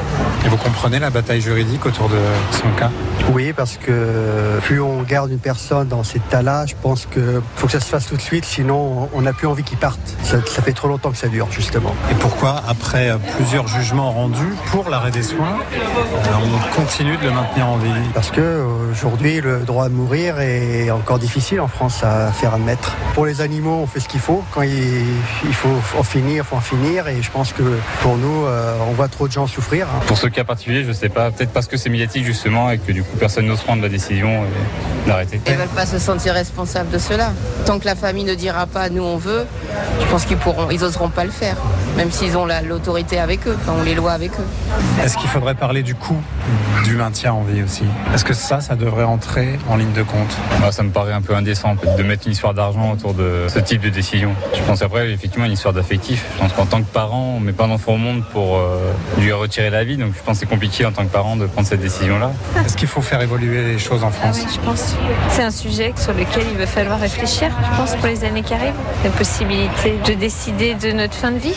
Et 0.46 0.48
vous 0.48 0.56
comprenez 0.56 1.00
la 1.00 1.10
bataille 1.10 1.40
juridique 1.40 1.84
autour 1.84 2.08
de 2.08 2.18
son 2.60 2.70
cas 2.78 2.90
Oui, 3.32 3.52
parce 3.52 3.76
que 3.76 4.58
plus 4.62 4.80
on 4.80 5.02
garde 5.02 5.30
une 5.30 5.38
personne 5.38 5.88
dans 5.88 6.02
cet 6.04 6.16
état-là, 6.26 6.66
je 6.66 6.74
pense 6.80 7.06
qu'il 7.06 7.40
faut 7.56 7.66
que 7.66 7.72
ça 7.72 7.80
se 7.80 7.86
fasse 7.86 8.06
tout 8.06 8.16
de 8.16 8.20
suite, 8.22 8.44
sinon 8.44 9.08
on 9.14 9.22
n'a 9.22 9.32
plus 9.32 9.46
envie 9.46 9.62
qu'il 9.62 9.78
parte. 9.78 9.98
Ça, 10.22 10.38
ça 10.46 10.62
fait 10.62 10.72
trop 10.72 10.88
longtemps 10.88 11.10
que 11.10 11.16
ça 11.16 11.28
dure, 11.28 11.48
justement. 11.50 11.94
Et 12.10 12.14
pourquoi, 12.14 12.62
après 12.68 13.10
plusieurs 13.36 13.66
jugements 13.68 14.10
rendus 14.12 14.54
pour 14.70 14.88
l'arrêt 14.90 15.10
des 15.10 15.22
soins, 15.22 15.58
on 16.34 16.76
continue 16.80 17.16
de 17.16 17.24
le 17.24 17.30
maintenir 17.32 17.66
en 17.68 17.76
vie? 17.76 17.90
Parce 18.14 18.30
que 18.30 18.64
aujourd'hui, 18.92 19.40
le 19.40 19.60
droit 19.60 19.86
à 19.86 19.88
mourir 19.88 20.40
est 20.40 20.90
encore 20.90 21.18
difficile 21.18 21.60
en 21.60 21.68
France 21.68 22.02
à 22.02 22.32
faire 22.32 22.54
admettre. 22.54 22.96
Pour 23.14 23.26
les 23.26 23.40
animaux, 23.40 23.80
on 23.82 23.86
fait 23.86 24.00
ce 24.00 24.08
qu'il 24.08 24.20
faut. 24.20 24.42
Quand 24.52 24.62
il, 24.62 25.04
il 25.44 25.54
faut 25.54 25.68
en 25.98 26.02
finir, 26.02 26.44
il 26.44 26.46
faut 26.46 26.56
en 26.56 26.60
finir. 26.60 27.08
Et 27.08 27.22
je 27.22 27.30
pense 27.30 27.52
que 27.52 27.62
pour 28.02 28.16
nous, 28.16 28.44
euh, 28.46 28.74
on 28.88 28.92
voit 28.92 29.08
trop 29.08 29.26
de 29.28 29.32
gens 29.32 29.46
souffrir. 29.46 29.86
hein. 29.86 30.00
Pour 30.06 30.18
ce 30.18 30.26
cas 30.26 30.44
particulier, 30.44 30.84
je 30.84 30.92
sais 30.92 31.08
pas, 31.08 31.30
peut-être 31.30 31.52
parce 31.52 31.66
que 31.66 31.76
c'est 31.76 31.88
médiatique 31.90 32.24
justement 32.24 32.49
et 32.70 32.78
que 32.78 32.92
du 32.92 33.02
coup 33.02 33.16
personne 33.18 33.46
n'ose 33.46 33.60
prendre 33.60 33.82
la 33.82 33.88
décision 33.88 34.42
et 34.44 35.08
d'arrêter. 35.08 35.40
Ils 35.46 35.54
veulent 35.54 35.68
pas 35.68 35.86
se 35.86 35.98
sentir 35.98 36.34
responsables 36.34 36.90
de 36.90 36.98
cela. 36.98 37.32
Tant 37.64 37.78
que 37.78 37.86
la 37.86 37.94
famille 37.94 38.24
ne 38.24 38.34
dira 38.34 38.66
pas 38.66 38.88
nous 38.90 39.02
on 39.02 39.16
veut, 39.16 39.46
je 40.00 40.06
pense 40.06 40.24
qu'ils 40.24 40.36
pourront, 40.36 40.68
ils 40.70 40.82
oseront 40.84 41.08
pas 41.08 41.24
le 41.24 41.30
faire. 41.30 41.56
Même 41.96 42.10
s'ils 42.10 42.36
ont 42.36 42.46
la- 42.46 42.62
l'autorité 42.62 43.18
avec 43.18 43.46
eux, 43.46 43.56
enfin, 43.60 43.72
on 43.78 43.82
les 43.82 43.94
lois 43.94 44.12
avec 44.12 44.32
eux. 44.32 45.02
Est-ce 45.04 45.16
qu'il 45.16 45.28
faudrait 45.28 45.54
parler 45.54 45.82
du 45.82 45.94
coût 45.94 46.16
du 46.84 46.94
maintien 46.96 47.32
en 47.32 47.42
vie 47.42 47.62
aussi? 47.62 47.84
Est-ce 48.14 48.24
que 48.24 48.32
ça, 48.34 48.60
ça 48.60 48.74
devrait 48.76 49.04
entrer 49.04 49.58
en 49.68 49.76
ligne 49.76 49.92
de 49.92 50.02
compte? 50.02 50.36
Moi, 50.60 50.72
ça 50.72 50.82
me 50.82 50.90
paraît 50.90 51.12
un 51.12 51.20
peu 51.22 51.34
indécent 51.34 51.76
de 51.98 52.02
mettre 52.02 52.26
une 52.26 52.32
histoire 52.32 52.54
d'argent 52.54 52.92
autour 52.92 53.14
de 53.14 53.46
ce 53.48 53.58
type 53.58 53.80
de 53.82 53.88
décision. 53.90 54.32
Je 54.54 54.62
pense 54.62 54.82
après, 54.82 55.10
effectivement, 55.10 55.46
une 55.46 55.52
histoire 55.52 55.74
d'affectif. 55.74 56.24
Je 56.34 56.40
pense 56.40 56.52
qu'en 56.52 56.66
tant 56.66 56.78
que 56.78 56.86
parent, 56.92 57.34
on 57.36 57.40
met 57.40 57.52
pas 57.52 57.66
d'enfant 57.66 57.94
au 57.94 57.98
monde 57.98 58.22
pour 58.32 58.56
euh, 58.58 58.78
lui 59.18 59.32
retirer 59.32 59.70
la 59.70 59.84
vie. 59.84 59.96
Donc 59.96 60.12
je 60.16 60.22
pense 60.22 60.36
que 60.38 60.40
c'est 60.40 60.46
compliqué 60.50 60.86
en 60.86 60.92
tant 60.92 61.02
que 61.04 61.10
parent 61.12 61.36
de 61.36 61.46
prendre 61.46 61.66
cette 61.66 61.80
décision-là. 61.80 62.30
Est-ce 62.64 62.76
qu'il 62.76 62.88
faut 62.88 63.00
faire 63.00 63.20
évoluer 63.20 63.62
les 63.62 63.78
choses 63.78 64.04
en 64.04 64.10
France 64.10 64.40
Je 64.52 64.60
pense 64.60 64.92
que 64.92 64.98
c'est 65.30 65.42
un 65.42 65.50
sujet 65.50 65.92
sur 65.96 66.12
lequel 66.12 66.44
il 66.50 66.58
va 66.58 66.66
falloir 66.66 67.00
réfléchir, 67.00 67.50
je 67.70 67.76
pense, 67.76 67.96
pour 67.96 68.06
les 68.06 68.24
années 68.24 68.42
qui 68.42 68.54
arrivent. 68.54 68.74
La 69.04 69.10
possibilité 69.10 69.98
de 70.06 70.14
décider 70.14 70.74
de 70.74 70.92
notre 70.92 71.14
fin 71.14 71.30
de 71.30 71.38
vie. 71.38 71.56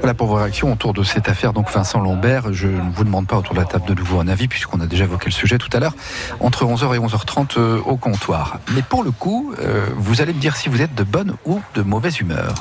Voilà 0.00 0.14
pour 0.14 0.28
vos 0.28 0.36
réactions 0.36 0.72
autour 0.72 0.94
de 0.94 1.02
cette 1.02 1.28
affaire. 1.28 1.52
Donc 1.52 1.70
Vincent 1.70 2.00
Lambert, 2.00 2.52
je 2.52 2.68
ne 2.68 2.90
vous 2.90 3.04
demande 3.04 3.26
pas 3.26 3.36
autour 3.36 3.54
de 3.54 3.60
la 3.60 3.66
table 3.66 3.84
de 3.86 3.94
nouveau 3.94 4.18
un 4.18 4.28
avis 4.28 4.48
puisqu'on 4.48 4.80
a 4.80 4.86
déjà 4.86 5.04
évoqué 5.04 5.26
le 5.26 5.32
sujet 5.32 5.58
tout 5.58 5.68
à 5.74 5.78
l'heure 5.78 5.94
entre 6.40 6.64
11h 6.64 6.94
et 6.94 6.98
11h30 6.98 7.58
euh, 7.58 7.80
au 7.84 7.96
comptoir. 7.96 8.60
Mais 8.74 8.82
pour 8.82 9.04
le 9.04 9.10
coup, 9.10 9.52
euh, 9.60 9.86
vous 9.96 10.22
allez 10.22 10.32
me 10.32 10.40
dire 10.40 10.56
si 10.56 10.70
vous 10.70 10.80
êtes 10.80 10.94
de 10.94 11.04
bonne 11.04 11.34
ou 11.44 11.60
de 11.74 11.82
mauvaise 11.82 12.18
humeur. 12.18 12.54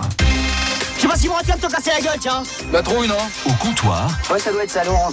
Je 1.00 1.04
sais 1.04 1.08
pas 1.08 1.16
si 1.16 1.28
vas 1.30 1.36
me 1.38 1.62
te 1.62 1.72
casser 1.74 1.92
la 1.96 2.02
gueule, 2.02 2.20
tiens 2.20 2.44
La 2.74 2.82
trouille, 2.84 3.08
non 3.08 3.16
Au 3.46 3.54
comptoir, 3.54 4.10
Ouais, 4.30 4.38
ça 4.38 4.52
doit 4.52 4.64
être 4.66 4.70
ça, 4.70 4.84
Laurent. 4.84 5.10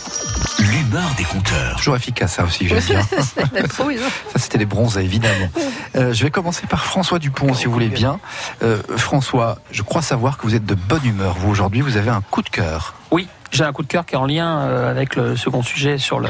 l'humeur 0.59 1.09
des 1.16 1.22
compteurs. 1.22 1.77
Toujours 1.77 1.94
efficace 1.94 2.33
ça 2.35 2.42
aussi, 2.44 2.66
j'aime 2.66 2.81
bien. 2.81 3.01
La 3.53 3.62
trouille, 3.68 3.94
non 3.96 4.09
Ça, 4.33 4.40
c'était 4.40 4.59
les 4.59 4.66
bronzes, 4.66 4.99
évidemment. 4.99 5.49
Euh, 5.94 6.12
je 6.12 6.25
vais 6.25 6.31
commencer 6.33 6.66
par 6.66 6.85
François 6.85 7.20
Dupont, 7.20 7.55
si 7.55 7.66
vous 7.66 7.72
voulez 7.72 7.88
bien. 7.88 8.18
Euh, 8.64 8.83
François, 8.96 9.59
je 9.70 9.83
crois 9.83 10.03
savoir 10.03 10.38
que 10.38 10.42
vous 10.42 10.57
êtes 10.57 10.66
de 10.66 10.75
bonne 10.75 11.05
humeur. 11.07 11.37
Vous, 11.38 11.51
aujourd'hui, 11.51 11.83
vous 11.83 11.96
avez 11.96 12.11
un 12.11 12.20
coup 12.20 12.42
de 12.42 12.49
cœur. 12.51 12.94
Oui, 13.12 13.29
j'ai 13.53 13.62
un 13.62 13.72
coup 13.72 13.83
de 13.85 13.88
cœur 13.88 14.05
qui 14.07 14.14
est 14.14 14.18
en 14.18 14.27
lien 14.27 14.59
euh, 14.62 14.90
avec 14.90 15.14
le 15.14 15.37
second 15.37 15.62
sujet 15.62 15.99
sur 15.99 16.18
le- 16.18 16.29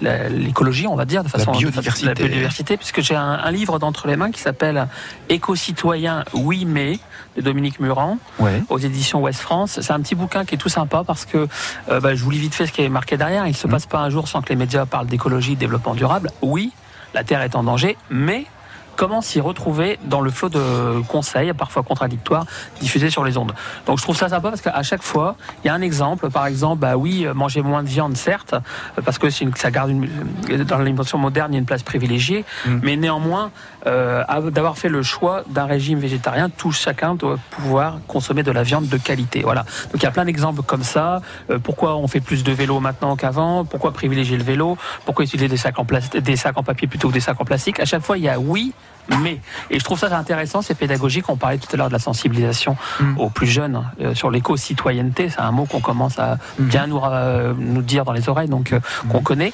la- 0.00 0.28
l'écologie, 0.30 0.86
on 0.86 0.96
va 0.96 1.04
dire, 1.04 1.22
de 1.24 1.28
façon 1.28 1.52
biodiversité. 1.52 2.06
la 2.06 2.14
biodiversité, 2.14 2.76
puisque 2.78 3.02
j'ai 3.02 3.16
un, 3.16 3.22
un 3.44 3.50
livre 3.50 3.78
d'entre 3.78 4.08
les 4.08 4.16
mains 4.16 4.30
qui 4.30 4.40
s'appelle 4.40 4.88
Éco-citoyen, 5.28 6.24
oui 6.32 6.64
mais 6.66 6.98
de 7.36 7.42
Dominique 7.42 7.80
Muran 7.80 8.18
Ouais. 8.38 8.62
aux 8.68 8.78
éditions 8.78 9.20
Ouest 9.20 9.40
France. 9.40 9.80
C'est 9.80 9.92
un 9.92 10.00
petit 10.00 10.14
bouquin 10.14 10.44
qui 10.44 10.54
est 10.54 10.58
tout 10.58 10.68
sympa 10.68 11.02
parce 11.06 11.24
que 11.24 11.46
euh, 11.90 12.00
bah, 12.00 12.14
je 12.14 12.22
vous 12.24 12.30
lis 12.30 12.38
vite 12.38 12.54
fait 12.54 12.66
ce 12.66 12.72
qui 12.72 12.82
est 12.82 12.88
marqué 12.88 13.16
derrière. 13.16 13.46
Il 13.46 13.50
ne 13.52 13.56
se 13.56 13.66
passe 13.66 13.86
pas 13.86 13.98
un 13.98 14.10
jour 14.10 14.28
sans 14.28 14.42
que 14.42 14.48
les 14.50 14.56
médias 14.56 14.86
parlent 14.86 15.06
d'écologie, 15.06 15.54
de 15.54 15.60
développement 15.60 15.94
durable. 15.94 16.30
Oui, 16.42 16.72
la 17.14 17.24
Terre 17.24 17.42
est 17.42 17.54
en 17.54 17.62
danger, 17.62 17.96
mais 18.10 18.46
comment 18.96 19.20
s'y 19.20 19.40
retrouver 19.40 19.98
dans 20.04 20.20
le 20.20 20.30
flot 20.30 20.48
de 20.48 21.00
conseils, 21.08 21.52
parfois 21.52 21.82
contradictoires, 21.82 22.46
diffusés 22.80 23.10
sur 23.10 23.24
les 23.24 23.36
ondes. 23.36 23.54
Donc 23.86 23.98
je 23.98 24.02
trouve 24.02 24.16
ça 24.16 24.28
sympa 24.28 24.48
parce 24.50 24.62
qu'à 24.62 24.82
chaque 24.82 25.02
fois, 25.02 25.36
il 25.62 25.66
y 25.68 25.70
a 25.70 25.74
un 25.74 25.82
exemple. 25.82 26.30
Par 26.30 26.46
exemple, 26.46 26.80
bah 26.80 26.96
oui, 26.96 27.26
euh, 27.26 27.34
manger 27.34 27.62
moins 27.62 27.82
de 27.82 27.88
viande, 27.88 28.16
certes, 28.16 28.54
euh, 28.54 29.02
parce 29.04 29.18
que 29.18 29.26
une- 29.42 29.54
ça 29.54 29.70
garde 29.70 29.90
une, 29.90 30.08
euh, 30.50 30.64
dans 30.64 30.78
l'alimentation 30.78 31.18
moderne, 31.18 31.52
il 31.52 31.54
y 31.54 31.58
a 31.58 31.60
une 31.60 31.66
place 31.66 31.82
privilégiée, 31.82 32.44
mais 32.66 32.96
néanmoins, 32.96 33.50
euh, 33.86 34.24
av- 34.28 34.50
d'avoir 34.50 34.78
fait 34.78 34.88
le 34.88 35.02
choix 35.02 35.42
d'un 35.48 35.66
régime 35.66 35.98
végétarien, 35.98 36.48
tout 36.48 36.72
chacun 36.72 37.14
doit 37.14 37.38
pouvoir 37.50 37.98
consommer 38.08 38.42
de 38.42 38.50
la 38.50 38.62
viande 38.62 38.88
de 38.88 38.96
qualité. 38.96 39.42
Voilà. 39.42 39.62
Donc 39.92 39.96
il 39.96 40.02
y 40.02 40.06
a 40.06 40.10
plein 40.10 40.24
d'exemples 40.24 40.62
comme 40.62 40.82
ça. 40.82 41.20
Euh, 41.50 41.58
pourquoi 41.58 41.96
on 41.96 42.08
fait 42.08 42.20
plus 42.20 42.42
de 42.44 42.52
vélo 42.52 42.80
maintenant 42.80 43.14
qu'avant? 43.16 43.64
Pourquoi 43.64 43.92
privilégier 43.92 44.36
le 44.36 44.44
vélo? 44.44 44.76
Pourquoi 45.04 45.24
utiliser 45.24 45.48
des 45.48 45.56
sacs 45.56 45.78
en 45.78 45.84
plastique, 45.84 46.20
des 46.22 46.36
sacs 46.36 46.56
en 46.56 46.62
papier 46.62 46.88
plutôt 46.88 47.08
que 47.08 47.14
des 47.14 47.20
sacs 47.20 47.40
en 47.40 47.44
plastique? 47.44 47.78
À 47.80 47.84
chaque 47.84 48.02
fois, 48.02 48.16
il 48.18 48.24
y 48.24 48.28
a 48.28 48.38
oui. 48.38 48.72
Mais, 49.22 49.40
et 49.70 49.78
je 49.78 49.84
trouve 49.84 49.98
ça 49.98 50.14
intéressant, 50.16 50.62
c'est 50.62 50.74
pédagogique. 50.74 51.28
On 51.28 51.36
parlait 51.36 51.58
tout 51.58 51.68
à 51.72 51.76
l'heure 51.76 51.88
de 51.88 51.92
la 51.92 51.98
sensibilisation 51.98 52.76
aux 53.18 53.30
plus 53.30 53.46
jeunes 53.46 53.84
euh, 54.00 54.14
sur 54.14 54.30
l'éco-citoyenneté. 54.30 55.30
C'est 55.30 55.40
un 55.40 55.50
mot 55.52 55.64
qu'on 55.64 55.80
commence 55.80 56.18
à 56.18 56.38
bien 56.58 56.86
nous, 56.86 57.00
euh, 57.04 57.54
nous 57.56 57.82
dire 57.82 58.04
dans 58.04 58.12
les 58.12 58.28
oreilles, 58.28 58.48
donc 58.48 58.72
euh, 58.72 58.80
qu'on 59.08 59.20
connaît. 59.22 59.52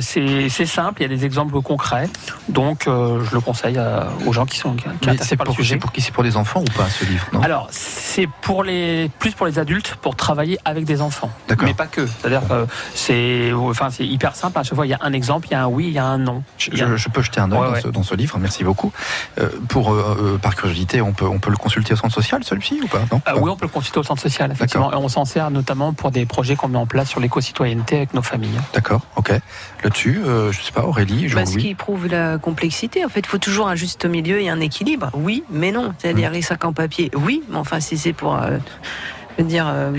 C'est 0.00 0.66
simple, 0.66 1.02
il 1.02 1.10
y 1.10 1.12
a 1.12 1.16
des 1.16 1.24
exemples 1.24 1.60
concrets. 1.60 2.08
Donc, 2.48 2.84
je 2.86 3.34
le 3.34 3.40
conseille 3.40 3.78
aux 4.26 4.32
gens 4.32 4.46
qui 4.46 4.58
sont 4.58 4.74
qui, 4.74 4.84
qui 5.00 5.18
c'est 5.24 5.36
par 5.36 5.44
le 5.44 5.48
pour, 5.48 5.56
sujet. 5.56 5.74
c'est 5.74 5.78
pour 5.80 5.92
qui 5.92 6.00
C'est 6.00 6.12
pour 6.12 6.22
les 6.22 6.36
enfants 6.36 6.60
ou 6.60 6.76
pas, 6.76 6.88
ce 6.88 7.04
livre 7.04 7.26
non? 7.32 7.42
Alors, 7.42 7.68
c'est 7.70 8.28
pour 8.42 8.62
les 8.62 9.10
plus 9.18 9.32
pour 9.32 9.46
les 9.46 9.58
adultes 9.58 9.96
pour 10.00 10.16
travailler 10.16 10.58
avec 10.64 10.84
des 10.84 11.00
enfants, 11.02 11.30
D'accord. 11.48 11.66
mais 11.68 11.74
pas 11.74 11.86
que. 11.86 12.06
C'est-à-dire 12.06 12.42
que 12.48 12.66
c'est 12.94 13.52
enfin 13.52 13.90
c'est 13.90 14.06
hyper 14.06 14.34
simple. 14.34 14.58
À 14.58 14.62
chaque 14.62 14.74
fois, 14.74 14.86
il 14.86 14.90
y 14.90 14.94
a 14.94 14.98
un 15.02 15.12
exemple, 15.12 15.48
il 15.48 15.52
y 15.52 15.54
a 15.54 15.64
un 15.64 15.66
oui, 15.66 15.86
il 15.88 15.92
y 15.92 15.98
a 15.98 16.04
un 16.04 16.18
non. 16.18 16.42
Je, 16.58 16.70
a- 16.82 17.10
peux 17.12 17.22
jeter 17.22 17.40
un 17.40 17.50
œil 17.52 17.58
Ouais, 17.58 17.66
dans, 17.66 17.72
ouais. 17.72 17.80
Ce, 17.82 17.88
dans 17.88 18.02
ce 18.02 18.14
livre, 18.14 18.38
merci 18.38 18.64
beaucoup. 18.64 18.85
Euh, 19.38 19.48
pour, 19.68 19.92
euh, 19.92 20.34
euh, 20.34 20.38
par 20.38 20.54
curiosité, 20.56 21.00
on 21.00 21.12
peut, 21.12 21.26
on 21.26 21.38
peut 21.38 21.50
le 21.50 21.56
consulter 21.56 21.94
au 21.94 21.96
centre 21.96 22.14
social, 22.14 22.42
celui-ci, 22.44 22.80
ou 22.82 22.86
pas? 22.86 23.02
Non? 23.12 23.20
Ah 23.26 23.36
oui, 23.36 23.50
on 23.50 23.56
peut 23.56 23.66
le 23.66 23.70
consulter 23.70 23.98
au 23.98 24.02
centre 24.02 24.22
social, 24.22 24.50
effectivement. 24.52 24.92
Et 24.92 24.96
on 24.96 25.08
s'en 25.08 25.24
sert 25.24 25.50
notamment 25.50 25.92
pour 25.92 26.10
des 26.10 26.26
projets 26.26 26.56
qu'on 26.56 26.68
met 26.68 26.78
en 26.78 26.86
place 26.86 27.08
sur 27.08 27.20
l'éco-citoyenneté 27.20 27.96
avec 27.96 28.14
nos 28.14 28.22
familles. 28.22 28.58
D'accord, 28.72 29.02
ok. 29.16 29.32
Là-dessus, 29.84 30.22
euh, 30.24 30.52
je 30.52 30.60
sais 30.62 30.72
pas, 30.72 30.84
Aurélie, 30.84 31.28
Bah, 31.34 31.46
ce 31.46 31.58
qui 31.58 31.74
prouve 31.74 32.06
la 32.06 32.38
complexité. 32.38 33.04
En 33.04 33.08
fait, 33.08 33.20
il 33.20 33.26
faut 33.26 33.38
toujours 33.38 33.68
un 33.68 33.74
juste 33.74 34.04
milieu 34.06 34.40
et 34.40 34.48
un 34.48 34.60
équilibre. 34.60 35.10
Oui, 35.14 35.44
mais 35.50 35.72
non. 35.72 35.94
C'est-à-dire 35.98 36.30
les 36.30 36.42
sacs 36.42 36.64
en 36.64 36.72
papier, 36.72 37.10
oui, 37.14 37.42
mais 37.48 37.56
enfin, 37.56 37.80
si 37.80 37.98
c'est 37.98 38.12
pour, 38.12 38.36
euh, 38.36 38.58
je 39.36 39.42
veux 39.42 39.48
dire, 39.48 39.66
euh, 39.68 39.92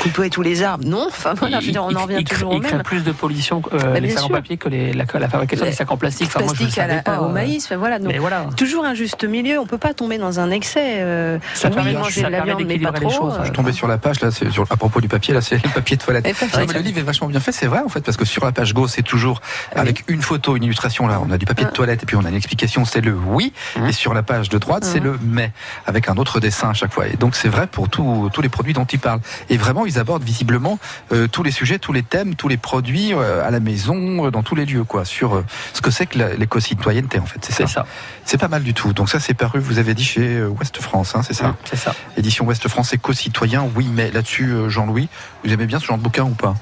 couper 0.00 0.30
tous 0.30 0.42
les 0.42 0.62
arbres, 0.62 0.84
non. 0.86 1.06
Enfin, 1.08 1.34
voilà, 1.34 1.60
je 1.60 1.66
veux 1.66 1.72
dire, 1.72 1.84
on 1.84 1.94
en 1.94 2.02
revient 2.02 2.22
toujours 2.24 2.50
au 2.52 2.56
il 2.56 2.60
crée 2.60 2.74
même. 2.74 2.82
plus 2.82 3.02
de 3.04 3.12
pollution 3.12 3.62
euh, 3.72 3.78
Bah, 3.94 4.00
les 4.00 4.10
sacs 4.10 4.24
en 4.24 4.28
papier 4.28 4.56
que 4.56 4.68
les- 4.68 4.92
la, 4.92 5.04
la 5.14 5.28
fabrication 5.28 5.64
des 5.66 5.72
sacs 5.72 5.90
en 5.90 5.96
plastique. 5.96 6.28
Enfin, 6.28 6.40
moi, 6.44 6.52
je 6.54 6.58
plastique 6.58 6.78
à 6.78 6.82
savais 6.82 6.96
la- 6.96 7.02
pas, 7.02 7.20
au 7.22 7.26
euh, 7.26 7.32
maïs, 7.32 7.64
enfin, 7.64 7.76
voilà. 7.76 7.98
Donc, 7.98 8.12
mais 8.12 8.18
voilà. 8.18 8.46
Toujours 8.56 8.84
un 8.84 8.94
juste 8.94 9.24
milieu. 9.24 9.58
On 9.58 9.66
peut 9.66 9.78
pas 9.78 9.94
tomber 9.94 10.18
dans 10.18 10.38
un 10.40 10.50
excès. 10.50 10.96
euh, 10.98 11.38
Ça 11.54 11.68
oui, 11.68 11.74
permet- 11.74 11.92
manger 11.94 12.20
ça 12.20 12.26
de 12.28 12.32
la 12.32 12.38
permet 12.42 12.64
viande, 12.64 12.68
mais 12.68 12.78
pas 12.78 12.92
trop. 12.92 13.10
choses, 13.10 13.32
euh, 13.34 13.36
hein. 13.36 13.40
Je 13.40 13.44
suis 13.46 13.52
tombé 13.54 13.72
sur 13.72 13.88
la 13.88 13.98
page, 13.98 14.20
là, 14.20 14.30
sur, 14.30 14.66
à 14.70 14.76
propos 14.76 15.00
du 15.00 15.08
papier, 15.08 15.32
là, 15.34 15.40
c'est 15.40 15.56
le 15.62 15.70
papier 15.70 15.96
de 15.96 16.02
toilette. 16.02 16.26
Et 16.26 16.32
papier 16.34 16.48
Non, 16.52 16.60
mais 16.60 16.66
de 16.66 16.72
le 16.74 16.80
livre 16.84 16.98
est 16.98 17.02
vachement 17.02 17.28
bien 17.28 17.40
fait, 17.40 17.52
c'est 17.52 17.66
vrai, 17.66 17.80
en 17.84 17.88
fait, 17.88 18.00
parce 18.00 18.16
que 18.16 18.24
sur 18.24 18.44
la 18.44 18.52
page 18.52 18.74
gauche, 18.74 18.90
c'est 18.94 19.02
toujours 19.02 19.40
avec 19.74 20.04
une 20.08 20.22
photo, 20.22 20.56
une 20.56 20.64
illustration, 20.64 21.06
là, 21.06 21.20
on 21.26 21.30
a 21.30 21.38
du 21.38 21.46
papier 21.46 21.64
de 21.66 21.70
toilette, 21.70 22.02
et 22.02 22.06
puis 22.06 22.16
on 22.16 22.24
a 22.24 22.28
une 22.28 22.34
explication, 22.34 22.84
c'est 22.84 23.00
le 23.00 23.14
oui, 23.14 23.52
et 23.88 23.92
sur 23.92 24.14
la 24.14 24.22
page 24.22 24.48
de 24.48 24.58
droite, 24.58 24.84
c'est 24.84 25.00
le 25.00 25.18
mais, 25.22 25.50
avec 25.86 26.08
un 26.08 26.16
autre 26.16 26.40
dessin 26.40 26.70
à 26.70 26.74
chaque 26.74 26.92
fois. 26.92 27.06
Et 27.08 27.16
donc, 27.16 27.34
c'est 27.36 27.48
vrai 27.48 27.66
pour 27.66 27.88
tous 27.88 28.30
tous 28.32 28.42
les 28.42 28.48
produits 28.48 28.72
dont 28.72 28.84
il 28.84 28.98
parle. 28.98 29.20
Et 29.48 29.56
vraiment, 29.56 29.75
ils 29.84 29.96
ils 29.96 29.98
abordent 29.98 30.22
visiblement 30.24 30.78
euh, 31.12 31.26
tous 31.26 31.42
les 31.42 31.50
sujets, 31.50 31.78
tous 31.78 31.92
les 31.92 32.02
thèmes, 32.02 32.34
tous 32.34 32.48
les 32.48 32.56
produits 32.58 33.12
euh, 33.14 33.46
à 33.46 33.50
la 33.50 33.60
maison, 33.60 34.26
euh, 34.26 34.30
dans 34.30 34.42
tous 34.42 34.54
les 34.54 34.64
lieux, 34.66 34.84
quoi, 34.84 35.04
sur 35.04 35.36
euh, 35.36 35.44
ce 35.72 35.80
que 35.80 35.90
c'est 35.90 36.06
que 36.06 36.18
l'éco-citoyenneté, 36.36 37.18
en 37.18 37.26
fait. 37.26 37.38
C'est 37.42 37.52
ça. 37.52 37.66
C'est 37.66 37.72
ça. 37.74 37.86
C'est 38.24 38.38
pas 38.38 38.48
mal 38.48 38.62
du 38.62 38.74
tout. 38.74 38.92
Donc 38.92 39.08
ça, 39.08 39.20
c'est 39.20 39.34
paru, 39.34 39.58
vous 39.60 39.78
avez 39.78 39.94
dit, 39.94 40.04
chez 40.04 40.42
Ouest 40.44 40.80
France, 40.80 41.14
hein, 41.14 41.22
c'est 41.22 41.32
ça 41.34 41.56
C'est 41.64 41.76
ça. 41.76 41.94
Édition 42.16 42.44
Ouest 42.46 42.68
France, 42.68 42.92
éco-citoyen, 42.92 43.66
oui, 43.74 43.88
mais 43.92 44.10
là-dessus, 44.10 44.50
euh, 44.50 44.68
Jean-Louis, 44.68 45.08
vous 45.44 45.52
aimez 45.52 45.66
bien 45.66 45.78
ce 45.80 45.86
genre 45.86 45.98
de 45.98 46.02
bouquin 46.02 46.24
ou 46.24 46.34
pas? 46.34 46.54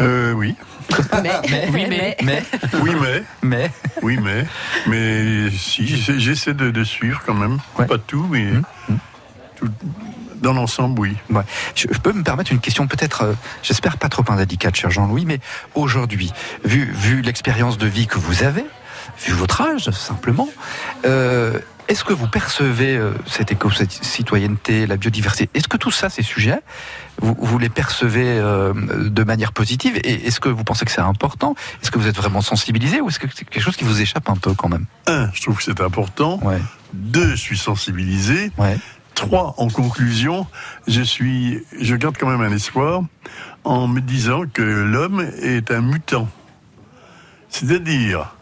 Euh, 0.00 0.32
oui. 0.32 0.54
Mais, 1.22 1.30
oui, 1.72 1.86
mais, 1.88 2.16
mais, 2.22 2.42
Oui, 2.82 2.90
mais. 3.00 3.22
mais. 3.42 3.70
Oui, 4.02 4.18
mais. 4.22 4.46
Mais 4.86 5.50
si, 5.50 5.86
j'essaie- 5.86 6.54
de, 6.54 6.70
de 6.70 6.84
suivre 6.84 7.20
quand 7.26 7.34
même. 7.34 7.58
Pas 7.76 7.98
tout, 7.98 8.26
mais. 8.30 8.46
tout- 9.56 9.68
dans 10.40 10.52
l'ensemble, 10.52 11.00
oui. 11.00 11.16
Ouais. 11.30 11.42
Je, 11.74 11.86
je 11.90 11.98
peux 11.98 12.12
me 12.12 12.22
permettre 12.22 12.52
une 12.52 12.60
question 12.60 12.86
peut-être, 12.86 13.22
euh, 13.22 13.32
j'espère 13.62 13.98
pas 13.98 14.08
trop 14.08 14.24
indélicate, 14.28 14.76
cher 14.76 14.90
Jean-Louis, 14.90 15.24
mais 15.26 15.40
aujourd'hui, 15.74 16.32
vu, 16.64 16.90
vu 16.92 17.22
l'expérience 17.22 17.78
de 17.78 17.86
vie 17.86 18.06
que 18.06 18.18
vous 18.18 18.42
avez, 18.42 18.64
vu 19.24 19.32
votre 19.32 19.60
âge 19.60 19.90
simplement, 19.90 20.48
euh, 21.04 21.58
est-ce 21.88 22.04
que 22.04 22.12
vous 22.12 22.28
percevez 22.28 22.96
euh, 22.96 23.12
cette 23.26 23.50
éco-citoyenneté, 23.50 24.86
la 24.86 24.96
biodiversité? 24.96 25.50
Est-ce 25.54 25.66
que 25.66 25.76
tout 25.76 25.90
ça, 25.90 26.08
ces 26.08 26.22
sujets, 26.22 26.60
vous, 27.20 27.36
vous 27.36 27.58
les 27.58 27.68
percevez 27.68 28.38
euh, 28.38 28.72
de 29.08 29.24
manière 29.24 29.52
positive? 29.52 29.98
Et 30.04 30.26
est-ce 30.28 30.38
que 30.38 30.48
vous 30.48 30.62
pensez 30.62 30.84
que 30.84 30.92
c'est 30.92 31.00
important? 31.00 31.56
Est-ce 31.82 31.90
que 31.90 31.98
vous 31.98 32.06
êtes 32.06 32.16
vraiment 32.16 32.42
sensibilisé 32.42 33.00
ou 33.00 33.08
est-ce 33.08 33.18
que 33.18 33.26
c'est 33.34 33.44
quelque 33.44 33.62
chose 33.62 33.76
qui 33.76 33.82
vous 33.82 34.00
échappe 34.00 34.28
un 34.28 34.36
peu 34.36 34.54
quand 34.54 34.68
même? 34.68 34.86
Un, 35.08 35.30
je 35.34 35.42
trouve 35.42 35.56
que 35.56 35.64
c'est 35.64 35.80
important. 35.80 36.38
Deux, 36.92 37.30
je 37.30 37.40
suis 37.40 37.58
sensibilisé. 37.58 38.52
Trois, 39.14 39.54
en 39.58 39.68
conclusion, 39.68 40.46
je 40.86 41.02
suis, 41.02 41.62
je 41.78 41.94
garde 41.94 42.16
quand 42.18 42.28
même 42.28 42.40
un 42.40 42.52
espoir 42.54 43.02
en 43.64 43.86
me 43.86 44.00
disant 44.00 44.42
que 44.52 44.62
l'homme 44.62 45.20
est 45.42 45.70
un 45.70 45.82
mutant. 45.82 46.28
C'est-à-dire. 47.48 48.34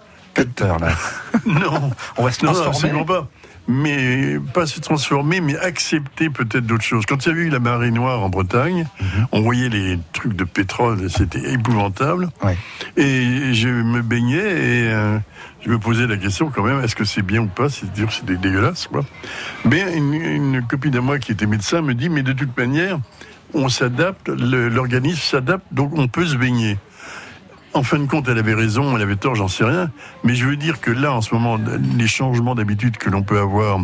Là. 0.60 0.88
non. 1.46 1.90
On 2.16 2.24
va 2.24 2.30
se 2.30 2.44
Non, 2.44 2.52
non, 2.52 2.62
transformer. 2.62 2.68
absolument 2.68 3.04
pas. 3.04 3.28
Mais 3.70 4.38
pas 4.54 4.64
se 4.64 4.80
transformer, 4.80 5.42
mais 5.42 5.54
accepter 5.58 6.30
peut-être 6.30 6.64
d'autres 6.64 6.84
choses. 6.84 7.04
Quand 7.06 7.26
il 7.26 7.28
y 7.28 7.32
a 7.32 7.38
eu 7.38 7.48
la 7.50 7.58
marée 7.58 7.90
noire 7.90 8.22
en 8.22 8.30
Bretagne, 8.30 8.86
Mhm. 9.00 9.26
on 9.32 9.42
voyait 9.42 9.68
les 9.68 9.98
trucs 10.14 10.34
de 10.34 10.44
pétrole, 10.44 11.10
c'était 11.10 11.52
épouvantable. 11.52 12.30
Et 12.96 13.52
je 13.52 13.68
me 13.68 14.00
baignais 14.00 14.38
et 14.38 14.88
euh, 14.90 15.18
je 15.62 15.68
me 15.68 15.78
posais 15.78 16.06
la 16.06 16.16
question 16.16 16.50
quand 16.50 16.62
même, 16.62 16.82
est-ce 16.82 16.96
que 16.96 17.04
c'est 17.04 17.20
bien 17.20 17.42
ou 17.42 17.46
pas? 17.46 17.68
C'est 17.68 17.92
dur, 17.92 18.10
c'est 18.10 18.24
dé- 18.24 18.38
dégueulasse, 18.38 18.86
quoi. 18.86 19.04
Mais 19.66 19.84
une, 19.94 20.14
une 20.14 20.62
copine 20.66 20.96
à 20.96 21.02
moi 21.02 21.18
qui 21.18 21.32
était 21.32 21.44
médecin 21.46 21.82
me 21.82 21.92
dit, 21.92 22.08
mais 22.08 22.22
de 22.22 22.32
toute 22.32 22.56
manière, 22.56 22.98
on 23.52 23.68
s'adapte, 23.68 24.28
l'organisme 24.30 25.20
s'adapte, 25.20 25.66
donc 25.72 25.92
on 25.94 26.08
peut 26.08 26.24
se 26.24 26.36
baigner. 26.36 26.78
En 27.74 27.82
fin 27.82 27.98
de 27.98 28.06
compte, 28.06 28.28
elle 28.28 28.38
avait 28.38 28.54
raison, 28.54 28.96
elle 28.96 29.02
avait 29.02 29.16
tort, 29.16 29.34
j'en 29.34 29.48
sais 29.48 29.64
rien. 29.64 29.90
Mais 30.24 30.34
je 30.34 30.46
veux 30.46 30.56
dire 30.56 30.80
que 30.80 30.90
là, 30.90 31.12
en 31.12 31.20
ce 31.20 31.34
moment, 31.34 31.58
les 31.96 32.08
changements 32.08 32.54
d'habitude 32.54 32.96
que 32.96 33.10
l'on 33.10 33.22
peut 33.22 33.38
avoir, 33.38 33.78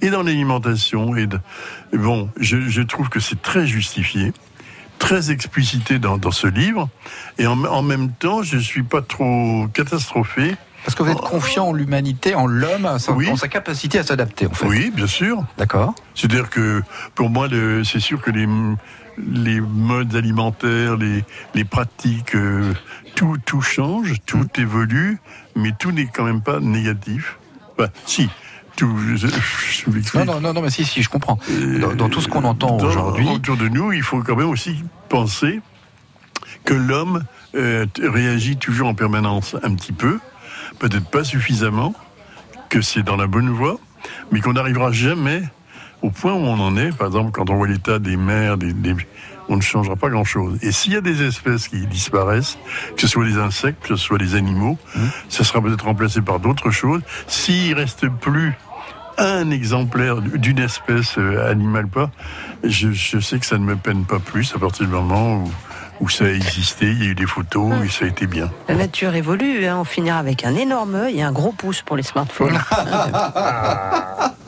et 0.00 0.10
dans 0.10 0.22
l'alimentation, 0.22 1.16
et 1.16 1.26
de- 1.26 1.40
bon, 1.92 2.30
je, 2.38 2.68
je 2.68 2.82
trouve 2.82 3.08
que 3.08 3.20
c'est 3.20 3.40
très 3.42 3.66
justifié, 3.66 4.32
très 4.98 5.30
explicité 5.30 5.98
dans, 5.98 6.16
dans 6.16 6.30
ce 6.30 6.46
livre. 6.46 6.88
Et 7.38 7.46
en, 7.46 7.64
en 7.64 7.82
même 7.82 8.12
temps, 8.12 8.42
je 8.42 8.56
suis 8.58 8.82
pas 8.84 9.02
trop 9.02 9.66
catastrophé. 9.74 10.54
Parce 10.84 10.94
que 10.94 11.02
vous 11.02 11.10
êtes 11.10 11.18
confiant 11.18 11.68
en 11.68 11.72
l'humanité, 11.72 12.34
en 12.34 12.46
l'homme, 12.46 12.84
en 12.86 12.98
sa- 12.98 13.12
en 13.12 13.36
sa 13.36 13.48
capacité 13.48 13.98
à 13.98 14.02
s'adapter, 14.04 14.46
en 14.46 14.50
fait. 14.52 14.66
Oui, 14.66 14.92
bien 14.94 15.06
sûr. 15.06 15.42
D'accord. 15.58 15.94
C'est-à-dire 16.14 16.50
que 16.50 16.82
pour 17.14 17.30
moi, 17.30 17.48
c'est 17.84 18.00
sûr 18.00 18.20
que 18.20 18.30
les, 18.30 18.46
les 19.18 19.60
modes 19.60 20.14
alimentaires, 20.14 20.96
les, 20.96 21.24
les 21.54 21.64
pratiques, 21.64 22.34
euh, 22.34 22.72
tout, 23.14 23.36
tout 23.44 23.60
change, 23.60 24.14
tout 24.26 24.48
évolue, 24.56 25.18
mais 25.56 25.72
tout 25.78 25.92
n'est 25.92 26.06
quand 26.06 26.24
même 26.24 26.42
pas 26.42 26.60
négatif. 26.60 27.38
Enfin, 27.76 27.90
si, 28.06 28.28
tout. 28.76 28.96
Je, 29.16 29.26
je. 29.26 30.24
Non, 30.24 30.40
non, 30.40 30.52
non, 30.52 30.62
mais 30.62 30.70
si, 30.70 30.84
si, 30.84 31.02
je 31.02 31.08
comprends. 31.08 31.38
Dans, 31.80 31.94
dans 31.94 32.08
tout 32.08 32.20
ce 32.20 32.28
qu'on 32.28 32.44
entend 32.44 32.76
aujourd'hui. 32.78 33.28
Autour 33.28 33.56
de 33.56 33.68
nous, 33.68 33.92
il 33.92 34.02
faut 34.02 34.22
quand 34.22 34.36
même 34.36 34.50
aussi 34.50 34.82
penser 35.08 35.60
que 36.64 36.74
l'homme 36.74 37.24
euh, 37.54 37.86
réagit 38.02 38.56
toujours 38.56 38.88
en 38.88 38.94
permanence 38.94 39.56
un 39.62 39.74
petit 39.74 39.92
peu, 39.92 40.18
peut-être 40.78 41.08
pas 41.08 41.24
suffisamment, 41.24 41.94
que 42.68 42.80
c'est 42.80 43.02
dans 43.02 43.16
la 43.16 43.26
bonne 43.26 43.50
voie, 43.50 43.78
mais 44.32 44.40
qu'on 44.40 44.54
n'arrivera 44.54 44.90
jamais 44.92 45.42
au 46.04 46.10
point 46.10 46.32
où 46.34 46.36
on 46.44 46.60
en 46.60 46.76
est. 46.76 46.92
Par 46.96 47.06
exemple, 47.08 47.30
quand 47.32 47.48
on 47.50 47.56
voit 47.56 47.66
l'état 47.68 47.98
des 47.98 48.16
mers, 48.16 48.56
des, 48.58 48.72
des- 48.72 48.94
on 49.48 49.56
ne 49.56 49.62
changera 49.62 49.96
pas 49.96 50.08
grand-chose. 50.08 50.58
Et 50.62 50.72
s'il 50.72 50.92
y 50.92 50.96
a 50.96 51.00
des 51.00 51.22
espèces 51.22 51.68
qui 51.68 51.86
disparaissent, 51.86 52.56
que 52.96 53.02
ce 53.02 53.08
soit 53.08 53.24
les 53.26 53.36
insectes, 53.38 53.82
que 53.82 53.88
ce 53.88 53.96
soit 53.96 54.18
les 54.18 54.34
animaux, 54.36 54.78
ça 55.28 55.44
sera 55.44 55.60
peut-être 55.60 55.84
remplacé 55.84 56.22
par 56.22 56.40
d'autres 56.40 56.70
choses. 56.70 57.02
S'il 57.26 57.74
reste 57.74 58.08
plus 58.08 58.54
un 59.18 59.50
exemplaire 59.50 60.20
d'une 60.22 60.58
espèce 60.58 61.18
euh, 61.18 61.48
animale 61.50 61.86
pas, 61.88 62.10
je, 62.64 62.90
je 62.92 63.18
sais 63.20 63.38
que 63.38 63.46
ça 63.46 63.58
ne 63.58 63.64
me 63.64 63.76
peine 63.76 64.04
pas 64.06 64.18
plus 64.18 64.52
à 64.56 64.58
partir 64.58 64.86
du 64.86 64.92
moment 64.92 65.36
où, 65.36 65.50
où 66.00 66.08
ça 66.08 66.24
a 66.24 66.28
existé, 66.30 66.86
il 66.90 67.04
y 67.04 67.06
a 67.06 67.10
eu 67.10 67.14
des 67.14 67.26
photos 67.26 67.70
et 67.84 67.88
ça 67.90 68.06
a 68.06 68.08
été 68.08 68.26
bien. 68.26 68.50
La 68.68 68.74
nature 68.74 69.14
évolue, 69.14 69.66
hein, 69.66 69.76
on 69.78 69.84
finira 69.84 70.18
avec 70.18 70.44
un 70.44 70.54
énorme 70.56 70.94
œil 70.96 71.18
et 71.18 71.22
un 71.22 71.32
gros 71.32 71.52
pouce 71.52 71.82
pour 71.82 71.96
les 71.96 72.02
smartphones. 72.02 72.58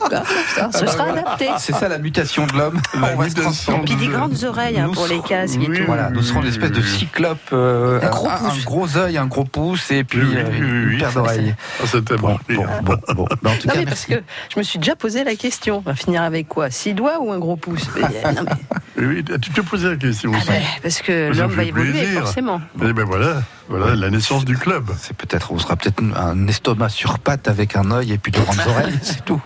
ce 0.73 0.85
sera 0.87 1.05
adapté. 1.09 1.47
C'est 1.59 1.73
ça 1.73 1.87
la 1.87 1.97
mutation 1.97 2.45
de 2.47 2.53
l'homme. 2.53 2.79
On 2.95 3.15
va 3.15 3.29
se 3.29 3.35
transformer. 3.35 3.85
Puis 3.85 3.95
des 3.95 4.07
grandes 4.07 4.43
oreilles 4.43 4.79
hein, 4.79 4.89
pour 4.93 5.07
les 5.07 5.19
casques 5.21 5.59
et 5.61 5.65
tout. 5.65 5.83
Voilà, 5.85 6.09
nous 6.09 6.21
serons 6.21 6.41
l'espèce 6.41 6.71
de 6.71 6.81
cyclope, 6.81 7.37
euh, 7.53 7.99
Un 8.01 8.09
gros 8.09 8.29
un, 8.29 8.37
pouce. 8.37 8.53
un 8.61 8.63
gros 8.65 8.97
œil, 8.97 9.17
un 9.17 9.25
gros 9.27 9.43
pouce 9.43 9.91
et 9.91 10.03
puis 10.03 10.19
Oui, 10.19 10.27
oui, 10.31 10.35
euh, 10.37 10.43
oui, 10.49 10.57
une, 10.57 10.63
oui, 10.87 10.93
une 10.93 10.99
paire 10.99 11.07
oui. 11.09 11.13
d'oreilles. 11.15 11.55
Ah, 11.81 11.87
ça 11.87 12.01
t'a 12.01 12.17
Bon, 12.17 12.29
marqué. 12.29 12.55
bon, 12.55 12.65
bon, 12.83 12.95
bon. 13.15 13.27
Ben, 13.41 13.51
en 13.51 13.55
tout 13.55 13.67
Non, 13.67 13.73
cas, 13.73 13.79
mais 13.79 13.85
parce 13.85 14.05
que 14.05 14.15
je 14.53 14.59
me 14.59 14.63
suis 14.63 14.79
déjà 14.79 14.95
posé 14.95 15.23
la 15.23 15.35
question. 15.35 15.77
On 15.77 15.81
va 15.81 15.95
finir 15.95 16.21
avec 16.23 16.47
quoi? 16.47 16.69
Six 16.71 16.93
doigts 16.93 17.19
ou 17.21 17.31
un 17.31 17.39
gros 17.39 17.55
pouce? 17.57 17.87
Euh, 17.97 18.31
non, 18.31 18.43
mais- 18.43 18.51
Oui, 19.05 19.23
oui, 19.29 19.39
tu 19.39 19.51
te 19.51 19.61
posais 19.61 19.89
la 19.89 19.95
question 19.95 20.31
aussi. 20.31 20.47
ben, 20.47 20.61
Parce 20.81 21.01
que 21.01 21.31
l'homme 21.37 21.51
me 21.51 21.55
va 21.55 21.63
évoluer, 21.63 21.91
plaisir. 21.91 22.21
forcément. 22.21 22.61
Et 22.83 22.93
ben 22.93 23.03
voilà, 23.05 23.41
voilà 23.69 23.95
la 23.95 24.09
naissance 24.09 24.45
du 24.45 24.57
club. 24.57 24.89
C'est 24.99 25.15
peut-être, 25.15 25.51
on 25.51 25.59
sera 25.59 25.75
peut-être 25.75 26.01
un 26.15 26.47
estomac 26.47 26.89
sur 26.89 27.19
pattes 27.19 27.47
avec 27.47 27.75
un 27.75 27.91
œil 27.91 28.13
et 28.13 28.17
puis 28.17 28.31
de 28.31 28.39
grandes 28.39 28.59
oreilles, 28.67 28.97
c'est 29.01 29.23
tout. 29.25 29.41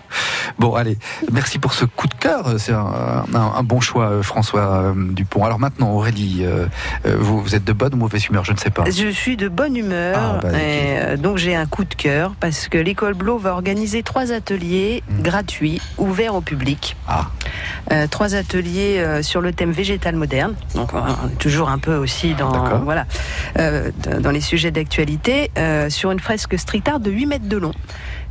Bon, 0.59 0.75
allez, 0.75 0.97
merci 1.31 1.59
pour 1.59 1.73
ce 1.73 1.85
coup 1.85 2.07
de 2.07 2.13
cœur. 2.15 2.45
C'est 2.59 2.73
un, 2.73 3.23
un- 3.33 3.51
un 3.57 3.63
bon 3.63 3.79
choix, 3.79 4.05
euh, 4.09 4.21
François 4.23 4.61
euh, 4.61 4.93
Dupont. 4.95 5.43
Alors 5.45 5.59
maintenant, 5.59 5.91
Aurélie, 5.91 6.41
euh, 6.45 6.65
vous, 7.05 7.41
vous 7.41 7.55
êtes 7.55 7.63
de 7.63 7.73
bonne 7.73 7.93
ou 7.93 7.97
mauvaise 7.97 8.25
humeur 8.27 8.43
Je 8.45 8.51
ne 8.51 8.57
sais 8.57 8.69
pas. 8.69 8.83
Je 8.89 9.09
suis 9.11 9.37
de 9.37 9.47
bonne 9.49 9.75
humeur, 9.75 10.17
Ah, 10.17 10.39
bah, 10.41 10.49
et, 10.51 10.99
euh, 10.99 11.17
donc 11.17 11.37
j'ai 11.37 11.55
un 11.55 11.65
coup 11.65 11.83
de 11.83 11.93
cœur 11.93 12.33
parce 12.39 12.67
que 12.67 12.77
l'école 12.77 13.13
Blo 13.13 13.37
va 13.37 13.53
organiser 13.53 14.03
trois 14.03 14.31
ateliers 14.31 15.03
gratuits, 15.21 15.81
ouverts 15.97 16.35
au 16.35 16.41
public. 16.41 16.95
Ah. 17.07 17.27
Euh, 17.91 18.07
trois 18.07 18.35
ateliers 18.35 18.99
euh, 18.99 19.21
sur 19.23 19.41
le 19.41 19.51
thème 19.53 19.71
végétal 19.71 20.15
moderne, 20.15 20.53
donc 20.75 20.93
euh, 20.93 20.99
toujours 21.39 21.69
un 21.69 21.77
peu 21.79 21.95
aussi 21.95 22.33
dans 22.35 22.79
voilà 22.83 23.05
euh, 23.57 23.89
dans 24.19 24.31
les 24.31 24.41
sujets 24.41 24.71
d'actualité, 24.71 25.51
euh, 25.57 25.89
sur 25.89 26.11
une 26.11 26.19
fresque 26.19 26.57
street 26.57 26.83
art 26.85 26.99
de 26.99 27.11
8 27.11 27.25
mètres 27.25 27.47
de 27.47 27.57
long. 27.57 27.73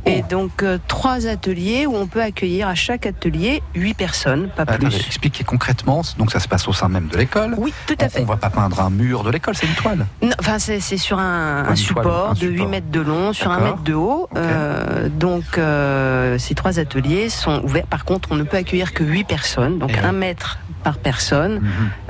Et 0.05 0.23
donc 0.23 0.63
euh, 0.63 0.77
trois 0.87 1.27
ateliers 1.27 1.85
où 1.85 1.95
on 1.95 2.07
peut 2.07 2.21
accueillir 2.21 2.67
à 2.67 2.75
chaque 2.75 3.05
atelier 3.05 3.61
8 3.75 3.93
personnes, 3.93 4.49
pas 4.55 4.65
plus. 4.65 4.75
Attendez, 4.87 4.95
expliquez 5.05 5.43
concrètement. 5.43 6.01
Donc 6.17 6.31
ça 6.31 6.39
se 6.39 6.47
passe 6.47 6.67
au 6.67 6.73
sein 6.73 6.87
même 6.89 7.07
de 7.07 7.17
l'école. 7.17 7.53
Oui, 7.57 7.71
tout 7.85 7.95
à 7.99 8.05
On- 8.05 8.09
fait. 8.09 8.21
On 8.21 8.25
va 8.25 8.37
pas 8.37 8.49
peindre 8.49 8.79
un 8.81 8.89
mur 8.89 9.23
de 9.23 9.29
l'école, 9.29 9.55
c'est 9.55 9.67
une 9.67 9.75
toile. 9.75 10.05
Enfin, 10.39 10.57
c'est 10.59 10.79
sur 10.97 11.19
un, 11.19 11.75
support 11.75 12.03
toile, 12.03 12.29
un 12.31 12.33
de 12.33 12.47
8 12.47 12.51
support. 12.53 12.69
mètres 12.69 12.89
de 12.91 12.99
long, 13.01 13.33
sur 13.33 13.51
un 13.51 13.59
mètre 13.59 13.83
de 13.83 13.93
haut. 13.93 14.27
Euh, 14.35 15.07
donc, 15.09 15.43
euh, 15.57 16.37
ces 16.39 16.55
trois 16.55 16.79
ateliers 16.79 17.29
sont 17.29 17.61
ouverts. 17.63 17.85
Par 17.87 18.03
contre, 18.05 18.29
on 18.31 18.35
ne 18.35 18.43
peut 18.43 18.57
accueillir 18.57 18.93
que 18.93 19.03
8 19.03 19.23
personnes, 19.25 19.77
donc 19.79 19.91
Eh 19.93 19.99
oui. 19.99 20.05
un 20.05 20.11
mètre 20.13 20.57
par 20.83 20.97
personne 20.97 21.61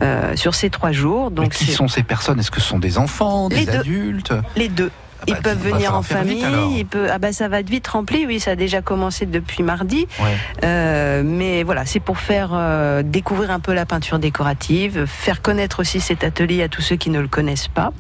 euh, 0.02 0.36
sur 0.38 0.56
ces 0.56 0.70
trois 0.70 0.94
jours. 0.94 1.26
Mhm. 1.26 1.30
Mais 1.32 1.36
Donc, 1.44 1.54
qui 1.54 1.66
sont 1.72 1.90
ces 1.90 2.04
personnes? 2.04 2.40
Est-ce 2.40 2.52
que 2.52 2.62
ce 2.62 2.68
sont 2.68 2.80
des 2.80 2.98
enfants, 2.98 3.50
des 3.50 3.58
Les 3.58 3.66
deux. 3.66 3.80
adultes? 3.80 4.34
Les 4.56 4.70
deux. 4.70 4.92
Ils 5.28 5.34
bah, 5.36 5.40
peuvent 5.44 5.62
venir 5.62 5.96
en 5.96 6.00
vite, 6.02 6.12
famille. 6.12 6.44
alors. 6.44 6.72
ils 6.76 6.86
peuvent- 6.86 7.10
ah 7.12 7.20
bah 7.20 7.32
ça 7.32 7.48
va 7.48 7.60
être 7.60 7.70
vite 7.70 7.88
rempli. 7.88 8.26
Oui, 8.26 8.40
ça 8.40 8.52
a 8.52 8.56
déjà 8.56 8.82
commencé 8.82 9.26
depuis 9.26 9.64
mardi. 9.64 10.08
Ouais. 10.20 10.36
Euh, 10.64 11.22
mais 11.26 11.64
voilà, 11.64 11.86
c'est 11.86 12.00
pour 12.00 12.18
faire 12.18 12.50
euh, 12.54 13.04
découvrir 13.04 13.52
un 13.52 13.60
peu 13.60 13.74
la 13.74 13.86
peinture 13.86 14.20
décorative, 14.20 15.06
faire 15.06 15.42
connaître 15.42 15.80
aussi 15.82 16.00
cet 16.02 16.24
atelier 16.24 16.64
à 16.64 16.70
tous 16.70 16.82
ceux 16.82 16.96
qui 16.96 17.10
ne 17.10 17.20
le 17.20 17.28
connaissent 17.28 17.68
pas. 17.68 17.92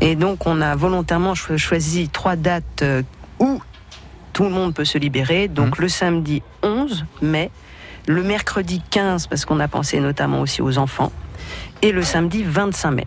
Et 0.00 0.14
donc, 0.16 0.46
on 0.46 0.60
a 0.60 0.74
volontairement 0.74 1.34
cho- 1.34 1.58
choisi 1.58 2.08
trois 2.08 2.36
dates 2.36 2.82
euh, 2.82 3.02
où 3.40 3.60
tout 4.32 4.44
le 4.44 4.50
monde 4.50 4.72
peut 4.74 4.84
se 4.84 4.98
libérer. 4.98 5.48
Donc, 5.48 5.78
le 5.78 5.88
samedi 5.88 6.42
11 6.62 7.04
mai, 7.22 7.50
le 8.06 8.22
mercredi 8.22 8.80
15, 8.90 9.26
parce 9.26 9.44
qu'on 9.44 9.60
a 9.60 9.68
pensé 9.68 10.00
notamment 10.00 10.40
aussi 10.40 10.62
aux 10.62 10.78
enfants, 10.78 11.12
et 11.82 11.92
le 11.92 12.02
samedi 12.02 12.42
25 12.42 12.90
mai. 12.92 13.06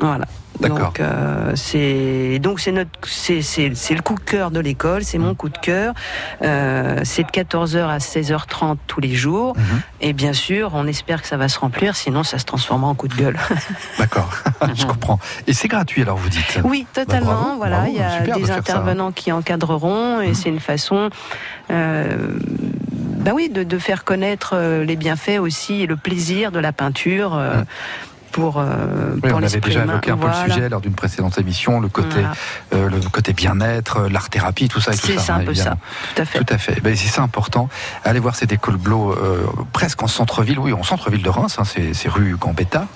Voilà. 0.00 0.24
Donc 0.68 1.00
euh, 1.00 1.52
c'est 1.56 2.38
donc 2.38 2.60
c'est 2.60 2.72
notre 2.72 2.90
c'est 3.06 3.40
c'est 3.42 3.74
c'est 3.74 3.94
le 3.94 4.02
coup 4.02 4.14
de 4.14 4.20
cœur 4.20 4.50
de 4.50 4.60
l'école, 4.60 5.04
c'est 5.04 5.18
mon 5.18 5.34
coup 5.34 5.48
de 5.48 5.56
cœur. 5.58 5.94
Euh, 6.42 7.00
c'est 7.04 7.22
de 7.22 7.28
14h 7.30 7.86
à 7.88 7.98
16h30 7.98 8.76
tous 8.86 9.00
les 9.00 9.14
jours. 9.14 9.54
Et 10.00 10.12
bien 10.12 10.32
sûr, 10.32 10.72
on 10.74 10.86
espère 10.86 11.22
que 11.22 11.28
ça 11.28 11.36
va 11.36 11.48
se 11.48 11.58
remplir, 11.58 11.96
sinon 11.96 12.22
ça 12.24 12.38
se 12.38 12.44
transformera 12.44 12.90
en 12.90 12.94
coup 12.94 13.08
de 13.08 13.14
gueule. 13.14 13.36
D'accord, 13.98 14.30
je 14.74 14.84
comprends. 14.84 15.18
Et 15.46 15.52
c'est 15.54 15.68
gratuit 15.68 16.02
alors 16.02 16.16
vous 16.18 16.28
dites? 16.28 16.60
Oui, 16.64 16.86
totalement. 16.92 17.26
Bah, 17.30 17.34
bravo, 17.42 17.56
voilà, 17.56 17.76
bravo, 17.78 17.92
il 17.92 17.98
y 17.98 18.02
a 18.02 18.20
de 18.20 18.40
des 18.40 18.46
ça. 18.46 18.56
intervenants 18.56 19.12
qui 19.12 19.32
encadreront 19.32 20.20
et 20.20 20.34
c'est 20.34 20.48
une 20.50 20.60
façon. 20.60 21.10
euh, 21.70 22.16
bah 23.20 23.32
oui, 23.34 23.50
de, 23.50 23.64
de 23.64 23.78
faire 23.78 24.04
connaître 24.04 24.56
les 24.56 24.96
bienfaits 24.96 25.38
aussi 25.40 25.82
et 25.82 25.86
le 25.86 25.96
plaisir 25.96 26.52
de 26.52 26.58
la 26.58 26.72
peinture 26.72 27.38
pour, 28.32 28.58
euh, 28.58 29.14
Oui, 29.14 29.20
pour 29.28 29.38
on 29.38 29.42
avait 29.42 29.60
déjà 29.60 29.84
évoqué 29.84 30.10
un 30.10 30.16
peu 30.16 30.26
Voilà. 30.26 30.46
le 30.46 30.52
sujet 30.52 30.68
lors 30.68 30.80
d'une 30.80 30.94
précédente 30.94 31.38
émission, 31.38 31.80
le 31.80 31.88
côté, 31.88 32.08
Voilà. 32.20 32.32
euh, 32.74 32.88
le 32.88 33.00
côté 33.10 33.32
bien-être, 33.32 33.98
euh, 33.98 34.08
l'art 34.08 34.28
thérapie, 34.30 34.68
tout 34.68 34.80
ça. 34.80 34.92
C'est 34.92 35.18
ça, 35.18 35.34
hein, 35.34 35.40
un 35.40 35.44
peu 35.44 35.50
évidemment. 35.50 35.76
ça, 35.76 36.14
tout 36.14 36.22
à 36.22 36.24
fait. 36.24 36.38
Tout 36.44 36.54
à 36.54 36.58
fait. 36.58 36.80
Ben, 36.80 36.96
c'est 36.96 37.08
ça 37.08 37.22
important. 37.22 37.68
Allez 38.04 38.20
voir 38.20 38.36
cette 38.36 38.52
école 38.52 38.76
Blo, 38.76 39.12
euh, 39.12 39.44
presque 39.72 40.02
en 40.02 40.06
centre-ville, 40.08 40.58
oui, 40.58 40.72
en 40.72 40.82
centre-ville 40.82 41.22
de 41.22 41.28
Reims, 41.28 41.56
hein, 41.58 41.64
c'est, 41.64 42.08
rue 42.08 42.36
Gambetta. 42.38 42.86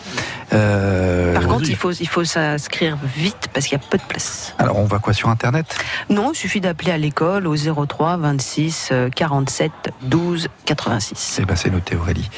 Par 0.50 1.46
contre, 1.46 1.68
il 1.68 1.76
faut, 1.76 1.92
il 1.92 2.08
faut 2.08 2.24
s'inscrire 2.24 2.96
vite 3.16 3.48
parce 3.52 3.66
qu'il 3.66 3.78
y 3.78 3.80
a 3.80 3.84
peu 3.84 3.98
de 3.98 4.02
place. 4.02 4.54
Alors 4.58 4.78
on 4.78 4.84
va 4.84 4.98
quoi 4.98 5.12
sur 5.12 5.28
Internet? 5.28 5.76
Non, 6.10 6.32
il 6.32 6.36
suffit 6.36 6.60
d'appeler 6.60 6.92
à 6.92 6.98
l'école 6.98 7.46
au 7.46 7.56
03 7.56 8.16
26 8.18 8.88
euh, 8.92 9.08
47 9.10 9.72
12 10.02 10.48
86. 10.64 11.38
Eh 11.40 11.44
ben, 11.44 11.56
c'est 11.56 11.70
noté 11.70 11.96
Aurélie. 11.96 12.30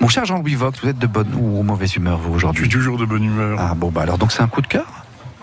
Mon 0.00 0.08
cher 0.08 0.24
Jean-Louis 0.24 0.54
Vogt, 0.54 0.72
vous 0.82 0.88
êtes 0.88 0.98
de 0.98 1.06
bonne 1.06 1.32
ou 1.34 1.62
mauvaise 1.62 1.94
humeur 1.96 2.18
vous 2.18 2.38
aujourd'hui 2.44 2.64
Je 2.64 2.70
suis 2.70 2.78
toujours 2.78 2.98
de 2.98 3.04
bonne 3.04 3.24
humeur. 3.24 3.58
Ah 3.60 3.74
bon, 3.74 3.90
bah 3.90 4.02
alors 4.02 4.18
donc 4.18 4.32
c'est 4.32 4.42
un 4.42 4.48
coup 4.48 4.60
de 4.62 4.66
cœur? 4.66 4.86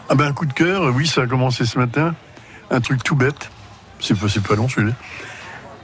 Ah 0.10 0.16
ben 0.16 0.26
un 0.28 0.34
coup 0.34 0.46
de 0.46 0.54
cœur, 0.54 0.84
oui, 0.96 1.08
ça 1.08 1.22
a 1.22 1.28
commencé 1.28 1.66
ce 1.66 1.78
matin. 1.78 2.16
Un 2.72 2.82
truc 2.82 3.04
tout 3.04 3.16
bête. 3.16 3.50
C'est 4.00 4.18
pas, 4.18 4.28
pas 4.48 4.56
long 4.56 4.68
celui-là. 4.70 4.94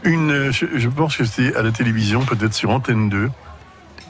Une, 0.03 0.51
je, 0.51 0.65
je 0.75 0.89
pense 0.89 1.17
que 1.17 1.25
c'était 1.25 1.55
à 1.55 1.61
la 1.63 1.71
télévision, 1.71 2.21
peut-être 2.25 2.53
sur 2.53 2.69
Antenne 2.69 3.09
2, 3.09 3.29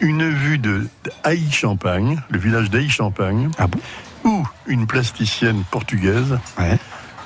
une 0.01 0.29
vue 0.29 0.57
de 0.57 0.87
Haï-Champagne, 1.23 2.21
le 2.29 2.37
village 2.37 2.69
d'Haï-Champagne, 2.69 3.49
Ah 3.57 3.67
bon? 3.67 3.79
Où 4.25 4.45
une 4.67 4.87
plasticienne 4.87 5.63
portugaise 5.71 6.37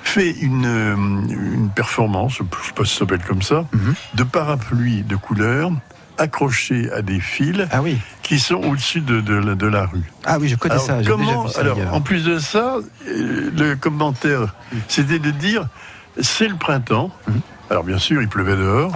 fait 0.04 0.32
une, 0.32 0.66
euh, 0.66 0.96
une 0.96 1.70
performance, 1.70 2.34
je 2.34 2.38
sais 2.68 2.74
pas 2.76 2.84
si 2.86 2.94
ça 2.94 3.00
s'appelle 3.00 3.24
comme 3.28 3.42
ça, 3.42 3.66
Mhm. 3.74 3.94
de 4.16 4.24
parapluies 4.24 5.04
de 5.04 5.16
couleurs 5.16 5.72
accrochés 6.20 6.92
à 6.92 7.02
des 7.02 7.20
fils 7.20 7.68
Ah 7.72 7.82
oui. 7.82 7.98
qui 8.24 8.40
sont 8.40 8.56
au-dessus 8.56 9.02
de, 9.02 9.22
de 9.22 9.34
la- 9.36 9.56
de 9.56 9.68
la 9.68 9.86
rue. 9.86 10.04
Ah 10.26 10.38
oui, 10.40 10.48
je 10.50 10.56
connais 10.56 10.74
Alors, 10.76 10.86
ça, 10.86 10.98
comment, 11.06 11.26
déjà 11.26 11.44
vu 11.48 11.50
ça 11.54 11.60
alors, 11.62 11.94
en 11.94 12.02
plus 12.02 12.24
de 12.24 12.38
ça, 12.40 12.76
euh, 13.08 13.52
le 13.58 13.76
commentaire, 13.76 14.54
c'était 14.88 15.20
de 15.20 15.32
dire 15.32 15.68
c'est 16.22 16.48
le 16.48 16.56
printemps. 16.56 17.12
Mhm. 17.28 17.42
Alors, 17.70 17.84
bien 17.84 17.98
sûr, 18.00 18.22
il 18.22 18.28
pleuvait 18.28 18.56
dehors. 18.56 18.92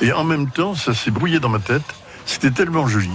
Et 0.00 0.12
en 0.12 0.22
même 0.24 0.48
temps, 0.50 0.74
ça 0.74 0.94
s'est 0.94 1.10
brouillé 1.10 1.40
dans 1.40 1.48
ma 1.48 1.58
tête. 1.58 1.82
C'était 2.26 2.50
tellement 2.50 2.86
joli. 2.86 3.10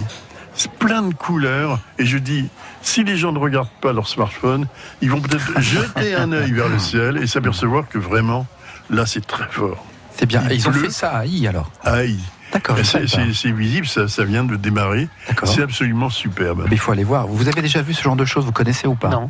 C'est 0.56 0.72
plein 0.72 1.02
de 1.02 1.14
couleurs. 1.14 1.80
Et 2.00 2.06
je 2.06 2.18
dis, 2.18 2.50
si 2.82 3.04
les 3.04 3.16
gens 3.18 3.32
ne 3.32 3.40
regardent 3.40 3.70
pas 3.82 3.94
leur 3.94 4.08
smartphone, 4.08 4.68
ils 5.02 5.10
vont 5.10 5.22
peut-être 5.22 5.60
jeter 5.62 6.16
un 6.16 6.32
œil 6.32 6.52
vers 6.52 6.68
le 6.70 6.80
ciel 6.80 7.18
et 7.18 7.28
s'apercevoir 7.28 7.88
que 7.88 7.98
vraiment, 8.00 8.46
là, 8.90 9.06
c'est 9.06 9.26
très 9.26 9.48
fort. 9.50 9.86
C'est 10.18 10.26
bien. 10.26 10.44
Et 10.50 10.56
ils 10.56 10.68
ont 10.68 10.74
fait 10.74 10.92
ça 10.92 11.10
à 11.18 11.26
I 11.26 11.48
alors? 11.48 11.72
Aïe. 11.84 12.20
D'accord, 12.54 12.78
C'est 12.84 13.52
visible, 13.52 13.88
ça, 13.88 14.08
ça 14.08 14.24
vient 14.24 14.44
de 14.44 14.56
démarrer. 14.56 15.08
C'est 15.44 15.62
absolument 15.64 16.10
superbe. 16.10 16.66
Mais 16.70 16.76
il 16.76 16.80
faut 16.80 16.92
aller 16.92 17.04
voir. 17.04 17.28
Vous 17.28 17.48
avez 17.48 17.62
déjà 17.62 17.82
vu 17.82 17.94
ce 17.94 18.04
genre 18.04 18.16
de 18.16 18.26
choses 18.26 18.46
Vous 18.46 18.52
connaissez 18.52 18.88
ou 18.88 18.96
pas 18.96 19.10
Non. 19.10 19.30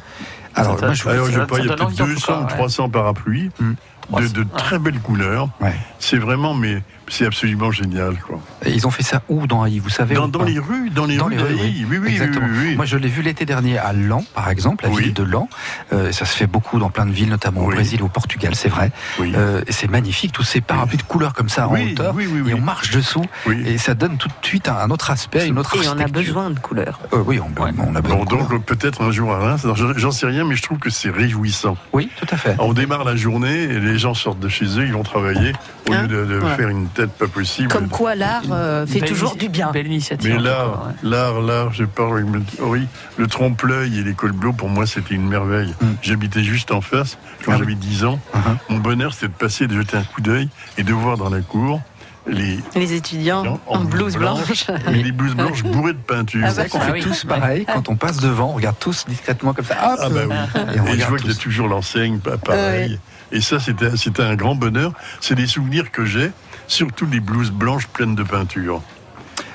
Alors, 0.55 0.79
moi, 0.79 0.93
je 0.93 1.03
vous- 1.03 1.09
Alors, 1.09 1.25
je 1.27 1.31
ça- 1.31 1.39
sais 1.41 1.45
pas, 1.47 1.55
ça 1.55 1.61
il 1.61 1.67
y 1.67 1.71
a 1.71 1.75
peut-être 1.75 1.85
en 1.87 1.89
tout 1.91 2.05
200 2.05 2.27
cas, 2.33 2.39
ou 2.39 2.43
ouais. 2.43 2.47
300 2.49 2.89
parapluies 2.89 3.49
de, 3.59 4.27
de 4.27 4.43
très 4.57 4.77
belles 4.77 4.99
couleurs. 4.99 5.49
Ouais. 5.61 5.73
C'est 5.99 6.17
vraiment, 6.17 6.53
mais 6.53 6.83
c'est 7.09 7.25
absolument 7.25 7.71
génial, 7.71 8.17
quoi. 8.19 8.39
Et 8.65 8.71
Ils 8.71 8.87
ont 8.87 8.91
fait 8.91 9.03
ça 9.03 9.21
où 9.29 9.45
dans 9.47 9.65
I 9.65 9.79
Vous 9.79 9.89
savez 9.89 10.15
Dans, 10.15 10.27
dans 10.27 10.43
les 10.43 10.59
rues, 10.59 10.89
dans 10.89 11.05
les 11.05 11.19
rues 11.19 11.35
d'Aï. 11.35 11.53
Oui, 11.53 11.85
oui, 11.89 11.97
oui, 12.01 12.11
Exactement. 12.11 12.47
oui, 12.49 12.57
oui. 12.69 12.75
Moi, 12.75 12.85
je 12.85 12.97
l'ai 12.97 13.07
vu 13.09 13.21
l'été 13.21 13.45
dernier 13.45 13.77
à 13.77 13.93
Lan, 13.93 14.23
par 14.33 14.49
exemple, 14.49 14.85
la 14.85 14.91
Oui. 14.91 15.03
ville 15.03 15.13
de 15.13 15.23
Lan. 15.23 15.49
Euh, 15.91 16.11
ça 16.11 16.25
se 16.25 16.35
fait 16.35 16.47
beaucoup 16.47 16.79
dans 16.79 16.89
plein 16.89 17.05
de 17.05 17.11
villes, 17.11 17.29
notamment 17.29 17.61
au 17.61 17.67
Oui. 17.67 17.75
Brésil 17.75 18.01
ou 18.01 18.05
au 18.05 18.09
Portugal, 18.09 18.55
c'est 18.55 18.69
vrai. 18.69 18.91
Oui. 19.19 19.33
Euh, 19.35 19.61
et 19.67 19.71
c'est 19.71 19.89
magnifique, 19.89 20.31
tous 20.31 20.43
ces 20.43 20.61
parapluies 20.61 20.97
de 20.97 21.03
couleurs 21.03 21.33
comme 21.33 21.49
ça 21.49 21.67
en 21.67 21.73
hauteur. 21.73 22.13
oui, 22.15 22.27
oui, 22.31 22.41
oui. 22.45 22.51
Et 22.51 22.53
on 22.53 22.61
marche 22.61 22.91
dessous. 22.91 23.25
Oui. 23.45 23.61
Et 23.65 23.77
ça 23.77 23.93
donne 23.93 24.17
tout 24.17 24.27
de 24.29 24.33
suite 24.47 24.67
un, 24.69 24.75
un 24.77 24.89
autre 24.89 25.11
aspect, 25.11 25.47
une 25.47 25.59
autre 25.59 25.75
Et 25.83 25.87
on 25.87 25.99
a 25.99 26.07
besoin 26.07 26.49
de 26.51 26.59
couleurs. 26.59 26.99
Euh, 27.13 27.23
oui, 27.25 27.39
on, 27.39 27.51
on 27.61 27.95
a 27.95 28.01
besoin 28.01 28.17
Bon, 28.17 28.23
de 28.23 28.29
couleurs. 28.29 28.49
donc 28.49 28.65
peut-être 28.65 29.01
un 29.01 29.11
jour 29.11 29.31
à 29.33 29.39
Reims, 29.39 29.65
j'en- 29.97 30.11
sais 30.11 30.25
rien, 30.27 30.45
mais 30.45 30.55
je 30.55 30.61
trouve 30.61 30.77
que 30.79 30.89
c'est 30.89 31.09
réjouissant. 31.09 31.75
Oui, 31.91 32.09
tout 32.17 32.27
à 32.31 32.37
fait. 32.37 32.55
On 32.59 32.73
démarre 32.73 33.03
la 33.03 33.15
journée 33.15 33.63
et 33.63 33.79
les 33.79 33.97
gens 33.97 34.13
sortent 34.13 34.39
de 34.39 34.47
chez 34.49 34.65
eux, 34.79 34.85
ils 34.85 34.93
vont 34.93 35.03
travailler 35.03 35.53
au 35.89 35.93
Hein 35.93 36.03
lieu 36.07 36.25
de, 36.25 36.39
faire 36.55 36.69
une 36.69 36.87
pas 36.93 37.27
possible. 37.27 37.67
Comme 37.69 37.89
quoi 37.89 38.15
l'art 38.15 38.43
euh, 38.51 38.85
fait 38.85 38.99
Belle 38.99 39.09
toujours 39.09 39.35
du 39.35 39.49
bien. 39.49 39.71
Belle 39.71 39.87
initiative. 39.87 40.33
Mais 40.33 40.41
l'art, 40.41 40.87
ouais. 40.87 41.09
l'art, 41.09 41.41
l'art, 41.41 41.73
je 41.73 41.83
parle 41.85 42.19
avec 42.19 42.25
mon 42.25 42.41
théorie, 42.41 42.87
le 43.17 43.27
trompe-l'œil 43.27 43.99
et 43.99 44.03
l'école 44.03 44.31
bleue, 44.31 44.53
pour 44.53 44.69
moi, 44.69 44.85
c'était 44.85 45.15
une 45.15 45.27
merveille. 45.27 45.73
Mm. 45.81 45.85
J'habitais 46.01 46.43
juste 46.43 46.71
en 46.71 46.81
face, 46.81 47.17
quand 47.45 47.53
Ah 47.53 47.57
j'avais 47.57 47.75
10 47.75 48.05
ans. 48.05 48.19
Uh-huh. 48.33 48.39
Mon 48.69 48.77
bonheur, 48.79 49.13
c'était 49.13 49.27
de 49.27 49.33
passer, 49.33 49.67
de 49.67 49.75
jeter 49.75 49.97
un 49.97 50.03
coup 50.03 50.21
d'œil 50.21 50.49
et 50.77 50.83
de 50.83 50.93
voir 50.93 51.17
dans 51.17 51.29
la 51.29 51.41
cour 51.41 51.81
les, 52.25 52.59
Les 52.75 52.93
étudiants 52.93 53.59
en, 53.67 53.79
blouse 53.83 54.15
blanche. 54.15 54.65
et 54.87 55.03
les 55.03 55.11
blouses 55.11 55.35
blanches 55.35 55.63
bourrées 55.63 55.93
de 55.93 55.97
peinture. 55.97 56.41
Ah 56.45 56.49
C'est 56.49 56.55
vrai 56.55 56.69
qu'on 56.69 56.79
Ah 56.79 56.85
fait 56.85 56.91
oui. 56.93 57.01
tous 57.01 57.25
pareil. 57.25 57.65
Quand 57.65 57.89
on 57.89 57.95
passe 57.95 58.17
devant, 58.17 58.51
on 58.51 58.53
regarde 58.53 58.77
tous 58.79 59.05
discrètement 59.07 59.53
comme 59.53 59.65
ça. 59.65 59.75
Hop 59.93 59.99
Ah 60.01 60.09
bah 60.09 60.21
oui. 60.27 60.35
Et 60.75 60.79
on 60.79 60.85
Et 60.87 60.99
je 60.99 61.05
vois 61.05 61.17
qu'il 61.17 61.31
y 61.31 61.33
a 61.33 61.37
toujours 61.37 61.67
l'enseigne, 61.67 62.19
pas 62.19 62.37
pareil. 62.37 62.99
Et 63.31 63.41
ça, 63.41 63.59
c'était 63.59 63.97
c'était 63.97 64.23
un 64.23 64.35
grand 64.35 64.55
bonheur. 64.55 64.93
C'est 65.19 65.35
des 65.35 65.47
souvenirs 65.47 65.91
que 65.91 66.05
j'ai, 66.05 66.31
surtout 66.73 67.05
les 67.05 67.19
blouses 67.19 67.51
blanches 67.51 67.87
pleines 67.87 68.15
de 68.15 68.23
peinture. 68.23 68.81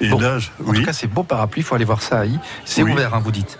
Et 0.00 0.08
Bon, 0.08 0.18
là, 0.20 0.38
En 0.64 0.64
oui, 0.70 0.78
tout 0.80 0.84
cas, 0.86 0.92
c'est 0.92 1.08
beau 1.08 1.24
parapluie, 1.24 1.60
il 1.62 1.64
faut 1.64 1.74
aller 1.74 1.84
voir 1.84 2.02
ça 2.02 2.20
à 2.20 2.24
I. 2.26 2.38
C'est 2.64 2.82
Oui. 2.82 2.92
ouvert, 2.92 3.14
hein, 3.14 3.20
vous 3.22 3.32
dites. 3.32 3.58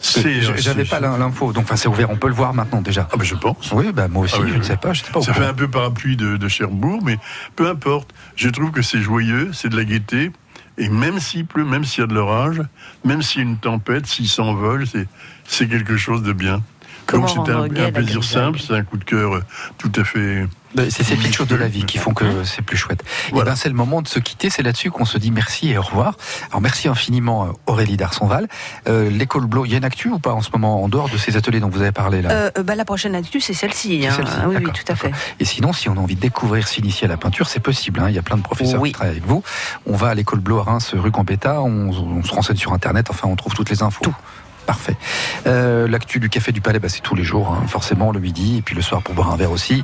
c'est. 0.00 0.40
Je- 0.40 0.56
J'avais 0.56 0.84
pas 0.84 1.00
l'in- 1.00 1.18
l'info, 1.18 1.52
donc 1.52 1.64
enfin 1.64 1.74
c'est 1.76 1.88
ouvert, 1.88 2.08
on 2.10 2.16
peut 2.16 2.28
le 2.28 2.34
voir 2.34 2.54
maintenant 2.54 2.80
déjà. 2.80 3.08
Ah 3.12 3.16
bah 3.16 3.24
je 3.24 3.34
pense. 3.34 3.70
Oui, 3.72 3.92
bah 3.92 4.06
moi 4.08 4.22
aussi, 4.24 4.34
Ah 4.38 4.40
oui, 4.42 4.48
je 4.48 4.52
oui. 4.54 4.58
ne 4.60 4.64
sais 4.64 4.76
pas, 4.76 4.92
je 4.92 5.02
sais 5.02 5.10
pas. 5.12 5.20
Ça 5.20 5.34
fait 5.34 5.44
un 5.44 5.54
peu 5.54 5.68
parapluie 5.68 6.16
de, 6.16 6.36
de 6.36 6.48
Cherbourg, 6.48 7.00
mais 7.04 7.18
peu 7.56 7.68
importe. 7.68 8.14
Je 8.36 8.48
trouve 8.48 8.70
que 8.70 8.80
c'est 8.82 9.00
joyeux, 9.02 9.50
c'est 9.52 9.68
de 9.68 9.76
la 9.76 9.84
gaieté. 9.84 10.30
Et 10.80 10.88
même 10.88 11.18
s'il 11.18 11.44
pleut, 11.44 11.64
même 11.64 11.84
s'il 11.84 12.02
y 12.02 12.04
a 12.04 12.06
de 12.06 12.14
l'orage, 12.14 12.62
même 13.04 13.20
s'il 13.22 13.40
y 13.42 13.44
a 13.44 13.48
une 13.48 13.56
tempête, 13.58 14.06
s'il 14.06 14.28
s'envole, 14.28 14.84
c'est 15.46 15.68
quelque 15.68 15.96
chose 15.96 16.22
de 16.22 16.32
bien. 16.32 16.62
Comment 17.08 17.26
Donc 17.34 17.46
c'était 17.48 17.80
un, 17.82 17.90
plaisir 17.92 18.22
simple, 18.22 18.60
c'est 18.60 18.74
un 18.74 18.84
coup 18.84 18.98
de 18.98 19.04
cœur 19.04 19.34
euh, 19.36 19.42
tout 19.78 19.90
à 19.96 20.04
fait. 20.04 20.46
Bah, 20.74 20.82
C'est 20.90 21.02
ces 21.02 21.16
petites 21.16 21.34
choses 21.34 21.46
de 21.48 21.56
la 21.56 21.66
vie 21.66 21.84
qui 21.86 21.96
font 21.96 22.12
que 22.12 22.44
c'est 22.44 22.60
plus 22.60 22.76
chouette. 22.76 23.02
Et 23.30 23.42
ben 23.42 23.56
c'est 23.56 23.70
le 23.70 23.74
moment 23.74 24.02
de 24.02 24.08
se 24.08 24.18
quitter, 24.18 24.50
c'est 24.50 24.62
là-dessus 24.62 24.90
qu'on 24.90 25.06
se 25.06 25.16
dit 25.16 25.30
merci 25.30 25.70
et 25.70 25.78
au 25.78 25.82
revoir. 25.82 26.16
Alors 26.50 26.60
merci 26.60 26.88
infiniment 26.88 27.46
euh, 27.46 27.48
Aurélie 27.66 27.96
Darsonval. 27.96 28.48
Euh, 28.86 29.08
L'école 29.08 29.46
Blo, 29.46 29.64
il 29.64 29.70
y 29.70 29.74
a 29.74 29.78
une 29.78 29.86
actu 29.86 30.10
ou 30.10 30.18
pas 30.18 30.34
en 30.34 30.42
ce 30.42 30.50
moment, 30.52 30.84
en 30.84 30.88
dehors 30.90 31.08
de 31.08 31.16
ces 31.16 31.38
ateliers 31.38 31.60
dont 31.60 31.70
vous 31.70 31.80
avez 31.80 31.92
parlé 31.92 32.20
là? 32.20 32.30
Euh, 32.30 32.50
euh, 32.58 32.62
bah, 32.62 32.74
la 32.74 32.84
prochaine 32.84 33.14
actu, 33.14 33.40
c'est 33.40 33.54
celle-ci. 33.54 34.00
C'est 34.02 34.08
hein. 34.08 34.12
celle-ci, 34.14 34.32
Ah 34.42 34.48
oui, 34.48 34.56
oui, 34.62 34.70
tout 34.74 34.92
à 34.92 34.94
fait. 34.94 35.10
Et 35.40 35.46
sinon, 35.46 35.72
si 35.72 35.88
on 35.88 35.94
a 35.96 36.00
envie 36.00 36.16
de 36.16 36.20
découvrir, 36.20 36.68
s'initier 36.68 37.06
à 37.06 37.08
la 37.08 37.16
peinture, 37.16 37.48
c'est 37.48 37.60
possible. 37.60 38.00
hein. 38.00 38.10
Il 38.10 38.14
y 38.14 38.18
a 38.18 38.22
plein 38.22 38.36
de 38.36 38.42
professeurs 38.42 38.78
Oui. 38.82 38.90
qui 38.90 38.94
travaillent 38.94 39.12
avec 39.16 39.26
vous. 39.26 39.42
On 39.86 39.96
va 39.96 40.08
à 40.08 40.14
l'école 40.14 40.40
Blo 40.40 40.58
à 40.58 40.64
Reims, 40.64 40.94
rue 40.94 41.10
Gambetta. 41.10 41.62
On, 41.62 41.88
on 41.88 42.22
se 42.22 42.30
renseigne 42.34 42.58
sur 42.58 42.74
Internet. 42.74 43.06
Enfin, 43.08 43.26
on 43.28 43.36
trouve 43.36 43.54
toutes 43.54 43.70
les 43.70 43.82
infos. 43.82 44.04
Tout. 44.04 44.14
Parfait. 44.68 44.96
Euh, 45.46 45.88
L'actu 45.88 46.20
du 46.20 46.28
Café 46.28 46.52
du 46.52 46.60
Palais, 46.60 46.78
bah, 46.78 46.90
c'est 46.90 47.00
tous 47.00 47.14
les 47.14 47.24
jours, 47.24 47.56
hein, 47.56 47.66
forcément, 47.66 48.12
le 48.12 48.20
midi, 48.20 48.58
et 48.58 48.60
puis 48.60 48.74
le 48.76 48.82
soir 48.82 49.00
pour 49.00 49.14
boire 49.14 49.32
un 49.32 49.36
verre 49.36 49.50
aussi. 49.50 49.82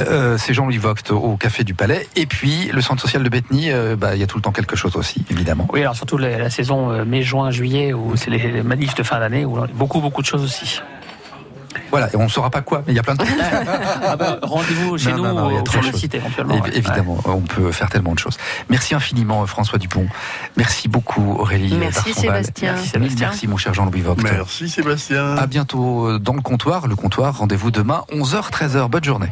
Euh, 0.00 0.36
c'est 0.38 0.52
Jean-Louis 0.52 0.78
Vogt 0.78 1.12
au 1.12 1.36
Café 1.36 1.62
du 1.62 1.72
Palais. 1.72 2.08
Et 2.16 2.26
puis, 2.26 2.68
le 2.72 2.80
centre 2.80 3.00
social 3.00 3.22
de 3.22 3.28
Bethany, 3.28 3.70
euh, 3.70 3.94
bah, 3.94 4.16
il 4.16 4.20
y 4.20 4.24
a 4.24 4.26
tout 4.26 4.36
le 4.36 4.42
temps 4.42 4.50
quelque 4.50 4.74
chose 4.74 4.96
aussi, 4.96 5.24
évidemment. 5.30 5.68
Oui, 5.72 5.82
alors 5.82 5.94
surtout 5.94 6.18
la, 6.18 6.36
la 6.36 6.50
saison 6.50 6.90
euh, 6.90 7.04
mai, 7.04 7.22
juin, 7.22 7.52
juillet, 7.52 7.92
où 7.92 8.16
c'est 8.16 8.28
les, 8.28 8.64
manifs 8.64 8.96
de 8.96 9.04
fin 9.04 9.20
d'année, 9.20 9.44
où 9.44 9.56
beaucoup, 9.72 10.00
beaucoup 10.00 10.20
de 10.20 10.26
choses 10.26 10.42
aussi. 10.42 10.80
Voilà, 11.90 12.08
et 12.12 12.16
on 12.16 12.24
ne 12.24 12.28
saura 12.28 12.50
pas 12.50 12.60
quoi, 12.62 12.82
mais 12.86 12.92
il 12.92 12.96
y 12.96 12.98
a 12.98 13.02
plein 13.02 13.14
de 13.14 13.18
trucs. 13.24 13.34
Ah 14.06 14.16
bah, 14.16 14.38
Rendez-vous 14.42 14.98
chez 14.98 15.10
Non, 15.12 15.16
nous 15.18 15.24
non, 15.24 15.34
non, 15.34 15.50
il 15.50 15.54
y 15.54 15.56
a 15.56 15.60
ou 15.60 15.62
trop 15.62 15.72
sur 15.74 15.82
de 15.88 15.92
le 15.92 15.98
site 15.98 16.14
éventuellement. 16.14 16.54
Évi- 16.56 16.62
ouais. 16.62 16.76
Évidemment, 16.76 17.18
on 17.24 17.40
peut 17.40 17.70
faire 17.72 17.88
tellement 17.88 18.12
de 18.14 18.18
choses. 18.18 18.36
Merci 18.68 18.94
infiniment 18.94 19.44
François 19.46 19.78
Dupont. 19.78 20.06
Merci 20.56 20.88
beaucoup 20.88 21.36
Aurélie. 21.38 21.74
Merci. 21.74 22.12
Sébastien. 22.14 22.72
Merci, 22.74 22.88
Sébastien. 22.88 23.28
Merci 23.28 23.48
mon 23.48 23.56
cher 23.56 23.74
Jean-Louis 23.74 24.00
Vogt. 24.02 24.16
Merci 24.22 24.68
Sébastien. 24.68 25.36
À 25.36 25.46
bientôt 25.46 26.06
euh, 26.08 26.18
dans 26.18 26.34
le 26.34 26.40
comptoir. 26.42 26.86
Le 26.86 26.96
comptoir, 26.96 27.38
rendez-vous 27.38 27.70
demain 27.70 28.02
11h 28.12 28.50
13h. 28.50 28.88
Bonne 28.88 29.04
journée. 29.04 29.28